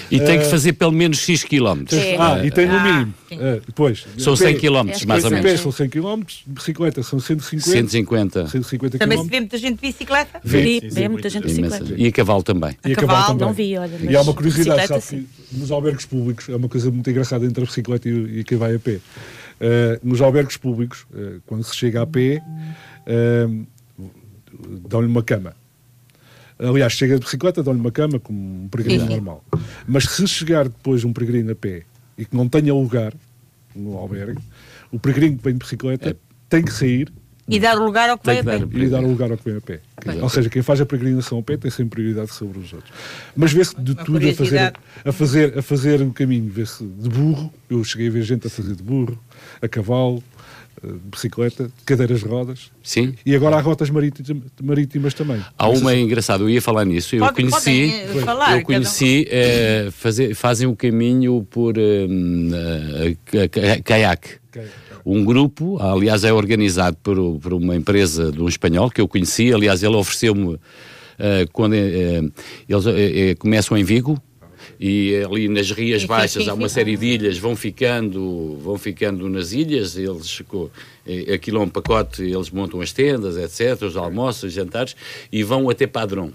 E 0.09 0.19
tem 0.19 0.39
que 0.39 0.45
fazer 0.45 0.73
pelo 0.73 0.91
menos 0.91 1.19
X 1.19 1.43
km. 1.43 1.83
É. 1.91 2.17
Ah, 2.17 2.45
e 2.45 2.51
tem 2.51 2.67
no 2.67 2.75
ah, 2.75 2.83
mínimo. 2.83 3.13
Ah, 3.31 3.61
depois, 3.65 4.05
são 4.17 4.35
100 4.35 4.57
km, 4.57 4.89
mais 5.07 5.25
ou 5.25 5.31
menos. 5.31 5.59
São 5.59 5.71
100 5.71 5.89
km, 5.89 6.21
bicicleta 6.47 7.03
são 7.03 7.19
150. 7.19 7.61
150. 7.61 8.47
150 8.47 8.97
também 8.97 9.21
se 9.21 9.29
vê 9.29 9.39
muita 9.39 9.57
gente 9.57 9.75
de 9.75 9.81
bicicleta? 9.81 10.41
Vê, 10.43 10.79
vê 10.91 11.07
muita 11.07 11.29
gente 11.29 11.47
de 11.47 11.61
bicicleta. 11.61 11.93
E 11.97 12.07
a 12.07 12.11
cavalo 12.11 12.43
também. 12.43 12.77
E 12.85 12.93
a 12.93 12.95
cavalo, 12.95 13.27
também. 13.27 13.47
não 13.47 13.53
vi, 13.53 13.77
olha. 13.77 13.97
E 14.01 14.15
há 14.15 14.21
uma 14.21 14.33
curiosidade, 14.33 14.87
sabe, 14.87 15.01
que 15.49 15.57
nos 15.57 15.71
albergues 15.71 16.05
públicos, 16.05 16.49
é 16.49 16.55
uma 16.55 16.69
coisa 16.69 16.89
muito 16.91 17.09
engraçada 17.09 17.45
entre 17.45 17.63
a 17.63 17.65
bicicleta 17.65 18.09
e, 18.09 18.39
e 18.39 18.43
quem 18.43 18.57
vai 18.57 18.75
a 18.75 18.79
pé. 18.79 18.99
Uh, 19.63 19.99
nos 20.03 20.21
albergues 20.21 20.57
públicos, 20.57 21.05
uh, 21.13 21.41
quando 21.45 21.63
se 21.63 21.75
chega 21.75 22.01
a 22.01 22.07
pé, 22.07 22.41
uh, 23.07 23.65
dão-lhe 24.87 25.07
uma 25.07 25.23
cama. 25.23 25.55
Aliás, 26.59 26.93
chega 26.93 27.15
de 27.15 27.25
bicicleta, 27.25 27.63
dão-lhe 27.63 27.79
uma 27.79 27.91
cama 27.91 28.19
como 28.19 28.63
um 28.63 28.67
peregrino 28.67 29.05
normal. 29.05 29.43
Mas 29.87 30.05
se 30.05 30.27
chegar 30.27 30.65
depois 30.65 31.03
um 31.03 31.11
peregrino 31.11 31.51
a 31.51 31.55
pé 31.55 31.83
e 32.17 32.25
que 32.25 32.35
não 32.35 32.47
tenha 32.47 32.73
lugar 32.73 33.13
no 33.75 33.97
albergue, 33.97 34.39
o 34.91 34.99
peregrino 34.99 35.37
que 35.37 35.43
vem 35.43 35.53
de 35.53 35.59
bicicleta 35.59 36.11
é. 36.11 36.15
tem 36.49 36.63
que 36.63 36.71
sair 36.71 37.11
e 37.47 37.59
dar 37.59 37.73
lugar 37.73 38.09
ao 38.09 38.17
que 38.17 38.25
vem 38.25 38.39
a 38.39 38.43
pé. 38.43 38.59
E 38.71 38.87
dar 38.87 39.01
lugar 39.01 39.29
ao 39.29 39.37
que 39.37 39.43
vem 39.43 39.57
a 39.57 39.61
pé. 39.61 39.81
Ou 40.21 40.29
seja, 40.29 40.49
quem 40.49 40.61
faz 40.61 40.79
a 40.79 40.85
peregrinação 40.85 41.39
a 41.39 41.43
pé 41.43 41.57
tem 41.57 41.69
sempre 41.69 42.01
prioridade 42.01 42.33
sobre 42.33 42.59
os 42.59 42.71
outros. 42.71 42.91
Mas 43.35 43.51
vê-se 43.51 43.75
de 43.79 43.91
Uma 43.91 44.03
tudo 44.03 44.29
a 44.29 44.33
fazer, 44.33 44.73
a, 45.03 45.11
fazer, 45.11 45.57
a 45.57 45.61
fazer 45.61 46.01
o 46.01 46.13
caminho. 46.13 46.49
Vê-se 46.49 46.83
de 46.83 47.09
burro, 47.09 47.53
eu 47.69 47.83
cheguei 47.83 48.07
a 48.07 48.11
ver 48.11 48.23
gente 48.23 48.47
a 48.47 48.49
fazer 48.49 48.75
de 48.75 48.83
burro, 48.83 49.19
a 49.61 49.67
cavalo, 49.67 50.23
de 50.85 50.99
bicicleta, 51.09 51.71
cadeiras 51.85 52.19
de 52.19 52.25
rodas. 52.25 52.71
Sim. 52.83 53.13
E 53.25 53.35
agora 53.35 53.55
há 53.55 53.61
rotas 53.61 53.89
marítimas, 53.89 54.43
marítimas 54.61 55.13
também. 55.13 55.41
Há 55.57 55.69
uma 55.69 55.95
engraçada, 55.95 56.43
eu 56.43 56.49
ia 56.49 56.61
falar 56.61 56.85
nisso. 56.85 57.15
Eu 57.15 57.21
Pode, 57.21 57.35
conheci, 57.35 57.91
falar, 58.23 58.57
eu 58.57 58.63
conheci 58.63 59.27
uh, 59.27 59.91
fazer, 59.91 60.35
fazem 60.35 60.67
o 60.67 60.75
caminho 60.75 61.45
por 61.49 61.77
uh, 61.77 61.81
uh, 61.81 63.83
caiaque. 63.83 64.41
Um 65.05 65.23
grupo, 65.23 65.81
aliás, 65.81 66.23
é 66.23 66.31
organizado 66.31 66.97
por, 67.01 67.39
por 67.39 67.53
uma 67.53 67.75
empresa 67.75 68.31
de 68.31 68.41
um 68.41 68.47
espanhol 68.47 68.89
que 68.89 69.01
eu 69.01 69.07
conheci. 69.07 69.53
Aliás, 69.53 69.83
ele 69.83 69.95
ofereceu-me 69.95 70.57
quando 71.51 71.75
eles 71.75 73.35
começam 73.37 73.77
em 73.77 73.83
Vigo, 73.83 74.19
e 74.79 75.23
ali 75.23 75.47
nas 75.47 75.71
Rias 75.71 76.05
Baixas 76.05 76.47
há 76.47 76.53
uma 76.53 76.69
série 76.69 76.97
de 76.97 77.05
ilhas, 77.05 77.37
vão 77.37 77.55
ficando, 77.55 78.57
vão 78.61 78.77
ficando 78.77 79.29
nas 79.29 79.51
ilhas, 79.51 79.97
eles, 79.97 80.41
aquilo 81.33 81.59
é 81.59 81.61
um 81.61 81.69
pacote, 81.69 82.23
eles 82.23 82.49
montam 82.49 82.81
as 82.81 82.91
tendas, 82.91 83.37
etc., 83.37 83.81
os 83.83 83.95
almoços, 83.95 84.43
os 84.43 84.53
jantares, 84.53 84.95
e 85.31 85.43
vão 85.43 85.69
até 85.69 85.87
Padrão. 85.87 86.33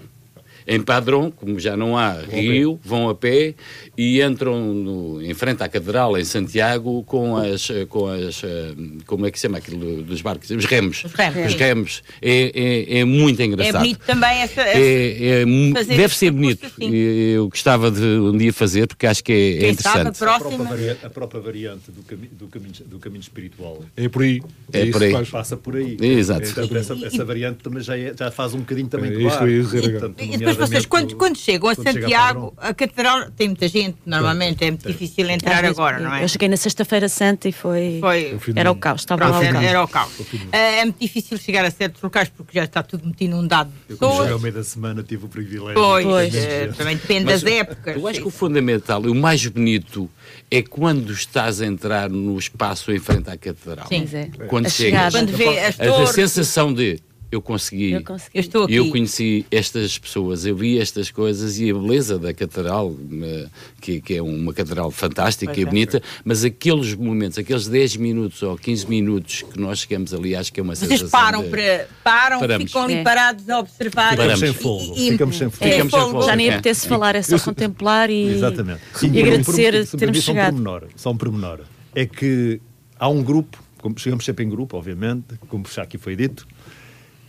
Em 0.69 0.81
Padrão, 0.81 1.31
como 1.31 1.59
já 1.59 1.75
não 1.75 1.97
há 1.97 2.13
rio, 2.13 2.79
vão 2.83 3.09
a 3.09 3.15
pé 3.15 3.55
e 3.97 4.21
entram 4.21 4.73
no, 4.73 5.21
em 5.21 5.33
frente 5.33 5.63
à 5.63 5.67
Catedral, 5.67 6.17
em 6.17 6.23
Santiago, 6.23 7.03
com 7.03 7.35
as, 7.35 7.67
com 7.89 8.07
as 8.07 8.43
eh, 8.43 8.73
como 9.05 9.25
é 9.25 9.31
que 9.31 9.39
se 9.39 9.47
chama 9.47 9.57
aquilo 9.57 10.03
dos 10.03 10.21
barcos? 10.21 10.49
Os 10.51 10.65
remos. 10.65 11.03
Os 11.03 11.13
remos. 11.13 11.45
Os 11.47 11.53
remos. 11.55 12.03
É, 12.21 12.87
é, 12.93 12.99
é 12.99 13.03
muito 13.05 13.41
É 13.41 13.45
engraçado. 13.45 13.81
bonito 13.81 13.99
também 14.05 14.41
essa. 14.41 14.61
essa- 14.61 14.79
É- 14.79 15.41
é 15.41 15.83
deve 15.85 16.15
ser 16.15 16.31
bonito. 16.31 16.65
assim. 16.65 16.89
E 16.93 17.31
Eu 17.33 17.49
gostava 17.49 17.89
de 17.89 18.01
um 18.03 18.37
dia 18.37 18.53
fazer 18.53 18.87
porque 18.87 19.07
acho 19.07 19.23
que 19.23 19.31
é, 19.31 19.55
é 19.55 19.59
Quem 19.59 19.73
sabe 19.75 19.97
a 19.97 20.01
interessante. 20.01 20.23
A 20.23 20.27
própria, 20.27 20.57
próxima. 20.57 20.63
varia- 20.69 20.97
a 21.03 21.09
própria 21.09 21.41
variante 21.41 21.91
do, 21.91 22.03
cami 22.03 22.27
do, 22.31 22.47
caminho, 22.47 22.73
do 22.85 22.99
caminho 22.99 23.21
espiritual 23.21 23.83
É 23.97 24.07
por 24.07 24.21
aí. 24.23 24.41
É 24.71 24.83
isso 24.83 24.91
por 24.91 25.03
aí. 25.03 25.25
passa 25.25 25.57
por 25.57 25.75
aí. 25.75 25.97
Exato. 25.99 26.47
Então, 26.47 26.77
essa, 26.77 26.93
essa 27.05 27.25
variante 27.25 27.57
também 27.63 27.81
já, 27.81 27.97
é- 27.97 28.13
já 28.17 28.29
faz 28.31 28.53
um 28.53 28.59
bocadinho 28.59 28.87
também 28.87 29.11
É, 29.11 29.17
de 29.17 29.23
bar. 29.23 29.45
dizer 29.47 29.77
agora. 29.79 29.91
Portanto, 30.09 30.21
E 30.33 30.37
depois 30.37 30.58
vocês, 30.67 30.85
quando, 30.85 31.15
quando 31.15 31.37
chegam 31.37 31.69
a 31.69 31.75
quando 31.75 31.91
Santiago, 31.91 32.51
Padrão. 32.51 32.69
a 32.69 32.73
catedral 32.73 33.31
tem 33.31 33.47
muita 33.47 33.67
gente, 33.67 33.97
normalmente 34.05 34.63
é 34.63 34.71
muito 34.71 34.87
difícil 34.87 35.29
entrar 35.29 35.63
agora, 35.65 35.99
não 35.99 36.13
é? 36.13 36.23
Eu 36.23 36.27
cheguei 36.27 36.47
na 36.47 36.57
Sexta-feira 36.57 37.07
Santa 37.09 37.47
e 37.47 37.51
foi. 37.51 37.97
Foi. 37.99 38.39
Era 38.55 38.71
o 38.71 38.75
caos, 38.75 39.01
estava 39.01 39.25
Pronto, 39.25 39.43
era, 39.43 39.63
era 39.63 39.83
o 39.83 39.87
caos. 39.87 40.11
É, 40.51 40.79
é 40.79 40.85
muito 40.85 40.99
difícil 40.99 41.37
chegar 41.37 41.65
a 41.65 41.71
certos 41.71 42.01
locais 42.01 42.29
porque 42.29 42.57
já 42.57 42.65
está 42.65 42.83
tudo 42.83 43.03
muito 43.05 43.21
inundado 43.23 43.71
de 43.87 43.93
Eu, 43.93 43.97
quando 43.97 44.17
cheguei 44.17 44.33
ao 44.33 44.39
meio 44.39 44.53
da 44.53 44.63
semana, 44.63 45.03
tive 45.03 45.25
o 45.25 45.29
privilégio. 45.29 45.73
Pois, 45.75 46.05
Pois. 46.05 46.35
eh, 46.35 46.67
também 46.77 46.95
depende 46.97 47.25
Mas 47.25 47.41
das 47.41 47.51
épocas. 47.51 47.95
Eu 47.95 48.07
acho 48.07 48.21
que 48.21 48.27
o 48.27 48.31
fundamental 48.31 49.03
e 49.05 49.09
o 49.09 49.15
mais 49.15 49.45
bonito 49.47 50.09
é 50.51 50.61
quando 50.61 51.11
estás 51.13 51.61
a 51.61 51.65
entrar 51.65 52.09
no 52.09 52.37
espaço 52.37 52.91
em 52.91 52.99
frente 52.99 53.29
à 53.29 53.37
Catedral. 53.37 53.87
Sim. 53.87 54.07
É. 54.13 54.25
Quando 54.47 54.65
A 54.65 54.69
chegas. 54.69 55.11
chegada. 55.13 55.17
Quando 55.19 55.35
vê 55.35 55.59
as 55.59 55.79
A, 55.79 56.03
a 56.03 56.07
sensação 56.07 56.73
de 56.73 56.99
eu 57.31 57.41
consegui. 57.41 57.91
Eu 57.91 58.03
consegui. 58.03 58.31
eu 58.33 58.39
estou 58.41 58.63
aqui. 58.63 58.75
Eu 58.75 58.89
conheci 58.89 59.45
estas 59.51 59.97
pessoas, 59.99 60.45
eu 60.45 60.55
vi 60.55 60.79
estas 60.79 61.11
coisas 61.11 61.59
e 61.59 61.69
a 61.69 61.73
beleza 61.73 62.17
da 62.17 62.33
catedral, 62.33 62.95
eh, 63.21 63.47
que, 63.79 64.01
que 64.01 64.15
é 64.15 64.21
uma 64.21 64.53
catedral 64.53 64.89
fantástica 64.89 65.51
Pois 65.53 65.57
e 65.57 65.61
é. 65.61 65.65
bonita, 65.65 66.01
mas 66.25 66.43
aqueles 66.43 66.95
momentos, 66.95 67.37
aqueles 67.37 67.67
10 67.67 67.97
minutos 67.97 68.41
ou 68.41 68.57
15 68.57 68.87
minutos 68.89 69.43
que 69.43 69.59
nós 69.59 69.79
chegamos 69.79 70.13
ali, 70.13 70.35
acho 70.35 70.51
que 70.51 70.59
é 70.59 70.63
uma 70.63 70.75
Vocês 70.75 70.89
sensação. 70.89 71.09
param, 71.19 71.43
de- 71.43 71.49
para, 71.49 71.87
param 72.03 72.39
Paramos. 72.39 72.65
ficam 72.65 72.83
ali 72.83 72.93
É. 72.95 73.03
parados 73.03 73.49
a 73.49 73.59
observar. 73.59 74.11
Ficamos 74.11 74.39
sem 74.39 74.53
fogo. 74.53 74.93
E- 74.97 75.07
e- 75.07 75.11
Ficamos 75.11 75.37
sem 75.37 75.49
fogo. 75.49 75.65
É, 75.65 75.71
Ficamos 75.73 75.93
sem 75.93 76.01
fogo. 76.01 76.21
Já 76.23 76.35
nem 76.35 76.47
É. 76.49 76.53
apetece 76.53 76.87
falar, 76.87 77.15
é 77.15 77.21
só 77.21 77.37
contemplar 77.39 78.09
e, 78.09 78.23
Exatamente. 78.33 78.81
e 79.03 79.21
agradecer 79.21 79.87
termos 79.97 80.17
um 80.17 80.21
chegado. 80.21 80.53
pormenor, 80.53 80.83
Só 80.95 81.11
um 81.11 81.17
pormenor. 81.17 81.59
É 81.95 82.05
que 82.05 82.59
há 82.99 83.07
um 83.09 83.21
grupo, 83.23 83.61
como 83.81 83.97
chegamos 83.97 84.25
sempre 84.25 84.43
em 84.45 84.49
grupo, 84.49 84.77
obviamente, 84.77 85.25
como 85.47 85.65
já 85.73 85.83
aqui 85.83 85.97
foi 85.97 86.15
dito, 86.15 86.47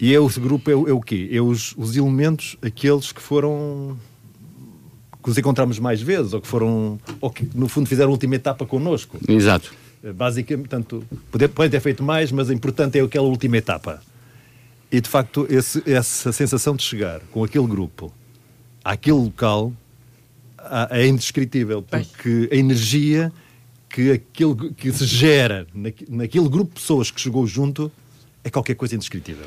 e 0.01 0.15
é 0.15 0.19
o 0.21 0.29
grupo 0.29 0.71
é, 0.71 0.75
o- 0.75 0.89
é 0.89 0.93
o 0.93 1.01
quê? 1.01 1.29
É 1.33 1.41
os, 1.41 1.75
os 1.77 1.97
elementos, 1.97 2.57
aqueles 2.63 3.13
que 3.13 3.21
foram 3.21 3.97
que 5.23 5.29
os 5.29 5.37
encontramos 5.37 5.79
mais 5.79 6.01
vezes, 6.01 6.33
ou 6.33 6.41
que 6.41 6.47
foram, 6.49 6.99
ou 7.21 7.31
que 7.31 7.47
no 7.55 7.69
fundo 7.69 7.87
fizeram 7.89 8.09
a 8.09 8.13
última 8.13 8.35
etapa 8.37 8.65
connosco. 8.65 9.19
Exato. 9.29 9.73
Basicamente, 10.15 10.69
tanto, 10.69 11.05
poder, 11.31 11.49
podem 11.49 11.71
ter 11.71 11.81
feito 11.81 12.03
mais, 12.03 12.33
mas 12.33 12.49
o 12.49 12.53
importante 12.55 12.99
é 12.99 13.03
aquela 13.03 13.27
última 13.29 13.59
etapa. 13.59 14.01
E 14.91 14.99
de 14.99 15.09
facto, 15.11 15.47
esse- 15.51 15.83
essa 15.85 16.33
sensação 16.33 16.75
de 16.75 16.83
chegar 16.83 17.21
com 17.31 17.45
aquele 17.45 17.67
grupo 17.67 18.11
àquele 18.83 19.19
local 19.19 19.73
é 20.91 21.07
indescritível, 21.07 21.83
porque 21.83 22.49
a 22.51 22.57
energia 22.57 23.31
que, 23.91 24.13
aquele, 24.13 24.73
que 24.75 24.91
se 24.93 25.05
gera 25.05 25.67
naque- 25.75 26.07
naquele 26.09 26.49
grupo 26.49 26.75
de 26.75 26.81
pessoas 26.81 27.11
que 27.11 27.21
chegou 27.21 27.47
junto 27.47 27.93
é 28.43 28.49
qualquer 28.51 28.75
coisa 28.75 28.95
indescritível. 28.95 29.45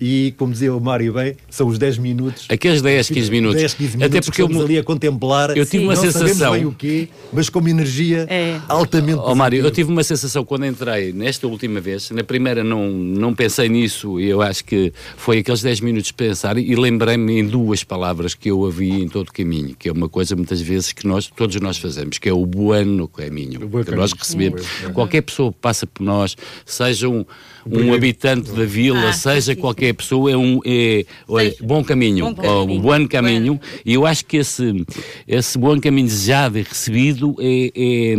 E, 0.00 0.34
como 0.38 0.52
dizia 0.52 0.74
o 0.74 0.80
Mário 0.80 1.12
bem, 1.12 1.36
são 1.50 1.66
os 1.68 1.78
10 1.78 1.98
minutos. 1.98 2.46
Aqueles 2.48 2.80
10, 2.80 3.08
15 3.10 3.30
minutos. 3.30 3.60
10, 3.60 3.74
15 3.74 3.96
Até 3.96 4.08
minutos 4.08 4.26
porque 4.28 4.36
que 4.36 4.42
estamos 4.42 4.56
eu- 4.60 4.64
ali 4.66 4.78
a 4.78 4.82
contemplar. 4.84 5.56
eu 5.56 5.66
tive 5.66 5.84
uma 5.84 5.94
não 5.94 6.00
sensação- 6.02 6.52
bem 6.52 6.64
o 6.64 6.72
quê, 6.72 7.08
mas 7.32 7.48
com 7.50 7.58
uma 7.58 7.68
energia 7.70 8.26
É. 8.30 8.58
altamente 8.68 9.18
Ó 9.22 9.34
Mário, 9.34 9.62
eu 9.64 9.70
tive 9.70 9.90
uma 9.92 10.02
sensação 10.02 10.44
quando 10.44 10.64
entrei 10.64 11.12
nesta 11.12 11.46
última 11.46 11.80
vez, 11.80 12.10
na 12.10 12.24
primeira 12.24 12.64
não, 12.64 12.90
não 12.90 13.34
pensei 13.34 13.68
nisso, 13.68 14.18
e 14.18 14.28
eu 14.28 14.40
acho 14.40 14.64
que 14.64 14.92
foi 15.16 15.38
aqueles 15.38 15.60
10 15.60 15.80
minutos 15.80 16.06
de 16.08 16.14
pensar 16.14 16.56
e 16.56 16.74
lembrei-me 16.74 17.40
em 17.40 17.46
duas 17.46 17.84
palavras 17.84 18.34
que 18.34 18.50
eu 18.50 18.64
havia 18.64 18.94
em 18.94 19.08
todo 19.08 19.28
o 19.28 19.32
caminho, 19.32 19.76
que 19.78 19.88
é 19.88 19.92
uma 19.92 20.08
coisa 20.08 20.34
muitas 20.34 20.60
vezes 20.60 20.92
que 20.92 21.06
nós, 21.06 21.26
todos 21.26 21.56
nós 21.60 21.76
fazemos, 21.76 22.16
que 22.18 22.28
é 22.28 22.32
o 22.32 22.46
bueno 22.46 23.06
caminho, 23.06 23.62
O 23.64 23.68
bom 23.68 23.84
que 23.84 23.90
nós 23.90 24.12
caminho. 24.14 24.18
recebemos. 24.54 24.62
Sim. 24.62 24.92
Qualquer 24.94 25.20
pessoa 25.22 25.52
que 25.52 25.58
passa 25.60 25.86
por 25.86 26.02
nós, 26.02 26.36
seja 26.64 27.08
um, 27.08 27.24
um 27.66 27.92
habitante 27.92 28.29
da 28.36 28.64
vila, 28.64 29.08
Ah, 29.08 29.12
seja 29.12 29.54
sim, 29.54 29.60
qualquer 29.60 29.92
pessoa, 29.94 30.30
é 30.30 30.36
um 30.36 30.60
é, 30.64 31.04
olha, 31.28 31.54
bom 31.60 31.82
caminho, 31.84 32.32
Bom 32.34 32.46
ou 32.46 32.60
caminho. 32.66 32.80
bom 32.82 33.08
caminho, 33.08 33.60
e 33.84 33.94
eu 33.94 34.06
acho 34.06 34.24
que 34.24 34.36
esse, 34.38 34.84
esse 35.26 35.58
bom 35.58 35.78
caminho 35.80 36.06
desejado 36.06 36.58
e 36.58 36.62
recebido 36.62 37.34
é, 37.38 37.70
é, 37.74 38.14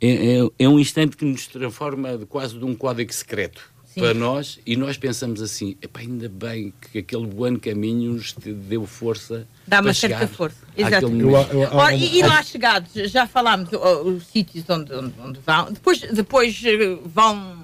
é, 0.00 0.38
é- 0.40 0.48
é 0.58 0.68
um 0.68 0.78
instante 0.78 1.16
que 1.16 1.24
nos 1.24 1.46
transforma 1.46 2.16
de 2.18 2.26
quase 2.26 2.58
de 2.58 2.64
um 2.64 2.74
código 2.74 3.12
secreto 3.12 3.74
para 3.94 4.12
nós 4.12 4.58
e 4.66 4.76
nós 4.76 4.98
pensamos 4.98 5.40
assim, 5.40 5.74
"Epá, 5.80 6.00
ainda 6.00 6.28
bem 6.28 6.70
que 6.92 6.98
aquele 6.98 7.26
bom 7.26 7.58
caminho 7.58 8.12
nos 8.12 8.34
deu 8.34 8.84
força 8.86 9.46
Dá 9.66 9.80
uma 9.80 9.94
certa 9.94 10.18
chegar 10.18 10.28
força. 10.28 10.56
àquele 10.72 10.86
Exatamente. 10.88 11.24
momento." 11.24 11.52
Eu- 11.54 11.62
eu- 11.62 11.68
Ora, 11.72 11.86
há- 11.86 11.96
e, 11.96 12.18
e 12.18 12.22
lá 12.22 12.42
chegados, 12.42 12.92
já 13.10 13.26
falámos 13.26 13.70
os 14.04 14.26
sítios 14.26 14.68
onde, 14.68 14.92
onde, 14.92 15.14
onde 15.18 15.38
vão, 15.46 15.72
depois, 15.72 16.00
depois 16.12 16.62
eh, 16.66 16.98
vão, 17.06 17.56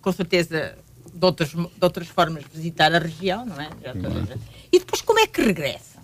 com 0.00 0.10
certeza, 0.10 0.76
de 1.16 1.24
outras, 1.24 1.50
de 1.50 1.68
outras 1.80 2.08
formas 2.08 2.44
visitar 2.52 2.94
a 2.94 2.98
região, 2.98 3.44
não 3.46 3.60
é? 3.60 3.68
E 4.72 4.78
depois 4.78 5.00
como 5.02 5.18
é 5.18 5.26
que 5.26 5.42
regressam? 5.42 6.02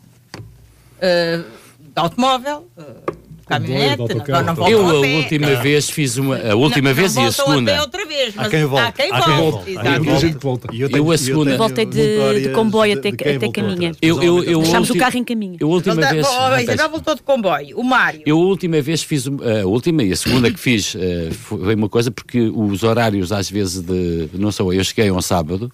Eh, 1.00 1.42
de 1.78 2.00
automóvel, 2.00 2.68
de 2.76 3.21
caminhonete, 3.52 3.96
de 3.96 4.30
não, 4.32 4.42
não, 4.42 4.54
de 4.54 4.72
Eu 4.72 4.86
a 4.88 4.92
última 5.16 5.54
vez 5.56 5.90
fiz 5.90 6.16
uma 6.16 6.36
a 6.36 6.54
última 6.54 6.88
Não- 6.90 6.94
vez 6.96 7.14
não 7.14 7.22
e 7.24 7.26
a 7.26 7.32
segunda 7.32 7.80
outra 7.80 8.06
vez, 8.06 8.34
mas 8.34 8.46
Há 8.46 8.50
quem 8.50 8.64
volte. 8.64 8.86
Há 8.86 8.92
quem 8.92 10.18
gente 10.18 10.38
volta. 10.38 10.68
E 10.72 10.80
eu 10.80 10.88
Eu 10.90 11.10
a 11.10 11.18
segunda- 11.18 11.44
tenho 11.50 11.58
Voltei 11.58 11.86
de- 11.86 12.40
de 12.42 12.48
comboio 12.50 12.94
até- 12.98 13.12
quem 13.12 13.36
até 13.36 13.48
Caminha. 13.50 13.92
Eu- 14.00 14.22
eu- 14.22 14.42
eu- 14.44 14.62
Deixámos 14.62 14.90
o 14.90 14.96
carro 14.96 15.16
em 15.18 15.24
caminho. 15.24 15.56
Eu 15.60 15.68
a 15.68 15.70
última 15.74 15.94
Volta- 15.94 16.10
vez 16.12 16.26
Ah, 16.28 16.62
Isabel 16.62 16.88
voltou 16.90 17.14
de 17.14 17.22
comboio. 17.22 17.78
O 17.78 17.84
Mário. 17.84 18.22
Eu 18.24 18.36
a 18.38 18.40
última 18.40 18.80
vez 18.80 19.02
fiz 19.02 19.26
a 19.26 19.66
última 19.66 20.02
e 20.02 20.12
a 20.12 20.16
segunda 20.16 20.50
que 20.50 20.58
fiz 20.58 20.94
eh, 20.98 21.28
foi 21.32 21.74
uma 21.74 21.88
coisa 21.88 22.10
porque 22.10 22.40
os 22.40 22.82
horários 22.82 23.30
às 23.32 23.50
vezes 23.50 23.82
de 23.82 24.28
não 24.34 24.50
sou 24.50 24.72
eu, 24.72 24.78
eu 24.80 24.84
cheguei 24.84 25.10
um 25.10 25.20
sábado, 25.20 25.70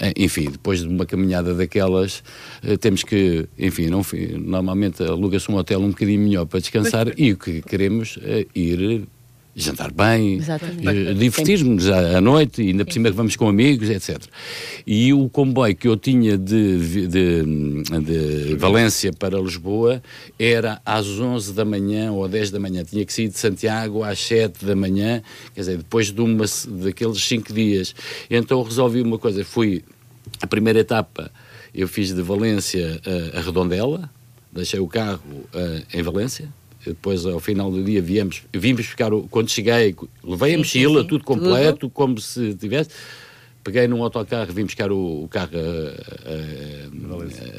eh, 0.00 0.12
enfim, 0.16 0.50
depois 0.50 0.80
de 0.80 0.88
uma 0.88 1.04
caminhada 1.06 1.54
daquelas 1.54 2.22
eh, 2.64 2.76
temos 2.76 3.02
que, 3.04 3.46
enfim, 3.58 3.86
não 3.88 4.02
normalmente 4.38 5.02
aluga-se 5.02 5.50
um 5.50 5.56
hotel 5.56 5.80
um 5.80 5.90
bocadinho 5.90 6.20
melhor 6.20 6.46
para 6.46 6.60
descansar 6.60 7.08
e 7.18 7.32
o 7.32 7.36
que 7.36 7.60
queremos 7.62 8.18
é 8.22 8.46
ir 8.54 9.06
jantar 9.56 9.90
bem, 9.90 10.38
eh, 10.38 11.14
divertir-nos 11.14 11.90
à, 11.90 12.18
à 12.18 12.20
noite 12.20 12.62
e 12.62 12.68
ainda 12.68 12.84
por 12.84 12.92
cima 12.92 13.10
que 13.10 13.16
vamos 13.16 13.34
com 13.34 13.48
amigos, 13.48 13.90
etc. 13.90 14.22
E 14.86 15.12
o 15.12 15.28
comboio 15.28 15.74
que 15.74 15.88
eu 15.88 15.96
tinha 15.96 16.38
de, 16.38 17.08
de, 17.08 17.42
de 18.00 18.54
Valência 18.56 19.12
para 19.12 19.36
Lisboa 19.40 20.00
era 20.38 20.80
às 20.86 21.08
11 21.08 21.52
da 21.54 21.64
manhã 21.64 22.12
ou 22.12 22.28
10 22.28 22.52
da 22.52 22.60
manhã. 22.60 22.84
Tinha 22.84 23.04
que 23.04 23.12
sair 23.12 23.28
de 23.28 23.36
Santiago 23.36 24.04
às 24.04 24.20
7 24.20 24.64
da 24.64 24.76
manhã, 24.76 25.20
quer 25.52 25.62
dizer, 25.62 25.78
depois 25.78 26.12
de 26.12 26.20
uma, 26.20 26.44
daqueles 26.84 27.20
5 27.20 27.52
dias. 27.52 27.96
Então 28.30 28.62
resolvi 28.62 29.02
uma 29.02 29.18
coisa, 29.18 29.44
fui 29.44 29.82
a 30.40 30.46
primeira 30.46 30.78
etapa 30.78 31.32
eu 31.74 31.86
fiz 31.86 32.14
de 32.14 32.22
Valência 32.22 33.00
a, 33.34 33.38
a 33.38 33.40
Redondela, 33.40 34.10
deixei 34.52 34.80
o 34.80 34.88
carro 34.88 35.48
eh, 35.54 35.82
em 35.94 36.02
Valência, 36.02 36.48
depois 36.88 37.24
ao 37.26 37.40
final 37.40 37.70
do 37.70 37.82
dia 37.82 38.00
viemos, 38.02 38.42
vimos 38.52 38.86
buscar, 38.86 39.12
o, 39.12 39.22
quando 39.28 39.50
cheguei, 39.50 39.94
levei 40.24 40.54
a 40.54 40.58
Sim, 40.58 40.64
sim, 40.64 40.78
mochila, 40.84 41.02
sim. 41.02 41.08
tudo 41.08 41.24
completo, 41.24 41.88
como 41.90 42.20
se 42.20 42.54
tivesse, 42.54 42.90
peguei 43.64 43.86
num 43.88 44.02
autocarro, 44.02 44.52
vim 44.52 44.64
buscar 44.64 44.90
o, 44.92 45.24
o 45.24 45.28
carro 45.28 45.50
a, 45.54 46.30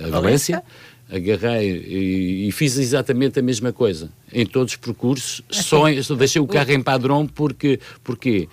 a- 0.03 0.07
a 0.07 0.09
Valência, 0.09 0.63
agarrei 1.11 1.71
e, 1.87 2.47
e 2.47 2.51
fiz 2.51 2.77
exatamente 2.77 3.39
a 3.39 3.41
mesma 3.41 3.73
coisa, 3.73 4.09
em 4.31 4.45
todos 4.45 4.73
os 4.73 4.77
percursos, 4.77 5.41
só, 5.49 5.87
em- 5.89 5.99
deixei 6.17 6.41
o 6.41 6.47
carro 6.47 6.71
em 6.71 6.81
padrão 6.81 7.25
porque, 7.27 7.79
porquê? 8.03 8.47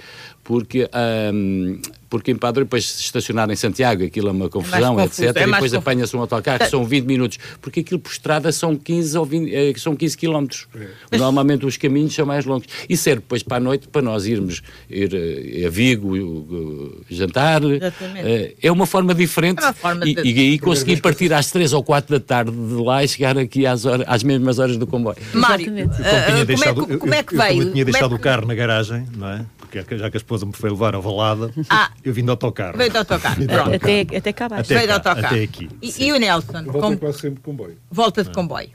Porque, 0.46 0.88
ahm, 0.92 1.80
porque 2.08 2.30
em 2.30 2.36
Padrão, 2.36 2.62
depois 2.62 2.88
se 2.88 3.02
estacionar 3.02 3.50
em 3.50 3.56
Santiago, 3.56 4.04
aquilo 4.04 4.28
é 4.28 4.30
uma 4.30 4.48
confusão, 4.48 4.94
confuso, 4.94 5.24
etc. 5.24 5.24
é 5.24 5.28
e 5.28 5.32
depois 5.32 5.52
confuso. 5.60 5.76
apanha-se 5.76 6.16
um 6.16 6.20
autocarro, 6.20 6.60
que 6.60 6.70
são 6.70 6.84
20 6.84 7.04
minutos, 7.04 7.38
porque 7.60 7.80
aquilo 7.80 7.98
por 7.98 8.12
estrada 8.12 8.52
são 8.52 8.76
15 8.76 9.18
ou 9.18 9.24
20, 9.24 9.52
eh, 9.52 9.72
são 9.76 9.96
15 9.96 10.16
quilómetros. 10.16 10.68
Normalmente 11.10 11.66
os 11.66 11.76
caminhos 11.76 12.14
são 12.14 12.24
mais 12.24 12.44
longos. 12.44 12.68
E 12.88 12.96
serve 12.96 13.22
depois 13.22 13.42
para 13.42 13.56
a 13.56 13.60
noite 13.60 13.88
para 13.88 14.00
nós 14.02 14.24
irmos 14.24 14.62
ir 14.88 15.10
eh, 15.12 15.66
a 15.66 15.68
Vigo 15.68 16.16
eh, 16.16 17.02
jantar. 17.10 17.64
Exatamente. 17.64 18.56
É 18.62 18.70
uma 18.70 18.86
forma 18.86 19.12
diferente. 19.12 19.58
É 19.60 19.66
uma 19.66 19.72
forma 19.72 20.06
e, 20.08 20.14
de- 20.14 20.22
e 20.30 20.38
aí 20.40 20.58
conseguir 20.60 21.00
partir 21.00 21.32
às 21.32 21.50
3 21.50 21.72
ou 21.72 21.82
4 21.82 22.20
da 22.20 22.24
tarde 22.24 22.52
de 22.52 22.74
lá 22.74 23.02
e 23.02 23.08
chegar 23.08 23.36
aqui 23.36 23.66
às, 23.66 23.84
horas, 23.84 24.06
às 24.08 24.22
mesmas 24.22 24.60
horas 24.60 24.76
do 24.76 24.86
comboio. 24.86 25.16
Mário, 25.34 25.64
como, 25.66 25.78
é 25.80 26.44
deixado- 26.44 26.86
que, 26.86 26.92
eu- 26.92 26.98
como 27.00 27.12
é 27.14 27.18
eu- 27.18 27.24
que 27.24 27.34
eu, 27.34 27.38
como 27.38 27.42
veio? 27.48 27.62
eu 27.62 27.72
tinha 27.72 27.72
Como 27.72 27.80
é 27.80 27.84
deixado 27.84 28.08
que- 28.10 28.14
o 28.14 28.18
carro 28.20 28.46
na 28.46 28.54
garagem, 28.54 29.04
não 29.16 29.28
é? 29.28 29.44
Porque 29.66 29.98
já 29.98 30.10
que 30.10 30.16
a 30.16 30.18
esposa 30.18 30.46
me 30.46 30.52
foi 30.52 30.70
levar 30.70 30.94
a 30.94 30.98
valada, 30.98 31.52
Ah. 31.68 31.90
eu 32.04 32.12
vim 32.12 32.24
de 32.24 32.30
autocarro. 32.30 32.76
Veio 32.78 32.90
de 32.90 32.96
autocarro. 32.96 33.36
Vim 33.36 33.46
de 33.46 33.54
autocarro. 33.54 33.74
Até, 34.04 34.16
até 34.16 34.32
cá 34.32 34.46
abaixo. 34.46 34.72
Até 34.72 34.86
cá, 34.86 35.12
até 35.12 35.42
aqui, 35.42 35.68
E, 35.82 36.04
e 36.06 36.12
o 36.12 36.18
Nelson? 36.18 36.58
Eu 36.58 36.72
volto 36.72 36.80
Com- 36.80 36.96
quase 36.98 37.18
sempre 37.20 37.36
de 37.36 37.40
comboio. 37.42 37.76
volta 37.90 38.24
de 38.24 38.32
comboio. 38.32 38.70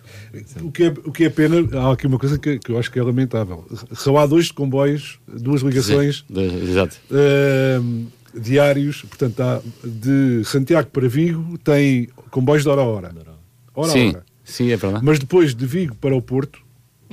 O 0.62 0.72
que, 0.72 0.84
é, 0.84 0.88
o 1.06 1.12
que 1.12 1.24
é 1.26 1.30
pena, 1.30 1.56
há 1.80 1.92
aqui 1.94 2.08
uma 2.08 2.20
coisa 2.20 2.38
que, 2.38 2.60
que 2.60 2.72
eu 2.72 2.78
acho 2.80 2.92
que 2.92 3.00
é 3.00 3.04
lamentável. 3.04 3.66
Só 3.94 4.16
há 4.18 4.26
dois 4.26 4.52
comboios, 4.52 5.20
duas 5.28 5.62
ligações 5.62 6.24
Exato. 6.30 6.98
ahm, 7.12 8.06
diários, 8.34 9.02
portanto, 9.04 9.40
há 9.42 9.62
de 9.84 10.44
Santiago 10.46 10.90
para 10.90 11.08
Vigo 11.08 11.58
tem 11.58 12.08
comboios 12.30 12.64
de 12.64 12.70
hora 12.70 12.82
a 12.82 12.86
hora. 12.86 13.08
Hora 13.74 13.92
a 13.92 14.08
hora. 14.08 14.26
sim, 14.44 14.72
é 14.72 14.78
verdade. 14.78 15.04
Mas 15.06 15.20
depois 15.20 15.54
de 15.56 15.66
Vigo 15.66 15.96
para 15.96 16.16
o 16.16 16.22
Porto, 16.22 16.60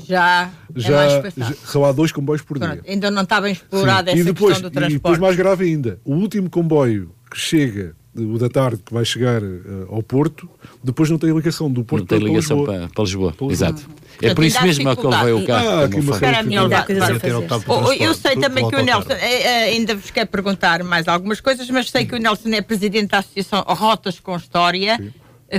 Já, 0.06 0.50
é 0.74 0.80
já, 0.80 0.96
mais 0.96 1.34
já 1.36 1.52
só 1.64 1.84
há 1.84 1.92
dois 1.92 2.12
comboios 2.12 2.42
por 2.42 2.58
Pronto, 2.58 2.82
dia. 2.82 2.92
ainda 2.92 3.10
não 3.10 3.22
está 3.22 3.40
bem 3.40 3.52
explorada 3.52 4.10
Sim. 4.12 4.20
essa 4.20 4.28
e 4.28 4.32
depois, 4.32 4.52
questão 4.54 4.70
do 4.70 4.72
E 4.72 4.80
depois, 4.80 4.90
transporte. 5.00 5.20
mais 5.20 5.36
grave 5.36 5.64
ainda, 5.64 6.00
o 6.04 6.14
último 6.14 6.48
comboio 6.50 7.10
que 7.30 7.38
chega, 7.38 7.94
o 8.16 8.38
da 8.38 8.48
tarde, 8.48 8.80
que 8.84 8.92
vai 8.92 9.04
chegar 9.04 9.42
eh, 9.42 9.58
ao 9.90 10.02
Porto, 10.02 10.48
depois 10.82 11.08
não 11.10 11.18
tem 11.18 11.30
ligação 11.30 11.70
do 11.70 11.84
Porto 11.84 12.02
Não 12.02 12.06
tem 12.08 12.18
para 12.20 12.28
ligação 12.28 12.56
Lisboa. 12.58 12.78
para, 12.78 12.88
para 12.88 13.04
Lisboa. 13.04 13.32
Para 13.32 13.46
Lisboa. 13.48 13.68
Exato. 13.70 13.82
É 13.90 14.20
Portanto, 14.20 14.34
por 14.36 14.44
isso 14.46 14.62
mesmo 14.64 14.96
que 14.96 15.06
ele 15.06 15.16
veio 15.16 15.38
o 15.38 15.46
carro. 15.46 15.68
Ah, 15.68 15.84
aqui 15.84 16.00
uma. 16.00 16.16
Era 16.16 16.40
levar- 16.40 16.86
coisas 16.86 17.02
a 17.04 17.06
Oh, 17.08 17.12
oh, 17.12 17.92
eu 17.92 17.98
transporte, 17.98 18.16
sei 18.16 18.36
também 18.36 18.68
que 18.68 18.74
o 18.74 18.82
Nelson, 18.84 19.12
eh, 19.12 19.42
eh, 19.42 19.64
ainda 19.70 19.94
vos 19.94 20.10
quero 20.10 20.28
perguntar 20.28 20.82
mais 20.82 21.06
algumas 21.06 21.40
coisas, 21.40 21.70
mas 21.70 21.88
sei 21.88 22.04
que 22.04 22.16
o 22.16 22.18
Nelson 22.18 22.48
é 22.48 22.60
presidente 22.60 23.10
da 23.10 23.18
Associação 23.18 23.62
Rotas 23.68 24.18
com 24.18 24.34
História, 24.36 24.98
eh, 25.00 25.10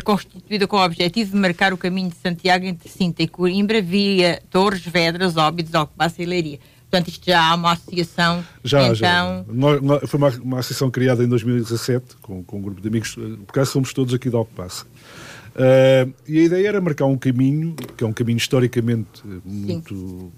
constituída 0.03 0.67
com 0.67 0.77
o 0.77 0.83
objetivo 0.85 1.31
de 1.31 1.37
marcar 1.37 1.73
o 1.73 1.77
caminho 1.77 2.09
de 2.09 2.15
Santiago 2.17 2.65
entre 2.65 2.87
Sinta 2.89 3.23
e 3.23 3.27
Coimbra 3.27 3.81
via 3.81 4.41
Torres, 4.51 4.81
Vedras, 4.85 5.35
Óbidos, 5.37 5.73
Alcobaça 5.73 6.21
e 6.21 6.25
Leiria. 6.25 6.59
Portanto, 6.89 7.09
isto 7.09 7.25
já 7.25 7.39
há 7.51 7.53
uma 7.55 7.73
associação. 7.73 8.43
Já, 8.63 8.81
então, 8.83 8.95
já. 8.95 9.43
Nós- 9.47 9.81
nós- 9.81 10.09
foi 10.09 10.17
uma, 10.17 10.29
uma 10.41 10.59
associação 10.59 10.89
criada 10.89 11.23
em 11.23 11.27
2017 11.27 12.15
com, 12.21 12.43
com 12.43 12.57
um 12.57 12.61
grupo 12.61 12.81
de 12.81 12.87
amigos, 12.87 13.15
eh, 13.17 13.35
por 13.45 13.51
acaso 13.51 13.71
somos 13.73 13.93
todos 13.93 14.11
aqui 14.13 14.27
de 14.29 14.35
Alcobaça. 14.35 14.85
Ah, 15.62 16.07
e 16.26 16.39
a 16.39 16.43
ideia 16.45 16.68
era 16.70 16.80
marcar 16.80 17.05
um 17.05 17.18
caminho, 17.18 17.76
que 17.97 18.03
é 18.03 18.07
um 18.07 18.14
caminho 18.14 18.38
historicamente 18.38 19.22
eh, 19.26 19.39
muito. 19.43 20.32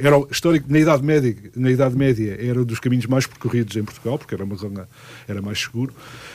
Era, 0.00 0.16
o- 0.18 0.28
histórico, 0.30 0.70
na, 0.70 0.78
Idade 0.78 1.02
Média, 1.02 1.34
na 1.56 1.68
Idade 1.70 1.96
Média 1.96 2.36
era 2.40 2.60
um 2.62 2.64
dos 2.64 2.78
caminhos 2.78 3.06
mais 3.06 3.26
percorridos 3.26 3.74
em 3.76 3.82
Portugal, 3.82 4.16
porque 4.18 4.34
era 4.34 4.44
uma 4.44 4.54
zona 4.54 4.88
era 5.26 5.42
mais 5.42 5.58
seguro, 5.60 5.92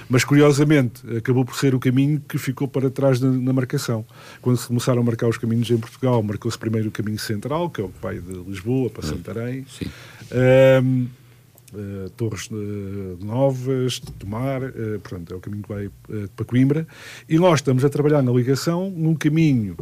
mas 0.09 0.25
curiosamente 0.25 1.01
acabou 1.15 1.45
por 1.45 1.55
ser 1.55 1.73
o 1.73 1.79
caminho 1.79 2.21
que 2.27 2.37
ficou 2.37 2.67
para 2.67 2.89
trás 2.89 3.19
na, 3.21 3.31
na 3.31 3.53
marcação. 3.53 4.05
Quando 4.41 4.57
se 4.57 4.67
começaram 4.67 5.01
a 5.01 5.05
marcar 5.05 5.29
os 5.29 5.37
caminhos 5.37 5.69
em 5.71 5.77
Portugal, 5.77 6.21
marcou-se 6.21 6.57
primeiro 6.59 6.89
o 6.89 6.91
caminho 6.91 7.19
central, 7.19 7.69
que 7.69 7.79
é 7.79 7.83
o 7.85 7.87
que 7.87 8.01
vai 8.01 8.19
de 8.19 8.33
Lisboa 8.33 8.89
para 8.89 9.03
Santarém. 9.07 9.65
Sim. 9.69 9.85
Ahm, 10.31 11.05
eh, 11.75 12.09
Torres 12.17 12.49
eh, 12.51 13.25
Novas, 13.25 13.99
Tomar, 14.19 14.63
eh, 14.63 14.99
portanto, 15.01 15.33
é 15.33 15.37
o 15.37 15.39
caminho 15.39 15.63
que 15.63 15.69
vai 15.69 15.89
para 16.35 16.45
Coimbra. 16.45 16.87
E 17.27 17.37
nós 17.37 17.55
estamos 17.59 17.83
a 17.85 17.89
trabalhar 17.89 18.21
na 18.21 18.31
ligação 18.31 18.89
num 18.89 19.15
caminho 19.15 19.75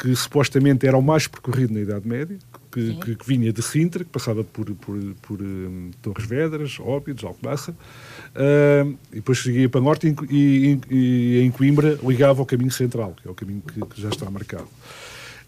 que 0.00 0.14
supostamente 0.16 0.86
era 0.86 0.96
o 0.96 1.02
mais 1.02 1.26
percorrido 1.26 1.72
na 1.74 1.80
Idade 1.80 2.08
Média, 2.08 2.38
que, 2.72 2.94
que- 2.96 3.14
que 3.16 3.26
vinha 3.26 3.52
de 3.52 3.62
Sintra, 3.62 4.02
que 4.02 4.10
passava 4.10 4.42
por, 4.42 4.64
por, 4.74 4.98
por, 5.22 5.40
eh, 5.40 5.90
Torres 6.00 6.26
Vedras, 6.26 6.78
Óbidos, 6.80 7.22
Alcobaça, 7.24 7.74
ahm, 8.34 8.94
e 9.12 9.16
depois 9.16 9.38
seguia 9.42 9.68
para 9.68 9.80
Norte 9.80 10.14
e, 10.30 10.78
e- 10.90 10.94
e 11.38 11.40
em 11.42 11.50
Coimbra 11.50 11.98
ligava 12.02 12.40
ao 12.40 12.46
caminho 12.46 12.70
central, 12.72 13.14
que 13.20 13.28
é 13.28 13.30
o 13.30 13.34
caminho 13.34 13.60
que, 13.62 13.80
que 13.80 14.00
já 14.00 14.08
está 14.08 14.30
marcado. 14.30 14.66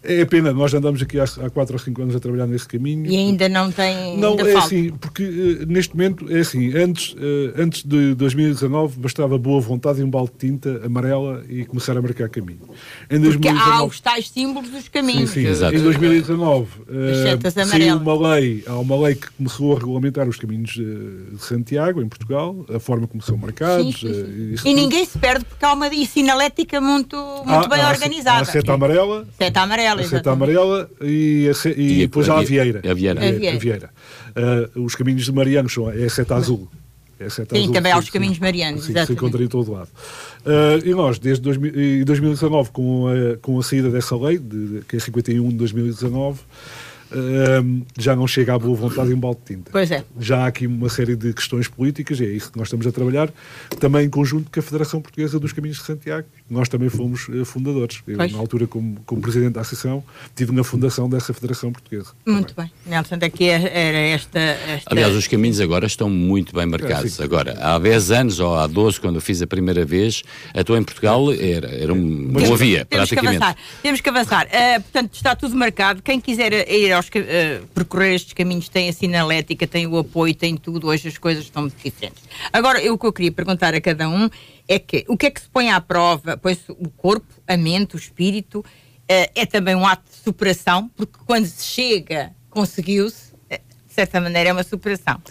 É 0.07 0.25
pena, 0.25 0.53
nós 0.53 0.73
andamos 0.73 1.01
aqui 1.01 1.19
há, 1.19 1.23
há 1.23 1.49
4 1.49 1.73
ou 1.75 1.79
5 1.79 2.01
anos 2.01 2.15
a 2.15 2.19
trabalhar 2.19 2.47
nesse 2.47 2.67
caminho. 2.67 3.05
E 3.05 3.15
ainda 3.15 3.49
não 3.49 3.71
tem. 3.71 4.17
Não, 4.17 4.31
ainda 4.31 4.43
é 4.49 4.53
falta. 4.53 4.67
assim, 4.67 4.89
porque 4.91 5.23
eh, 5.61 5.65
neste 5.65 5.95
momento, 5.95 6.25
é 6.31 6.39
assim, 6.39 6.75
antes, 6.77 7.15
eh, 7.17 7.53
antes 7.61 7.83
de 7.83 8.13
2019 8.15 8.99
bastava 8.99 9.37
boa 9.37 9.59
vontade 9.61 10.01
e 10.01 10.03
um 10.03 10.09
balde 10.09 10.31
de 10.31 10.47
tinta 10.47 10.81
amarela 10.85 11.43
e 11.49 11.65
começar 11.65 11.97
a 11.97 12.01
marcar 12.01 12.29
caminho. 12.29 12.59
Em 13.09 13.19
Porque 13.21 13.47
há 13.47 13.53
2019, 13.53 13.89
os 13.89 13.99
tais 13.99 14.29
símbolos 14.29 14.69
dos 14.69 14.83
sim, 14.83 14.89
caminhos. 14.91 15.29
sim, 15.31 15.45
Exato. 15.45 15.75
em 15.75 15.81
2019 15.81 16.67
eh, 16.89 17.23
setas 17.41 17.53
saiu 17.69 17.97
uma 17.97 18.35
lei, 18.35 18.63
há 18.67 18.77
uma 18.77 18.97
lei 19.07 19.15
que 19.15 19.29
começou 19.31 19.75
a 19.75 19.79
regulamentar 19.79 20.27
os 20.27 20.37
caminhos 20.37 20.77
eh, 20.79 21.35
de 21.35 21.43
Santiago, 21.43 22.01
em 22.01 22.07
Portugal, 22.07 22.65
a 22.73 22.79
forma 22.79 23.07
como 23.07 23.21
são 23.21 23.37
marcados. 23.37 23.99
Sim, 23.99 24.07
sim, 24.07 24.13
sim. 24.13 24.21
eh, 24.21 24.53
E 24.53 24.55
tudo. 24.57 24.73
ninguém 24.75 25.05
se 25.05 25.17
perde 25.17 25.45
porque 25.45 25.63
há 25.65 25.73
uma 25.73 25.89
sinalética 26.05 26.79
muito, 26.81 27.15
muito 27.45 27.49
Há- 27.65 27.67
bem 27.67 27.81
há 27.81 27.89
organizada. 27.89 28.39
há 28.39 28.41
A 28.41 28.45
seta 28.45 28.73
amarela, 28.73 29.25
Seta 29.37 29.61
amarela, 29.61 29.94
a 29.99 30.03
seta 30.03 30.31
amarela 30.31 30.89
e, 31.01 31.47
a 31.49 31.53
se- 31.53 31.69
e 31.77 31.93
E 31.93 31.95
a- 31.95 31.99
depois 32.05 32.29
há 32.29 32.35
a 32.35 32.37
a 32.37 32.41
vi- 32.41 32.47
Vieira. 32.47 32.81
a 32.89 32.93
Vieira. 32.93 33.19
A 33.27 33.31
Vieira. 33.31 33.55
A 33.55 33.59
Vieira. 33.59 33.89
Ah, 34.35 34.69
os 34.79 34.95
caminhos 34.95 35.23
de 35.25 35.31
Marianos 35.31 35.73
são 35.73 35.89
é 35.91 36.03
a 36.05 36.09
seta 36.09 36.35
azul. 36.35 36.67
É 37.19 37.25
a 37.25 37.29
seta 37.29 37.55
Sim, 37.55 37.61
azul 37.63 37.73
também 37.73 37.91
há 37.93 37.97
os 37.97 38.05
se- 38.05 38.11
caminhos 38.11 38.39
marianos, 38.39 38.81
Sim, 38.81 38.85
se 38.87 38.91
exatamente. 38.91 39.13
encontra 39.19 39.43
em 39.43 39.47
todo 39.47 39.71
lado. 39.71 39.87
Ah, 40.45 40.79
e 40.83 40.89
nós, 40.91 41.17
desde 41.17 41.41
2000 41.43 41.73
e 41.73 42.03
2019, 42.03 42.71
com 42.71 43.07
a, 43.07 43.37
com 43.37 43.57
a 43.57 43.63
saída 43.63 43.89
dessa 43.89 44.17
lei, 44.17 44.37
de, 44.37 44.81
que 44.87 44.97
é 44.97 44.99
51 44.99 45.47
de 45.49 45.55
2019, 45.55 46.39
já 47.97 48.15
não 48.15 48.27
chega 48.27 48.53
à 48.53 48.59
boa 48.59 48.75
vontade 48.75 49.09
e 49.09 49.13
um 49.13 49.19
balde 49.19 49.39
de 49.45 49.55
tinta. 49.55 49.71
Pois 49.71 49.89
é. 49.91 50.03
Já 50.19 50.43
há 50.43 50.47
aqui 50.47 50.67
uma 50.67 50.89
série 50.89 51.15
de 51.15 51.33
questões 51.33 51.67
políticas, 51.67 52.19
e 52.19 52.25
é 52.25 52.29
isso 52.29 52.51
que 52.51 52.57
nós 52.57 52.67
estamos 52.67 52.85
a 52.87 52.91
trabalhar, 52.91 53.29
também 53.79 54.05
em 54.05 54.09
conjunto 54.09 54.49
com 54.51 54.59
a 54.59 54.63
Federação 54.63 55.01
Portuguesa 55.01 55.39
dos 55.39 55.51
Caminhos 55.53 55.77
de 55.77 55.83
Santiago. 55.83 56.27
Nós 56.49 56.69
também 56.69 56.89
fomos 56.89 57.27
eh, 57.29 57.43
fundadores. 57.45 58.01
Eu, 58.07 58.17
Pois. 58.17 58.31
na 58.31 58.37
altura, 58.37 58.67
como, 58.67 58.97
como 59.05 59.21
presidente 59.21 59.53
da 59.53 59.61
Associação, 59.61 60.03
tive 60.35 60.51
na 60.51 60.63
fundação 60.63 61.09
dessa 61.09 61.33
Federação 61.33 61.71
Portuguesa. 61.71 62.11
Muito 62.25 62.53
bem. 62.55 62.71
Nelson, 62.85 63.17
daqui 63.17 63.45
é- 63.49 63.55
era 63.87 63.97
esta. 63.97 64.39
esta... 64.39 64.91
Aliás, 64.91 65.15
os 65.15 65.27
caminhos 65.27 65.59
agora 65.59 65.85
estão 65.87 66.09
muito 66.09 66.53
bem 66.53 66.65
marcados. 66.65 67.13
sim. 67.13 67.23
Agora, 67.23 67.57
há 67.59 67.79
10 67.79 68.11
anos 68.11 68.39
ou 68.39 68.55
há 68.55 68.67
12, 68.67 68.99
quando 68.99 69.15
eu 69.15 69.21
fiz 69.21 69.41
a 69.41 69.47
primeira 69.47 69.83
vez, 69.85 70.23
a 70.53 70.63
tua 70.63 70.77
em 70.77 70.83
Portugal 70.83 71.31
era, 71.33 71.67
era 71.67 71.93
um, 71.93 71.97
não 72.31 72.53
havia, 72.53 72.85
Temos 72.85 73.09
que 73.09 73.15
praticamente. 73.15 73.43
avançar. 73.43 73.57
Temos 73.81 74.01
que 74.01 74.09
avançar. 74.09 74.47
Ah, 74.51 74.79
portanto, 74.79 75.13
está 75.15 75.35
tudo 75.35 75.55
marcado. 75.55 76.01
Quem 76.03 76.19
quiser 76.21 76.69
ir 76.69 76.91
aos, 76.91 77.04
ah, 77.15 77.65
percorrer 77.73 78.15
estes 78.15 78.33
caminhos 78.33 78.69
tem 78.69 78.89
a 78.89 78.93
sinalética, 78.93 79.65
tem 79.67 79.85
o 79.87 79.97
apoio, 79.97 80.33
tem 80.33 80.55
tudo. 80.57 80.87
Hoje 80.87 81.07
as 81.07 81.17
coisas 81.17 81.43
estão 81.43 81.63
muito 81.63 81.81
diferentes. 81.83 82.23
Agora, 82.51 82.81
eu, 82.81 82.93
o 82.93 82.97
que 82.97 83.05
eu 83.05 83.13
queria 83.13 83.31
perguntar 83.31 83.73
a 83.73 83.81
cada 83.81 84.07
um 84.09 84.29
é 84.67 84.79
que 84.79 85.05
o 85.07 85.15
que 85.17 85.25
é 85.27 85.31
que 85.31 85.41
se 85.41 85.49
põe 85.49 85.69
à 85.71 85.79
prova? 85.81 86.37
Pois 86.37 86.59
o 86.69 86.89
corpo, 86.89 87.27
a 87.47 87.55
mente, 87.57 87.95
o 87.95 87.97
espírito, 87.97 88.63
ah, 89.09 89.29
é 89.35 89.45
também 89.45 89.75
um 89.75 89.85
ato 89.85 90.03
de 90.09 90.17
superação, 90.23 90.89
porque 90.95 91.17
quando 91.25 91.45
se 91.45 91.63
chega, 91.65 92.31
conseguiu-se, 92.49 93.33
eh, 93.49 93.61
de 93.87 93.93
certa 93.93 94.19
maneira 94.21 94.49
é 94.49 94.53
uma 94.53 94.63
superação. 94.63 95.21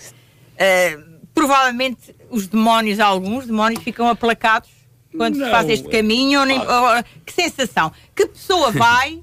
Ah, 0.59 0.99
provavelmente 1.35 2.15
os 2.31 2.47
demónios, 2.47 3.01
alguns 3.01 3.47
demónios, 3.47 3.83
ficam 3.83 4.09
aplacados 4.09 4.71
quando 5.17 5.35
se 5.35 5.41
Não. 5.41 5.51
faz 5.51 5.69
este 5.69 5.89
caminho. 5.89 6.41
ou 6.41 6.47
nem- 6.47 6.59
ou- 6.61 7.05
que 7.25 7.33
sensação? 7.33 7.93
Que 8.15 8.27
pessoa 8.27 8.71
vai 8.73 9.23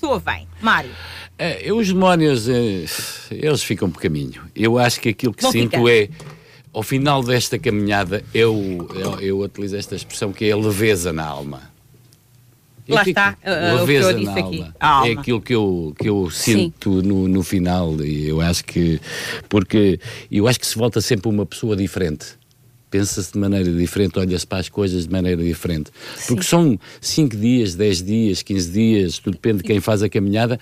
pessoa 0.00 0.18
vem? 0.18 0.46
Mário. 0.60 0.90
Eu, 1.62 1.78
os 1.78 1.88
demónios, 1.88 2.48
eh, 2.48 2.84
eles 3.30 3.62
ficam 3.62 3.90
por 3.90 4.00
caminho. 4.02 4.42
Eu 4.54 4.78
acho 4.78 5.00
que 5.00 5.08
aquilo 5.10 5.32
que 5.32 5.42
Vão 5.42 5.52
sinto 5.52 5.70
ficar. 5.78 5.90
é, 5.90 6.08
ao 6.72 6.82
final 6.82 7.22
desta 7.22 7.58
caminhada, 7.58 8.22
eu, 8.34 8.88
eu, 8.94 9.20
eu 9.20 9.40
utilizo 9.40 9.76
esta 9.76 9.94
expressão 9.96 10.32
que 10.32 10.44
é 10.44 10.52
a 10.52 10.56
leveza 10.56 11.12
na 11.12 11.24
alma. 11.26 11.70
Eu 12.86 12.94
Lá 12.96 13.04
fico- 13.04 13.18
está, 13.20 13.36
o 13.40 13.44
que 13.44 13.80
leveza 13.80 14.10
eu 14.10 14.18
disse 14.18 14.24
na 14.26 14.32
aqui, 14.32 14.58
alma. 14.60 14.74
alma. 14.80 15.08
É 15.08 15.12
aquilo 15.12 15.40
que 15.40 15.54
eu, 15.54 15.94
que 15.98 16.08
eu 16.08 16.28
sinto 16.30 17.02
no, 17.02 17.28
no 17.28 17.42
final 17.42 17.94
e 18.02 18.28
eu 18.28 18.40
acho 18.40 18.64
que 18.64 19.00
porque 19.48 20.00
eu 20.30 20.48
acho 20.48 20.58
que 20.58 20.66
se 20.66 20.76
volta 20.76 21.00
sempre 21.00 21.28
uma 21.28 21.46
pessoa 21.46 21.76
diferente. 21.76 22.26
Pensa-se 22.90 23.32
de 23.32 23.38
maneira 23.38 23.70
diferente, 23.72 24.18
olha-se 24.18 24.44
para 24.46 24.58
as 24.58 24.68
coisas 24.68 25.06
de 25.06 25.12
maneira 25.12 25.42
diferente. 25.42 25.90
Porque 26.26 26.42
são 26.42 26.78
5 27.00 27.36
dias, 27.36 27.74
10 27.76 28.02
dias, 28.02 28.42
15 28.42 28.70
dias, 28.70 29.18
tudo 29.18 29.34
depende 29.34 29.58
de 29.58 29.64
quem 29.64 29.78
faz 29.80 30.02
a 30.02 30.08
caminhada, 30.08 30.58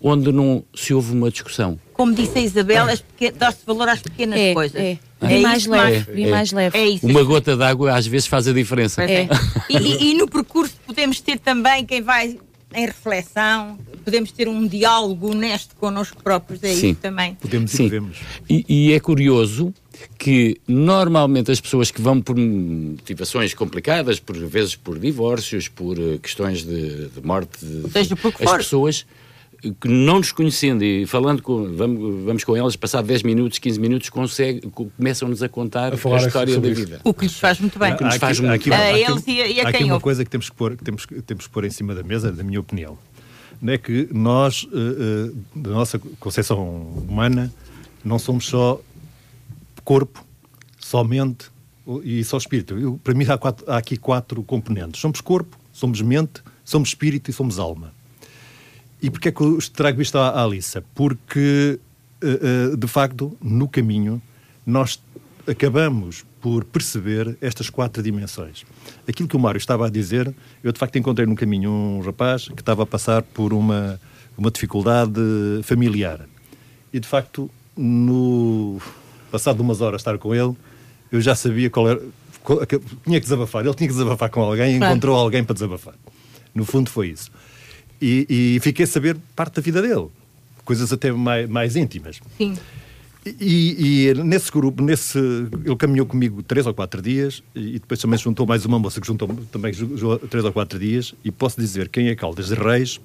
onde 0.00 0.30
não 0.30 0.62
se 0.74 0.94
houve 0.94 1.12
uma 1.12 1.28
discussão. 1.30 1.78
Como 1.92 2.14
disse 2.14 2.38
a 2.38 2.40
Isabel, 2.40 2.84
as 2.88 3.00
peque- 3.00 3.36
dá-se 3.36 3.58
valor 3.66 3.88
às 3.88 4.00
pequenas 4.00 4.38
É, 4.38 4.54
coisas. 4.54 4.80
é. 4.80 4.98
É 5.20 5.38
mais 5.40 5.66
leve, 5.66 6.22
é. 6.24 6.30
mais 6.30 6.52
leve. 6.52 6.78
É 6.78 6.86
isso. 6.88 7.06
Uma 7.06 7.22
gota 7.22 7.56
d'água 7.56 7.94
às 7.94 8.06
vezes 8.06 8.26
faz 8.26 8.46
a 8.48 8.52
diferença. 8.52 9.02
É. 9.04 9.22
É. 9.22 9.28
E, 9.68 9.76
e- 9.76 10.10
e 10.10 10.14
no 10.14 10.28
percurso 10.28 10.74
podemos 10.86 11.20
ter 11.20 11.38
também 11.38 11.84
quem 11.84 12.00
vai 12.02 12.38
em 12.74 12.86
reflexão, 12.86 13.78
podemos 14.04 14.32
ter 14.32 14.48
um 14.48 14.66
diálogo 14.66 15.30
honesto 15.30 15.76
connosco 15.76 16.22
próprios, 16.22 16.62
é 16.64 16.72
Sim. 16.74 16.90
isso 16.92 17.00
também. 17.00 17.34
Podemos 17.34 17.72
e 17.72 17.76
Sim. 17.76 17.82
devemos. 17.84 18.16
E, 18.48 18.64
e 18.68 18.92
é 18.92 18.98
curioso 19.00 19.72
que 20.18 20.60
normalmente 20.66 21.50
as 21.50 21.60
pessoas 21.60 21.90
que 21.90 22.00
vão 22.00 22.20
por 22.20 22.36
motivações 22.36 23.54
complicadas, 23.54 24.18
por 24.20 24.36
vezes 24.36 24.76
por 24.76 24.98
divórcios, 24.98 25.68
por 25.68 25.98
eh, 25.98 26.18
questões 26.22 26.64
de, 26.64 27.08
de 27.08 27.20
morte, 27.24 27.64
de- 27.64 27.90
Seja 27.90 28.16
por 28.16 28.32
que 28.32 28.42
as 28.44 28.50
for. 28.50 28.58
pessoas 28.58 29.06
que 29.80 29.86
não 29.88 30.18
nos 30.18 30.32
conhecendo 30.32 30.82
e 30.82 31.06
falando 31.06 31.40
com, 31.40 31.72
vamos, 31.76 32.24
vamos 32.24 32.42
com 32.44 32.56
elas, 32.56 32.74
passar 32.74 33.00
10 33.00 33.22
minutos, 33.22 33.60
15 33.60 33.78
minutos, 33.78 34.08
consegue, 34.10 34.60
começam-nos 34.96 35.40
a 35.40 35.48
contar 35.48 35.92
A 35.92 36.14
a, 36.14 36.16
história 36.26 36.58
da 36.58 36.68
vida. 36.68 37.00
O 37.04 37.14
que 37.14 37.26
lhes 37.26 37.38
faz 37.38 37.60
muito 37.60 37.78
bem. 37.78 37.96
que 37.96 38.02
nos 38.02 38.16
faz 38.16 38.38
aqui- 38.38 38.46
há 38.46 38.48
muito 38.50 38.60
aqui- 38.60 38.70
bem. 38.70 38.78
A 38.78 38.82
há 38.82 38.90
aqui- 38.90 39.12
eles 39.12 39.24
e 39.28 39.40
a- 39.42 39.46
e 39.46 39.60
a 39.60 39.64
há 39.64 39.68
aqui 39.68 39.84
uma 39.84 39.92
ouve. 39.94 40.02
coisa 40.02 40.24
que 40.24 40.30
temos 40.30 40.50
que, 40.50 40.56
pôr, 40.56 40.76
que 40.76 40.82
temos, 40.82 41.06
que 41.06 41.22
temos 41.22 41.46
que 41.46 41.52
pôr 41.52 41.64
em 41.64 41.70
cima 41.70 41.94
da 41.94 42.02
mesa, 42.02 42.32
da 42.32 42.42
minha 42.42 42.58
opinião. 42.58 42.98
É 43.64 43.78
que 43.78 44.08
nós, 44.12 44.66
eh, 44.72 44.76
eh, 44.76 45.32
da 45.54 45.70
nossa 45.70 45.96
concepção 46.18 46.58
humana, 47.08 47.52
não 48.04 48.18
somos 48.18 48.46
só 48.46 48.80
corpo, 49.84 50.24
só 50.78 51.02
mente 51.04 51.50
e 52.04 52.22
só 52.24 52.36
espírito. 52.36 52.78
Eu, 52.78 53.00
para 53.02 53.14
mim 53.14 53.24
há, 53.28 53.38
quatro, 53.38 53.70
há 53.70 53.76
aqui 53.76 53.96
quatro 53.96 54.42
componentes. 54.42 55.00
Somos 55.00 55.20
corpo, 55.20 55.58
somos 55.72 56.00
mente, 56.00 56.42
somos 56.64 56.90
espírito 56.90 57.30
e 57.30 57.32
somos 57.32 57.58
alma. 57.58 57.92
E 59.00 59.10
porquê 59.10 59.28
é 59.28 59.32
que 59.32 59.40
eu 59.40 59.58
trago 59.72 60.00
isto 60.00 60.16
à, 60.16 60.28
à 60.28 60.44
Alissa? 60.44 60.84
Porque, 60.94 61.78
uh, 62.22 62.72
uh, 62.72 62.76
de 62.76 62.86
facto, 62.86 63.36
no 63.42 63.68
caminho, 63.68 64.22
nós 64.64 65.00
acabamos 65.46 66.24
por 66.40 66.64
perceber 66.64 67.36
estas 67.40 67.68
quatro 67.68 68.02
dimensões. 68.02 68.64
Aquilo 69.08 69.28
que 69.28 69.36
o 69.36 69.40
Mário 69.40 69.58
estava 69.58 69.86
a 69.86 69.90
dizer, 69.90 70.32
eu 70.62 70.72
de 70.72 70.78
facto 70.78 70.96
encontrei 70.98 71.26
no 71.26 71.34
caminho 71.34 71.70
um 71.70 72.00
rapaz 72.00 72.48
que 72.48 72.60
estava 72.60 72.84
a 72.84 72.86
passar 72.86 73.22
por 73.22 73.52
uma, 73.52 74.00
uma 74.36 74.50
dificuldade 74.50 75.20
familiar. 75.62 76.28
E 76.92 77.00
de 77.00 77.08
facto, 77.08 77.50
no 77.76 78.80
passado 79.32 79.60
umas 79.60 79.80
horas 79.80 80.02
estar 80.02 80.18
com 80.18 80.34
ele, 80.34 80.54
eu 81.10 81.20
já 81.20 81.34
sabia 81.34 81.70
qual 81.70 81.88
era. 81.88 82.02
Qual, 82.44 82.60
tinha 82.66 83.18
que 83.18 83.20
desabafar. 83.20 83.64
Ele 83.64 83.74
tinha 83.74 83.88
que 83.88 83.94
desabafar 83.94 84.28
com 84.28 84.42
alguém 84.42 84.74
e 84.74 84.76
encontrou 84.76 85.16
alguém 85.16 85.42
para 85.42 85.54
desabafar. 85.54 85.94
No 86.54 86.64
fundo, 86.66 86.90
foi 86.90 87.08
isso. 87.08 87.30
E, 88.00 88.26
e, 88.28 88.60
fiquei 88.60 88.84
a 88.84 88.86
saber 88.86 89.16
parte 89.34 89.54
da 89.54 89.62
vida 89.62 89.80
dele. 89.80 90.08
Coisas 90.64 90.92
até 90.92 91.10
mais, 91.10 91.48
mais 91.48 91.76
íntimas. 91.76 92.20
Sim. 92.36 92.56
E, 93.24 94.08
e, 94.08 94.14
nesse 94.14 94.50
grupo, 94.50 94.82
nesse, 94.82 95.18
ele 95.64 95.76
caminhou 95.76 96.04
comigo 96.04 96.42
três 96.42 96.66
ou 96.66 96.74
quatro 96.74 97.00
dias 97.00 97.42
e 97.54 97.74
depois 97.74 98.00
também 98.00 98.18
juntou 98.18 98.44
mais 98.44 98.64
uma 98.64 98.80
moça 98.80 99.00
que 99.00 99.06
juntou 99.06 99.28
também 99.52 99.72
três 100.28 100.44
ou 100.44 100.52
quatro 100.52 100.78
dias. 100.78 101.14
E 101.24 101.30
posso 101.30 101.58
dizer, 101.60 101.88
quem 101.88 102.08
é 102.08 102.16
Caldas 102.16 102.48
de 102.48 102.54
Reis, 102.54 103.00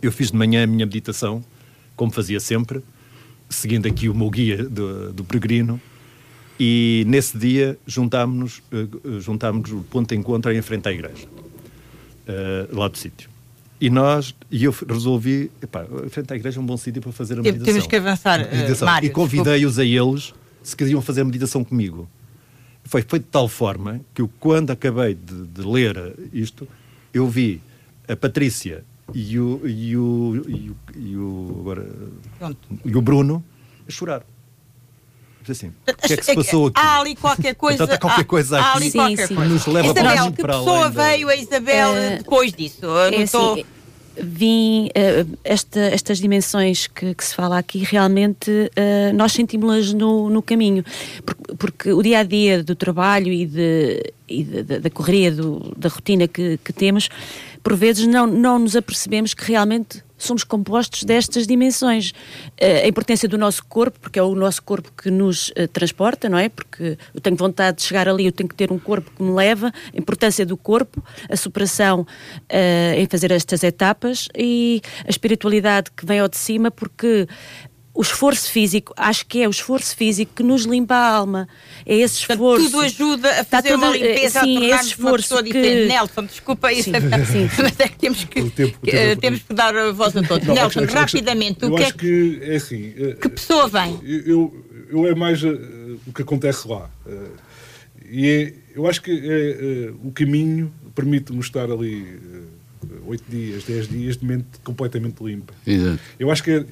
eu 0.00 0.10
fiz 0.10 0.30
de 0.30 0.36
manhã 0.36 0.64
a 0.64 0.66
minha 0.66 0.86
meditação, 0.86 1.44
como 1.94 2.10
fazia 2.10 2.40
sempre, 2.40 2.82
seguindo 3.52 3.86
aqui 3.86 4.08
o 4.08 4.14
meu 4.14 4.30
guia 4.30 4.64
do, 4.64 5.12
do 5.12 5.24
peregrino. 5.24 5.80
E 6.58 7.04
nesse 7.06 7.36
dia 7.36 7.78
juntámos-nos, 7.86 8.58
uh, 8.72 9.20
juntámos 9.20 9.70
o 9.72 9.78
ponto 9.82 10.08
de 10.08 10.16
encontro 10.16 10.52
em 10.52 10.62
frente 10.62 10.88
à 10.88 10.92
igreja, 10.92 11.26
uh, 11.26 12.76
lá 12.76 12.88
do 12.88 12.96
sítio. 12.96 13.28
E 13.80 13.90
nós, 13.90 14.34
e 14.50 14.64
eu 14.64 14.74
resolvi, 14.88 15.50
epá, 15.60 15.84
frente 16.08 16.32
à 16.32 16.36
igreja 16.36 16.60
é 16.60 16.62
um 16.62 16.66
bom 16.66 16.76
sítio 16.76 17.02
para 17.02 17.10
fazer 17.10 17.34
a 17.34 17.42
meditação. 17.42 17.64
Temos 17.64 17.86
que 17.86 17.96
avançar, 17.96 18.38
meditação. 18.38 18.86
Uh, 18.86 18.90
Mário, 18.90 19.06
E 19.08 19.10
convidei-os 19.10 19.78
a 19.78 19.84
eles 19.84 20.32
se 20.62 20.76
queriam 20.76 21.02
fazer 21.02 21.22
a 21.22 21.24
meditação 21.24 21.64
comigo. 21.64 22.08
Foi 22.84 23.02
feito 23.02 23.24
de 23.24 23.30
tal 23.30 23.48
forma 23.48 24.00
que 24.14 24.22
eu, 24.22 24.30
quando 24.38 24.70
acabei 24.70 25.14
de, 25.14 25.46
de 25.46 25.62
ler 25.62 26.14
isto, 26.32 26.68
eu 27.12 27.28
vi 27.28 27.60
a 28.08 28.14
Patrícia 28.14 28.84
e 29.14 29.38
o, 29.38 29.60
e 29.66 29.96
o, 29.96 30.44
e 30.48 30.70
o, 30.70 30.76
e 30.96 31.16
o, 31.16 31.56
agora, 31.60 31.86
e 32.84 32.96
o 32.96 33.02
Bruno 33.02 33.44
a 33.86 33.90
chorar. 33.90 34.24
Assim, 35.48 35.72
o 35.88 36.06
que 36.06 36.12
é 36.12 36.16
que 36.16 36.24
se 36.24 36.34
passou 36.34 36.68
aqui? 36.68 36.80
Há 36.80 37.00
ali 37.00 37.16
qualquer 37.16 37.54
coisa, 37.56 37.82
então, 37.82 37.98
qualquer 37.98 38.24
coisa 38.24 38.58
há, 38.58 38.60
aqui 38.60 38.68
há 38.68 38.76
ali 38.76 38.92
qualquer 38.92 39.28
que 39.28 39.34
coisa. 39.34 39.52
nos 39.52 39.66
leva 39.66 39.88
Isabel, 39.88 40.32
que 40.32 40.42
pessoa 40.42 40.88
veio 40.88 41.28
a 41.28 41.36
Isabel 41.36 41.90
uh, 41.90 42.18
depois 42.18 42.52
disso? 42.52 42.86
É 42.86 43.22
assim, 43.22 43.64
vim 44.16 44.86
uh, 44.88 45.38
esta, 45.42 45.80
estas 45.80 46.18
dimensões 46.18 46.86
que, 46.86 47.14
que, 47.14 47.24
se 47.24 47.34
fala 47.34 47.58
aqui 47.58 47.78
realmente 47.78 48.50
uh, 48.50 49.16
nós 49.16 49.32
sentimos-las 49.32 49.92
no, 49.92 50.28
no, 50.28 50.42
caminho 50.42 50.84
porque, 51.24 51.54
porque, 51.56 51.92
o 51.92 52.02
dia 52.02 52.20
a 52.20 52.22
dia 52.22 52.62
do 52.62 52.74
trabalho 52.74 53.32
e, 53.32 53.46
de, 53.46 54.12
e 54.28 54.44
de, 54.44 54.62
de, 54.62 54.78
da 54.80 54.90
correria 54.90 55.32
do, 55.32 55.72
da 55.76 55.88
rotina 55.88 56.28
que, 56.28 56.58
que 56.62 56.72
temos 56.72 57.08
por 57.62 57.76
vezes 57.76 58.06
não, 58.06 58.26
não 58.26 58.58
nos 58.58 58.76
apercebemos 58.76 59.34
que 59.34 59.44
realmente 59.44 60.02
somos 60.22 60.44
compostos 60.44 61.02
destas 61.04 61.46
dimensões. 61.46 62.10
Uh, 62.60 62.84
a 62.84 62.86
importância 62.86 63.28
do 63.28 63.36
nosso 63.36 63.64
corpo, 63.64 63.98
porque 64.00 64.18
é 64.18 64.22
o 64.22 64.34
nosso 64.34 64.62
corpo 64.62 64.90
que 64.96 65.10
nos 65.10 65.48
uh, 65.50 65.66
transporta, 65.72 66.28
não 66.28 66.38
é? 66.38 66.48
Porque 66.48 66.96
eu 67.14 67.20
tenho 67.20 67.36
vontade 67.36 67.78
de 67.78 67.82
chegar 67.82 68.08
ali, 68.08 68.26
eu 68.26 68.32
tenho 68.32 68.48
que 68.48 68.54
ter 68.54 68.70
um 68.70 68.78
corpo 68.78 69.10
que 69.10 69.22
me 69.22 69.32
leva. 69.32 69.72
A 69.92 69.98
importância 69.98 70.46
do 70.46 70.56
corpo, 70.56 71.02
a 71.28 71.36
superação 71.36 72.00
uh, 72.02 72.94
em 72.96 73.06
fazer 73.06 73.32
estas 73.32 73.62
etapas 73.64 74.28
e 74.36 74.80
a 75.04 75.10
espiritualidade 75.10 75.90
que 75.90 76.06
vem 76.06 76.20
ao 76.20 76.28
de 76.28 76.36
cima, 76.36 76.70
porque 76.70 77.26
o 77.94 78.00
esforço 78.00 78.50
físico, 78.50 78.94
acho 78.96 79.26
que 79.26 79.42
é 79.42 79.46
o 79.46 79.50
esforço 79.50 79.94
físico 79.94 80.32
que 80.34 80.42
nos 80.42 80.64
limpa 80.64 80.94
a 80.94 81.14
alma. 81.14 81.48
É 81.84 81.94
esse 81.94 82.20
esforço. 82.20 82.64
tudo 82.64 82.80
ajuda 82.80 83.40
a 83.40 83.44
fazer 83.44 83.68
tudo, 83.72 83.84
uma 83.84 83.92
limpeza, 83.92 84.40
sim, 84.40 84.72
a 84.72 84.76
esse 84.76 84.88
esforço 84.88 85.34
uma 85.34 85.42
pessoa 85.42 85.42
que... 85.42 85.86
Nelson, 85.86 86.24
desculpa 86.24 86.72
isso, 86.72 86.90
sim, 86.90 87.48
sim. 87.48 87.50
mas 87.62 87.80
é 87.80 87.88
que 87.88 87.98
temos 87.98 88.24
que, 88.24 88.42
tempo, 88.50 88.78
que 88.80 88.90
tempo, 88.90 89.20
temos 89.20 89.40
que 89.42 89.54
dar 89.54 89.76
a 89.76 89.92
voz 89.92 90.16
a 90.16 90.22
todos. 90.22 90.46
Não, 90.48 90.54
Nelson, 90.54 90.84
acho, 90.84 90.94
rapidamente, 90.94 91.62
eu 91.62 91.72
o 91.72 91.76
que 91.76 91.82
acho 91.82 91.92
é 91.92 91.98
que, 91.98 92.40
é 92.42 92.56
assim. 92.56 92.94
Que 93.20 93.28
pessoa 93.28 93.68
vem? 93.68 94.00
Eu, 94.02 94.64
eu 94.90 95.06
é 95.06 95.14
mais 95.14 95.42
uh, 95.42 95.48
o 96.06 96.12
que 96.14 96.22
acontece 96.22 96.66
lá. 96.66 96.90
Uh, 97.06 97.30
e 98.10 98.26
é, 98.26 98.54
eu 98.74 98.86
acho 98.86 99.02
que 99.02 99.10
é, 99.10 99.90
uh, 99.90 100.08
o 100.08 100.12
caminho 100.12 100.72
permite-me 100.94 101.40
estar 101.40 101.70
ali 101.70 102.06
8 103.06 103.24
dias, 103.28 103.64
10 103.64 103.88
dias 103.88 104.16
de 104.16 104.24
mente 104.24 104.46
completamente 104.64 105.22
limpa. 105.22 105.52
Exato. 105.66 105.98
Eu 106.18 106.30
acho 106.30 106.42
que 106.42 106.50
é, 106.50 106.64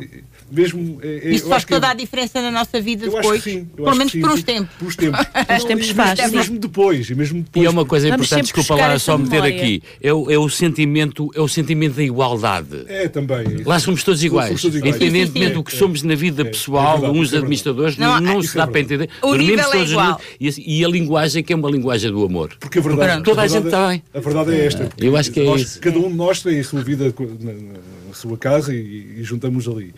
mesmo. 0.50 0.98
É, 1.02 1.30
Isso 1.30 1.48
faz 1.48 1.64
toda 1.64 1.86
é, 1.86 1.90
a 1.90 1.94
diferença 1.94 2.40
na 2.40 2.50
nossa 2.50 2.80
vida 2.80 3.06
depois? 3.08 3.42
sim, 3.42 3.64
Pelo 3.64 3.96
menos 3.96 4.12
por 4.12 4.30
uns 4.30 4.42
tempos. 4.42 4.70
Por 4.80 4.88
uns 4.88 4.96
tempos. 4.96 5.20
Os 5.58 5.64
tempos 5.64 5.90
faz. 5.90 6.18
E 6.18 6.28
mesmo 6.28 6.58
depois, 6.58 7.10
e 7.10 7.14
mesmo 7.14 7.42
depois. 7.42 7.62
E 7.62 7.66
é 7.66 7.70
uma 7.70 7.84
coisa 7.84 8.08
importante, 8.08 8.42
desculpa 8.42 8.74
lá 8.74 8.98
só 8.98 9.18
meter 9.18 9.42
aqui. 9.42 9.82
É 10.00 10.12
o, 10.12 10.30
é, 10.30 10.38
o 10.38 10.48
sentimento, 10.48 11.30
é 11.34 11.40
o 11.40 11.48
sentimento 11.48 11.96
da 11.96 12.02
igualdade. 12.02 12.84
É, 12.86 13.08
também. 13.08 13.62
Lá 13.64 13.78
somos 13.78 14.02
todos 14.02 14.22
iguais. 14.22 14.48
Somos 14.48 14.62
todos 14.62 14.76
iguais. 14.76 14.96
Independentemente 14.96 15.54
do 15.54 15.64
que 15.64 15.74
somos 15.74 16.02
na 16.02 16.14
vida 16.14 16.44
pessoal, 16.44 17.04
é, 17.04 17.10
uns 17.10 17.32
administradores, 17.34 17.96
não, 17.96 18.20
não 18.20 18.42
se 18.42 18.56
dá 18.56 18.66
para 18.66 18.80
entender. 18.80 19.08
O 19.22 19.34
nível 19.34 19.72
é 19.72 19.82
igual. 19.82 20.20
E 20.40 20.84
a 20.84 20.88
linguagem 20.88 21.42
que 21.42 21.52
é 21.52 21.56
uma 21.56 21.70
linguagem 21.70 22.10
do 22.10 22.24
amor. 22.24 22.56
Porque 22.58 22.78
a 22.78 22.82
verdade. 22.82 23.22
Toda 23.22 23.42
a 23.42 23.46
gente 23.46 23.66
está 23.66 23.88
bem. 23.88 24.02
A 24.14 24.20
verdade 24.20 24.54
é 24.54 24.66
esta. 24.66 24.88
Eu 24.98 25.16
acho 25.16 25.30
que 25.30 25.40
é 25.40 25.54
isso. 25.56 25.80
Cada 25.80 25.98
um 25.98 26.10
nós 26.20 26.42
tem 26.42 26.60
a 26.60 26.64
sua 26.64 26.82
vida 26.82 27.12
na, 27.40 27.52
na 27.52 28.14
sua 28.14 28.36
casa 28.36 28.74
e, 28.74 29.16
e 29.18 29.22
juntamos 29.22 29.66
ali. 29.66 29.94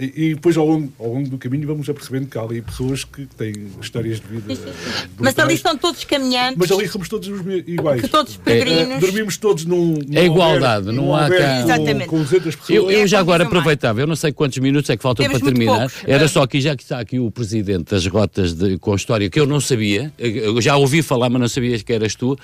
E, 0.00 0.34
depois, 0.34 0.56
ao 0.56 0.64
longo, 0.64 0.92
ao 0.96 1.08
longo, 1.08 1.28
do 1.28 1.36
caminho, 1.36 1.66
vamos 1.66 1.88
apercebendo 1.88 2.28
que 2.28 2.38
há 2.38 2.42
ali 2.42 2.62
pessoas 2.62 3.02
que 3.02 3.26
têm 3.26 3.52
histórias 3.80 4.20
de 4.20 4.28
vida. 4.28 4.72
Mas 5.18 5.36
ali 5.36 5.54
estão 5.54 5.76
todos 5.76 6.04
caminhantes. 6.04 6.56
Mas 6.56 6.70
ali 6.70 6.86
somos 6.86 7.08
todos 7.08 7.28
iguais. 7.66 8.02
Que 8.02 8.08
todos 8.08 8.36
peregrinos. 8.36 8.98
É, 8.98 9.00
dormimos 9.00 9.36
todos 9.38 9.64
num. 9.64 9.94
num 9.94 10.16
é 10.16 10.24
igualdade, 10.24 10.86
não, 10.86 11.06
não 11.06 11.16
há 11.16 11.28
cá. 11.28 11.62
Exatamente. 11.62 12.06
Com, 12.06 12.18
com 12.18 12.22
200 12.22 12.54
pessoas. 12.54 12.70
Eu, 12.70 12.88
eu 12.92 13.08
já 13.08 13.18
agora 13.18 13.42
aproveitava, 13.42 14.00
eu 14.00 14.06
não 14.06 14.14
sei 14.14 14.30
quantos 14.30 14.58
minutos 14.58 14.88
é 14.88 14.96
que 14.96 15.02
faltam 15.02 15.26
Temos 15.26 15.40
para 15.40 15.50
terminar. 15.50 15.90
Poucos. 15.90 16.04
Era 16.06 16.28
só 16.28 16.46
que 16.46 16.60
já 16.60 16.76
que 16.76 16.84
está 16.84 17.00
aqui 17.00 17.18
o 17.18 17.28
presidente 17.28 17.90
das 17.90 18.06
rotas 18.06 18.54
de, 18.54 18.78
com 18.78 18.92
a 18.92 18.96
história 18.96 19.28
que 19.28 19.40
eu 19.40 19.46
não 19.46 19.60
sabia, 19.60 20.12
eu 20.16 20.60
já 20.60 20.76
ouvi 20.76 21.02
falar, 21.02 21.28
mas 21.28 21.40
não 21.40 21.48
sabia 21.48 21.76
que 21.76 21.92
eras 21.92 22.14
tu. 22.14 22.38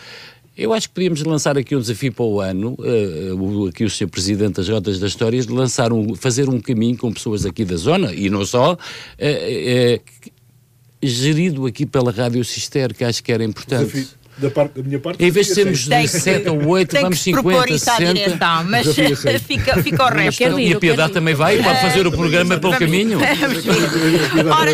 Eu 0.57 0.73
acho 0.73 0.89
que 0.89 0.95
podíamos 0.95 1.23
lançar 1.25 1.59
aqui 1.59 1.75
um 1.75 1.81
desafio 1.81 2.13
para 2.13 2.25
o 2.25 2.41
ano, 2.41 2.77
uh, 2.79 3.67
aqui 3.67 3.85
o 3.85 3.91
Sr. 3.91 4.07
Presidente 4.09 4.55
das 4.55 4.69
Rotas 4.69 5.01
das 5.01 5.11
Histórias, 5.11 5.47
de 5.47 5.53
lançar 5.53 5.93
um, 5.93 6.15
fazer 6.15 6.49
um 6.49 6.61
caminho 6.61 6.97
com 6.97 7.13
pessoas 7.13 7.45
aqui 7.45 7.65
da 7.65 7.77
zona, 7.77 8.15
e 8.15 8.31
não 8.31 8.47
só, 8.47 8.75
uh, 8.75 8.77
uh, 8.77 10.31
gerido 11.03 11.67
aqui 11.67 11.85
pela 11.85 12.13
Rádio 12.13 12.45
Cister, 12.45 12.95
que 12.95 13.03
acho 13.03 13.23
que 13.23 13.33
era 13.33 13.43
importante. 13.43 13.93
Desafio. 13.93 14.24
Da, 14.37 14.51
parte, 14.51 14.72
da 14.74 14.82
minha 14.82 14.99
parte, 14.99 15.24
em 15.24 15.30
vez 15.30 15.47
de 15.47 15.55
sermos 15.55 15.85
7 15.85 16.49
ou 16.49 16.66
8, 16.66 17.01
vamos 17.01 17.20
50, 17.20 17.72
isso 17.72 17.85
60. 17.85 18.14
Direção, 18.14 18.64
mas 18.64 18.87
fica, 19.47 19.80
fica 19.80 20.05
o 20.05 20.09
resto. 20.09 20.59
e 20.59 20.74
a 20.74 20.80
Piedade 20.80 21.12
também 21.12 21.35
vai? 21.35 21.62
Pode 21.62 21.80
fazer 21.80 22.05
o 22.05 22.11
programa 22.11 22.59
pelo 22.59 22.76
caminho? 22.76 23.20
Ora, 24.51 24.72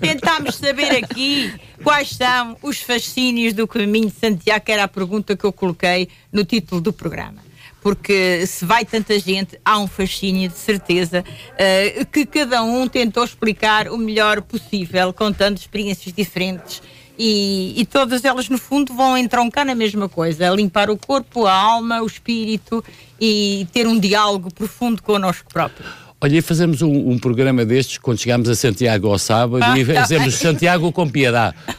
tentámos 0.00 0.56
saber 0.56 1.02
aqui 1.02 1.52
quais 1.82 2.10
são 2.10 2.56
os 2.62 2.80
fascínios 2.80 3.54
do 3.54 3.66
caminho 3.66 4.08
de 4.08 4.14
Santiago, 4.20 4.62
que 4.62 4.72
era 4.72 4.84
a 4.84 4.88
pergunta 4.88 5.34
que 5.34 5.44
eu 5.44 5.52
coloquei 5.52 6.08
no 6.30 6.44
título 6.44 6.82
do 6.82 6.92
programa 6.92 7.48
porque 7.80 8.44
se 8.46 8.64
vai 8.64 8.84
tanta 8.84 9.18
gente, 9.18 9.58
há 9.64 9.78
um 9.78 9.86
fascínio 9.86 10.48
de 10.48 10.58
certeza 10.58 11.24
uh, 11.24 12.06
que 12.06 12.26
cada 12.26 12.62
um 12.62 12.88
tentou 12.88 13.24
explicar 13.24 13.88
o 13.88 13.96
melhor 13.96 14.42
possível, 14.42 15.12
contando 15.12 15.56
experiências 15.56 16.12
diferentes 16.12 16.82
e, 17.18 17.74
e, 17.80 17.84
todas 17.84 18.24
elas, 18.24 18.48
no 18.48 18.56
fundo, 18.56 18.94
vão 18.94 19.18
entroncar 19.18 19.66
na 19.66 19.74
mesma 19.74 20.08
coisa: 20.08 20.48
limpar 20.50 20.88
o 20.88 20.96
corpo, 20.96 21.46
a 21.46 21.52
alma, 21.52 22.00
o 22.00 22.06
espírito 22.06 22.84
e 23.20 23.66
ter 23.72 23.86
um 23.86 23.98
diálogo 23.98 24.52
profundo 24.54 25.02
connosco 25.02 25.52
próprio. 25.52 25.84
Olha, 26.20 26.38
e 26.38 26.42
fazemos 26.42 26.82
um, 26.82 27.10
um, 27.10 27.18
programa 27.18 27.64
destes 27.64 27.96
quando 27.96 28.18
chegamos 28.18 28.48
a 28.48 28.54
Santiago 28.56 29.06
ao 29.06 29.20
sábado 29.20 29.62
ah, 29.62 29.78
e 29.78 29.84
fazemos 29.94 30.34
tá. 30.34 30.48
Santiago 30.48 30.90
com 30.90 31.08
piedade. 31.08 31.54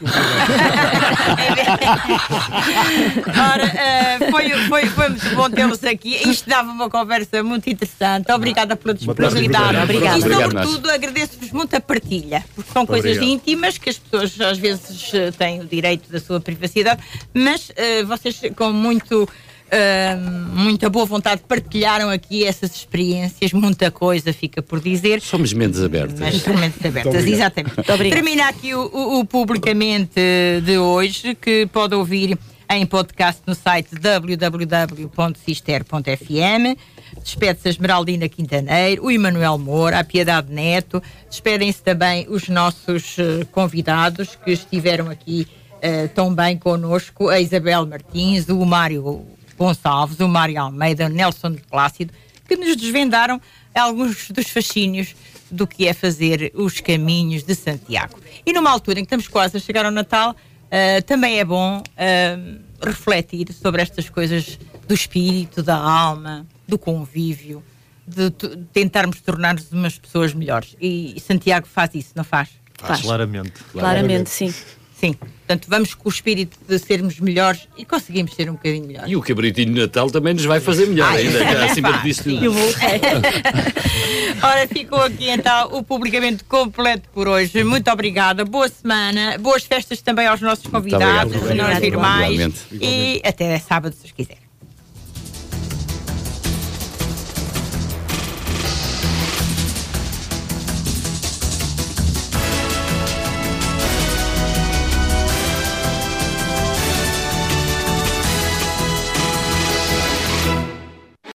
Ora, 3.28 3.66
uh, 3.66 4.30
foi, 4.30 4.48
foi, 4.66 4.86
foi 4.86 5.08
muito 5.10 5.36
bom 5.36 5.50
tê-los 5.50 5.84
aqui. 5.84 6.16
Isto 6.26 6.48
dava 6.48 6.70
uma 6.70 6.88
conversa 6.88 7.42
muito 7.42 7.68
interessante. 7.68 8.32
Obrigada 8.32 8.76
pela 8.76 8.94
disponibilidade. 8.94 9.76
Obrigada. 9.76 10.18
E, 10.18 10.22
sobretudo, 10.22 10.90
agradeço-vos 10.90 11.52
muito 11.52 11.76
a 11.76 11.80
partilha, 11.80 12.42
porque 12.54 12.72
são 12.72 12.86
coisas 12.86 13.18
Obrigado. 13.18 13.34
íntimas 13.34 13.76
que 13.76 13.90
as 13.90 13.98
pessoas 13.98 14.40
às 14.40 14.56
vezes 14.56 15.12
têm 15.36 15.60
o 15.60 15.66
direito 15.66 16.10
da 16.10 16.18
sua 16.18 16.40
privacidade, 16.40 17.02
mas 17.34 17.68
uh, 17.68 18.06
vocês, 18.06 18.40
com 18.56 18.72
muito 18.72 19.28
Uh, 19.72 20.18
muita 20.52 20.90
boa 20.90 21.06
vontade, 21.06 21.42
partilharam 21.46 22.10
aqui 22.10 22.44
essas 22.44 22.74
experiências, 22.74 23.52
muita 23.52 23.88
coisa 23.88 24.32
fica 24.32 24.60
por 24.60 24.80
dizer. 24.80 25.20
Somos 25.20 25.52
mentes 25.52 25.80
abertas. 25.80 26.18
Mas 26.18 26.44
mentes 26.44 26.84
abertas, 26.84 27.24
exatamente. 27.24 27.76
Termina 28.10 28.48
aqui 28.48 28.74
o, 28.74 28.90
o, 28.92 29.20
o, 29.20 29.24
publicamente 29.24 30.20
de 30.64 30.76
hoje, 30.76 31.36
que 31.36 31.66
pode 31.66 31.94
ouvir 31.94 32.36
em 32.68 32.84
podcast 32.84 33.42
no 33.46 33.54
site 33.54 33.94
www.cister.fm. 33.94 36.76
Despede-se 37.22 37.68
a 37.68 37.70
Esmeraldina 37.70 38.28
Quintaneiro, 38.28 39.04
o 39.04 39.10
Emanuel 39.10 39.56
Moura, 39.56 40.00
a 40.00 40.04
Piedade 40.04 40.52
Neto. 40.52 41.00
Despedem-se 41.30 41.80
também 41.80 42.26
os 42.28 42.48
nossos 42.48 43.16
uh, 43.18 43.46
convidados 43.52 44.36
que 44.44 44.50
estiveram 44.50 45.08
aqui 45.08 45.46
uh, 45.76 46.08
tão 46.08 46.34
bem 46.34 46.58
connosco, 46.58 47.28
a 47.28 47.40
Isabel 47.40 47.86
Martins, 47.86 48.48
o 48.48 48.66
Mário 48.66 49.24
Gonçalves, 49.60 50.18
o 50.20 50.26
Mário 50.26 50.58
Almeida, 50.58 51.04
o 51.04 51.08
Nelson 51.10 51.52
de 51.52 51.60
Plácido, 51.60 52.14
que 52.48 52.56
nos 52.56 52.74
desvendaram 52.76 53.38
alguns 53.74 54.30
dos 54.30 54.48
fascínios 54.48 55.14
do 55.50 55.66
que 55.66 55.86
é 55.86 55.92
fazer 55.92 56.50
os 56.54 56.80
caminhos 56.80 57.42
de 57.42 57.54
Santiago. 57.54 58.18
E 58.46 58.54
numa 58.54 58.70
altura 58.70 59.00
em 59.00 59.02
que 59.02 59.08
estamos 59.08 59.28
quase 59.28 59.58
a 59.58 59.60
chegar 59.60 59.84
ao 59.84 59.90
Natal, 59.90 60.30
uh, 60.30 61.02
também 61.02 61.38
é 61.38 61.44
bom 61.44 61.78
uh, 61.78 62.60
refletir 62.82 63.52
sobre 63.52 63.82
estas 63.82 64.08
coisas 64.08 64.58
do 64.88 64.94
espírito, 64.94 65.62
da 65.62 65.76
alma, 65.76 66.46
do 66.66 66.78
convívio, 66.78 67.62
de, 68.06 68.30
de 68.30 68.64
tentarmos 68.72 69.20
tornar-nos 69.20 69.70
umas 69.70 69.98
pessoas 69.98 70.32
melhores. 70.32 70.74
E, 70.80 71.20
Santiago 71.20 71.66
faz 71.66 71.94
isso, 71.94 72.12
não 72.16 72.24
faz? 72.24 72.48
Faz. 72.78 73.02
Claramente. 73.02 73.52
Claramente, 73.72 74.30
Claramente 74.30 74.30
sim. 74.30 74.54
Sim. 75.00 75.14
Portanto, 75.14 75.66
vamos 75.68 75.94
com 75.94 76.08
o 76.08 76.12
espírito 76.12 76.58
de 76.68 76.78
sermos 76.78 77.18
melhores 77.18 77.66
e 77.76 77.86
conseguimos 77.86 78.34
ser 78.34 78.50
um 78.50 78.52
bocadinho 78.52 78.86
melhores. 78.86 79.10
E 79.10 79.16
o 79.16 79.22
cabritinho 79.22 79.72
de 79.72 79.80
Natal 79.80 80.10
também 80.10 80.34
nos 80.34 80.44
vai 80.44 80.60
fazer 80.60 80.86
melhor 80.86 81.10
Ai, 81.10 81.26
ainda, 81.26 81.38
é 81.38 81.64
acima 81.64 81.92
disso 82.02 82.24
tudo. 82.24 82.52
Ora, 84.42 84.68
ficou 84.68 85.00
aqui 85.00 85.30
então 85.30 85.74
o 85.74 85.82
publicamento 85.82 86.44
completo 86.44 87.08
por 87.14 87.26
hoje. 87.26 87.64
Muito 87.64 87.90
obrigada, 87.90 88.44
boa 88.44 88.68
semana, 88.68 89.38
boas 89.38 89.64
festas 89.64 90.02
também 90.02 90.26
aos 90.26 90.42
nossos 90.42 90.66
convidados, 90.66 91.34
aos 91.34 91.56
nossos 91.56 91.82
irmãos 91.82 92.66
e 92.72 93.22
até 93.24 93.58
sábado, 93.58 93.94
se 93.94 94.12
quiser. 94.12 94.49